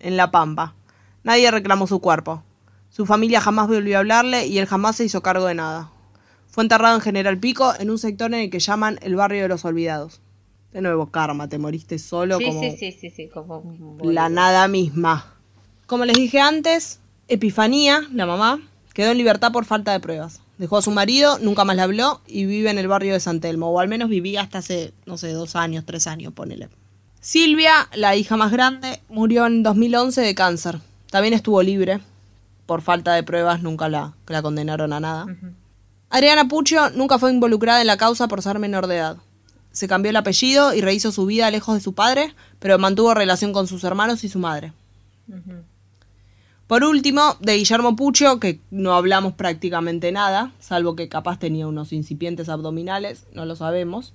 en 0.00 0.16
La 0.16 0.32
Pampa. 0.32 0.74
Nadie 1.22 1.50
reclamó 1.50 1.86
su 1.86 2.00
cuerpo. 2.00 2.42
Su 2.90 3.06
familia 3.06 3.40
jamás 3.40 3.68
volvió 3.68 3.96
a 3.96 4.00
hablarle 4.00 4.46
y 4.46 4.58
él 4.58 4.66
jamás 4.66 4.96
se 4.96 5.04
hizo 5.04 5.22
cargo 5.22 5.46
de 5.46 5.54
nada. 5.54 5.90
Fue 6.48 6.64
enterrado 6.64 6.96
en 6.96 7.02
General 7.02 7.38
Pico, 7.38 7.74
en 7.78 7.90
un 7.90 7.98
sector 7.98 8.32
en 8.32 8.40
el 8.40 8.50
que 8.50 8.58
llaman 8.58 8.98
el 9.02 9.14
barrio 9.14 9.42
de 9.42 9.48
los 9.48 9.64
olvidados. 9.64 10.20
De 10.76 10.82
nuevo, 10.82 11.06
karma, 11.06 11.48
te 11.48 11.56
moriste 11.56 11.98
solo 11.98 12.36
Sí, 12.36 12.44
como 12.44 12.60
sí, 12.60 12.76
sí, 12.76 12.92
sí, 12.92 13.08
sí, 13.08 13.28
como 13.28 13.60
un 13.60 14.14
la 14.14 14.28
nada 14.28 14.68
misma. 14.68 15.32
Como 15.86 16.04
les 16.04 16.14
dije 16.14 16.38
antes, 16.38 17.00
Epifanía, 17.28 18.02
la 18.12 18.26
mamá, 18.26 18.60
quedó 18.92 19.10
en 19.10 19.16
libertad 19.16 19.52
por 19.52 19.64
falta 19.64 19.92
de 19.92 20.00
pruebas. 20.00 20.42
Dejó 20.58 20.76
a 20.76 20.82
su 20.82 20.90
marido, 20.90 21.38
nunca 21.38 21.64
más 21.64 21.76
le 21.76 21.82
habló 21.82 22.20
y 22.26 22.44
vive 22.44 22.68
en 22.68 22.76
el 22.76 22.88
barrio 22.88 23.14
de 23.14 23.20
San 23.20 23.40
Telmo, 23.40 23.70
o 23.70 23.80
al 23.80 23.88
menos 23.88 24.10
vivía 24.10 24.42
hasta 24.42 24.58
hace, 24.58 24.92
no 25.06 25.16
sé, 25.16 25.32
dos 25.32 25.56
años, 25.56 25.86
tres 25.86 26.06
años, 26.06 26.34
ponele. 26.34 26.68
Silvia, 27.22 27.88
la 27.94 28.14
hija 28.14 28.36
más 28.36 28.52
grande, 28.52 29.00
murió 29.08 29.46
en 29.46 29.62
2011 29.62 30.20
de 30.20 30.34
cáncer. 30.34 30.80
También 31.10 31.32
estuvo 31.32 31.62
libre. 31.62 32.00
Por 32.66 32.82
falta 32.82 33.14
de 33.14 33.22
pruebas 33.22 33.62
nunca 33.62 33.88
la, 33.88 34.12
la 34.26 34.42
condenaron 34.42 34.92
a 34.92 35.00
nada. 35.00 35.24
Ujú. 35.24 35.54
Adriana 36.10 36.46
Puccio 36.48 36.90
nunca 36.90 37.18
fue 37.18 37.32
involucrada 37.32 37.80
en 37.80 37.86
la 37.86 37.96
causa 37.96 38.28
por 38.28 38.42
ser 38.42 38.58
menor 38.58 38.88
de 38.88 38.96
edad. 38.96 39.16
Se 39.76 39.88
cambió 39.88 40.08
el 40.08 40.16
apellido 40.16 40.72
y 40.72 40.80
rehizo 40.80 41.12
su 41.12 41.26
vida 41.26 41.50
lejos 41.50 41.74
de 41.74 41.82
su 41.82 41.92
padre, 41.92 42.34
pero 42.60 42.78
mantuvo 42.78 43.12
relación 43.12 43.52
con 43.52 43.66
sus 43.66 43.84
hermanos 43.84 44.24
y 44.24 44.30
su 44.30 44.38
madre. 44.38 44.72
Por 46.66 46.82
último, 46.82 47.36
de 47.40 47.58
Guillermo 47.58 47.94
Puccio, 47.94 48.40
que 48.40 48.58
no 48.70 48.94
hablamos 48.94 49.34
prácticamente 49.34 50.12
nada, 50.12 50.50
salvo 50.60 50.96
que 50.96 51.10
capaz 51.10 51.38
tenía 51.38 51.66
unos 51.66 51.92
incipientes 51.92 52.48
abdominales, 52.48 53.26
no 53.34 53.44
lo 53.44 53.54
sabemos. 53.54 54.14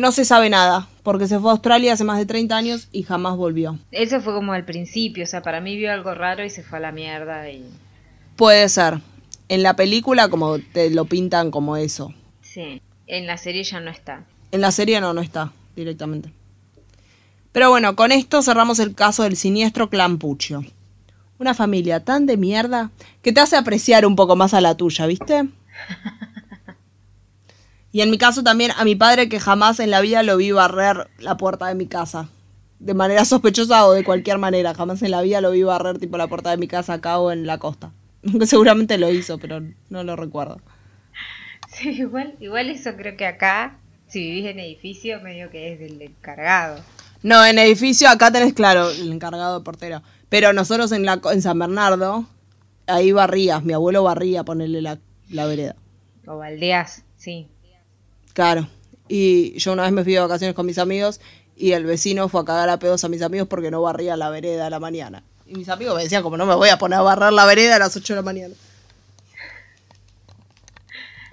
No 0.00 0.10
se 0.10 0.24
sabe 0.24 0.48
nada, 0.48 0.88
porque 1.02 1.28
se 1.28 1.38
fue 1.38 1.50
a 1.50 1.52
Australia 1.52 1.92
hace 1.92 2.04
más 2.04 2.16
de 2.16 2.24
30 2.24 2.56
años 2.56 2.88
y 2.92 3.02
jamás 3.02 3.36
volvió. 3.36 3.78
Eso 3.90 4.22
fue 4.22 4.32
como 4.32 4.54
al 4.54 4.64
principio, 4.64 5.24
o 5.24 5.26
sea, 5.26 5.42
para 5.42 5.60
mí 5.60 5.76
vio 5.76 5.92
algo 5.92 6.14
raro 6.14 6.46
y 6.46 6.48
se 6.48 6.62
fue 6.62 6.78
a 6.78 6.80
la 6.80 6.92
mierda 6.92 7.50
y... 7.50 7.62
Puede 8.36 8.70
ser. 8.70 9.00
En 9.50 9.62
la 9.62 9.76
película 9.76 10.30
como 10.30 10.58
te 10.60 10.88
lo 10.88 11.04
pintan 11.04 11.50
como 11.50 11.76
eso. 11.76 12.14
Sí, 12.40 12.80
en 13.06 13.26
la 13.26 13.36
serie 13.36 13.64
ya 13.64 13.78
no 13.78 13.90
está. 13.90 14.24
En 14.52 14.60
la 14.60 14.70
serie 14.70 15.00
no, 15.00 15.12
no 15.14 15.22
está 15.22 15.50
directamente. 15.74 16.30
Pero 17.52 17.70
bueno, 17.70 17.96
con 17.96 18.12
esto 18.12 18.42
cerramos 18.42 18.78
el 18.78 18.94
caso 18.94 19.24
del 19.24 19.36
siniestro 19.36 19.90
clan 19.90 20.18
Puccio. 20.18 20.64
Una 21.38 21.54
familia 21.54 22.04
tan 22.04 22.26
de 22.26 22.36
mierda 22.36 22.90
que 23.22 23.32
te 23.32 23.40
hace 23.40 23.56
apreciar 23.56 24.06
un 24.06 24.14
poco 24.14 24.36
más 24.36 24.54
a 24.54 24.60
la 24.60 24.76
tuya, 24.76 25.06
¿viste? 25.06 25.48
Y 27.92 28.00
en 28.00 28.10
mi 28.10 28.16
caso 28.16 28.42
también 28.42 28.72
a 28.76 28.84
mi 28.84 28.94
padre 28.94 29.28
que 29.28 29.38
jamás 29.38 29.78
en 29.80 29.90
la 29.90 30.00
vida 30.00 30.22
lo 30.22 30.38
vi 30.38 30.50
barrer 30.50 31.08
la 31.18 31.36
puerta 31.36 31.66
de 31.66 31.74
mi 31.74 31.86
casa. 31.86 32.28
De 32.78 32.94
manera 32.94 33.24
sospechosa 33.26 33.86
o 33.86 33.92
de 33.92 34.04
cualquier 34.04 34.38
manera. 34.38 34.74
Jamás 34.74 35.02
en 35.02 35.10
la 35.10 35.20
vida 35.22 35.40
lo 35.40 35.50
vi 35.50 35.62
barrer 35.62 35.98
tipo 35.98 36.16
la 36.16 36.26
puerta 36.26 36.50
de 36.50 36.56
mi 36.56 36.68
casa 36.68 36.94
acá 36.94 37.18
o 37.18 37.32
en 37.32 37.46
la 37.46 37.58
costa. 37.58 37.92
Seguramente 38.46 38.96
lo 38.96 39.10
hizo, 39.10 39.38
pero 39.38 39.62
no 39.90 40.04
lo 40.04 40.16
recuerdo. 40.16 40.60
Sí, 41.68 41.90
igual, 41.90 42.34
igual 42.40 42.70
eso 42.70 42.96
creo 42.96 43.16
que 43.16 43.26
acá, 43.26 43.78
si 44.12 44.20
vivís 44.20 44.44
en 44.44 44.60
edificio, 44.60 45.20
medio 45.22 45.50
que 45.50 45.72
es 45.72 45.78
del 45.78 46.02
encargado. 46.02 46.78
No, 47.22 47.44
en 47.46 47.58
edificio 47.58 48.10
acá 48.10 48.30
tenés 48.30 48.52
claro 48.52 48.90
el 48.90 49.10
encargado 49.10 49.58
de 49.58 49.64
portero. 49.64 50.02
Pero 50.28 50.52
nosotros 50.52 50.92
en 50.92 51.06
la 51.06 51.18
en 51.32 51.40
San 51.40 51.58
Bernardo, 51.58 52.26
ahí 52.86 53.12
barrías, 53.12 53.64
mi 53.64 53.72
abuelo 53.72 54.02
barría 54.02 54.44
ponerle 54.44 54.82
la, 54.82 54.98
la 55.30 55.46
vereda. 55.46 55.76
O 56.26 56.36
baldeás, 56.36 57.04
sí. 57.16 57.48
Claro. 58.34 58.68
Y 59.08 59.58
yo 59.58 59.72
una 59.72 59.84
vez 59.84 59.92
me 59.92 60.04
fui 60.04 60.12
de 60.12 60.20
vacaciones 60.20 60.54
con 60.54 60.66
mis 60.66 60.78
amigos 60.78 61.18
y 61.56 61.72
el 61.72 61.86
vecino 61.86 62.28
fue 62.28 62.42
a 62.42 62.44
cagar 62.44 62.68
a 62.68 62.78
pedos 62.78 63.04
a 63.04 63.08
mis 63.08 63.22
amigos 63.22 63.48
porque 63.48 63.70
no 63.70 63.80
barría 63.80 64.16
la 64.18 64.28
vereda 64.28 64.66
a 64.66 64.70
la 64.70 64.78
mañana. 64.78 65.22
Y 65.46 65.54
mis 65.54 65.70
amigos 65.70 65.96
me 65.96 66.02
decían 66.02 66.22
como 66.22 66.36
no 66.36 66.44
me 66.44 66.54
voy 66.54 66.68
a 66.68 66.76
poner 66.76 66.98
a 66.98 67.02
barrer 67.02 67.32
la 67.32 67.46
vereda 67.46 67.76
a 67.76 67.78
las 67.78 67.96
8 67.96 68.12
de 68.12 68.16
la 68.16 68.22
mañana. 68.22 68.54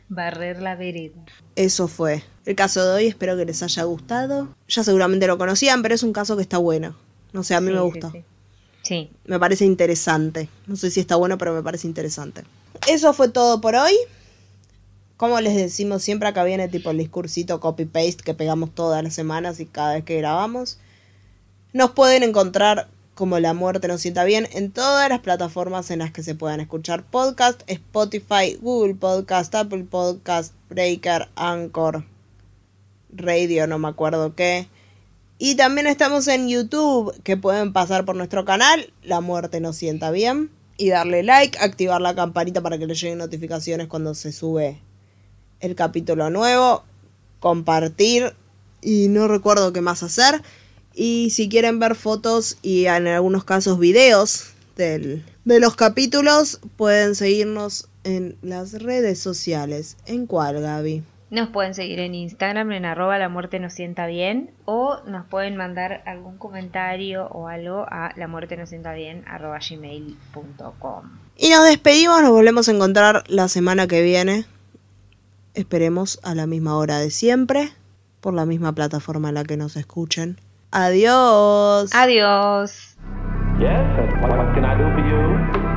Barrer 0.07 0.61
la 0.61 0.75
vereda. 0.75 1.21
Eso 1.59 1.89
fue 1.89 2.23
el 2.45 2.55
caso 2.55 2.81
de 2.85 2.91
hoy, 2.95 3.05
espero 3.07 3.35
que 3.35 3.43
les 3.43 3.61
haya 3.61 3.83
gustado. 3.83 4.47
Ya 4.69 4.81
seguramente 4.81 5.27
lo 5.27 5.37
conocían, 5.37 5.81
pero 5.81 5.93
es 5.93 6.03
un 6.03 6.13
caso 6.13 6.37
que 6.37 6.41
está 6.41 6.57
bueno. 6.57 6.95
No 7.33 7.43
sé, 7.43 7.53
a 7.53 7.59
mí 7.59 7.67
Sí, 7.67 7.73
me 7.73 7.81
gusta. 7.81 8.11
sí. 8.11 8.23
Sí. 8.81 9.11
Me 9.25 9.37
parece 9.39 9.65
interesante. 9.65 10.47
No 10.67 10.77
sé 10.77 10.89
si 10.89 11.01
está 11.01 11.17
bueno, 11.17 11.37
pero 11.37 11.53
me 11.53 11.61
parece 11.61 11.85
interesante. 11.85 12.43
Eso 12.87 13.13
fue 13.13 13.27
todo 13.27 13.59
por 13.59 13.75
hoy. 13.75 13.93
Como 15.17 15.41
les 15.41 15.53
decimos 15.53 16.01
siempre, 16.01 16.29
acá 16.29 16.45
viene 16.45 16.69
tipo 16.69 16.91
el 16.91 16.97
discursito 16.97 17.59
copy-paste 17.59 18.23
que 18.23 18.33
pegamos 18.33 18.73
todas 18.73 19.03
las 19.03 19.13
semanas 19.13 19.59
y 19.59 19.65
cada 19.65 19.95
vez 19.95 20.05
que 20.05 20.15
grabamos. 20.17 20.79
Nos 21.73 21.91
pueden 21.91 22.23
encontrar 22.23 22.87
como 23.19 23.37
La 23.37 23.53
Muerte 23.53 23.89
Nos 23.89 23.99
Sienta 23.99 24.23
Bien 24.23 24.47
en 24.53 24.71
todas 24.71 25.09
las 25.09 25.19
plataformas 25.19 25.91
en 25.91 25.99
las 25.99 26.13
que 26.13 26.23
se 26.23 26.35
puedan 26.35 26.61
escuchar 26.61 27.03
podcast, 27.03 27.63
Spotify, 27.67 28.57
Google 28.61 28.95
Podcast, 28.95 29.53
Apple 29.55 29.83
Podcast, 29.83 30.53
Breaker, 30.69 31.27
Anchor, 31.35 32.05
Radio, 33.11 33.67
no 33.67 33.77
me 33.77 33.89
acuerdo 33.89 34.35
qué. 34.35 34.69
Y 35.37 35.55
también 35.55 35.85
estamos 35.87 36.29
en 36.29 36.47
YouTube, 36.47 37.13
que 37.23 37.35
pueden 37.35 37.73
pasar 37.73 38.05
por 38.05 38.15
nuestro 38.15 38.45
canal, 38.45 38.89
La 39.03 39.19
Muerte 39.19 39.59
Nos 39.59 39.75
Sienta 39.75 40.11
Bien, 40.11 40.49
y 40.77 40.87
darle 40.87 41.21
like, 41.21 41.59
activar 41.59 41.99
la 41.99 42.15
campanita 42.15 42.61
para 42.61 42.77
que 42.77 42.87
les 42.87 43.01
lleguen 43.01 43.17
notificaciones 43.17 43.87
cuando 43.87 44.15
se 44.15 44.31
sube 44.31 44.79
el 45.59 45.75
capítulo 45.75 46.29
nuevo, 46.29 46.85
compartir 47.41 48.33
y 48.81 49.09
no 49.09 49.27
recuerdo 49.27 49.73
qué 49.73 49.81
más 49.81 50.03
hacer. 50.03 50.41
Y 51.01 51.29
si 51.29 51.47
quieren 51.47 51.79
ver 51.79 51.95
fotos 51.95 52.57
y 52.61 52.87
en 52.87 53.07
algunos 53.07 53.45
casos 53.45 53.79
videos 53.79 54.51
del- 54.75 55.23
de 55.45 55.61
los 55.61 55.77
capítulos, 55.77 56.59
pueden 56.75 57.15
seguirnos 57.15 57.87
en 58.03 58.35
las 58.41 58.73
redes 58.83 59.17
sociales. 59.17 59.95
¿En 60.07 60.25
cuál, 60.27 60.59
Gaby? 60.59 61.01
Nos 61.31 61.49
pueden 61.51 61.73
seguir 61.73 61.99
en 61.99 62.15
Instagram 62.15 62.73
en 62.73 62.83
arroba 62.83 63.17
la 63.17 63.29
muerte 63.29 63.59
nos 63.61 63.71
sienta 63.73 64.07
bien 64.07 64.51
o 64.65 64.99
nos 65.07 65.25
pueden 65.27 65.55
mandar 65.55 66.03
algún 66.05 66.37
comentario 66.37 67.27
o 67.27 67.47
algo 67.47 67.85
a 67.89 68.11
la 68.17 68.27
muerte 68.27 68.57
nos 68.57 68.67
sienta 68.67 68.91
bien 68.93 69.23
arroba 69.25 69.59
gmail.com. 69.59 71.03
Y 71.37 71.49
nos 71.49 71.65
despedimos, 71.65 72.21
nos 72.21 72.31
volvemos 72.31 72.67
a 72.67 72.71
encontrar 72.73 73.23
la 73.29 73.47
semana 73.47 73.87
que 73.87 74.01
viene. 74.01 74.43
Esperemos 75.53 76.19
a 76.23 76.35
la 76.35 76.45
misma 76.45 76.75
hora 76.75 76.99
de 76.99 77.09
siempre, 77.09 77.71
por 78.19 78.33
la 78.33 78.45
misma 78.45 78.73
plataforma 78.73 79.29
en 79.29 79.35
la 79.35 79.45
que 79.45 79.55
nos 79.55 79.77
escuchen. 79.77 80.37
Adiós. 80.71 81.89
Adiós. 81.93 82.95
Yes, 83.59 83.99
and 83.99 84.21
what, 84.21 84.37
what 84.37 84.53
can 84.53 84.63
I 84.63 84.77
do 84.77 84.85
for 84.93 85.01
you? 85.01 85.68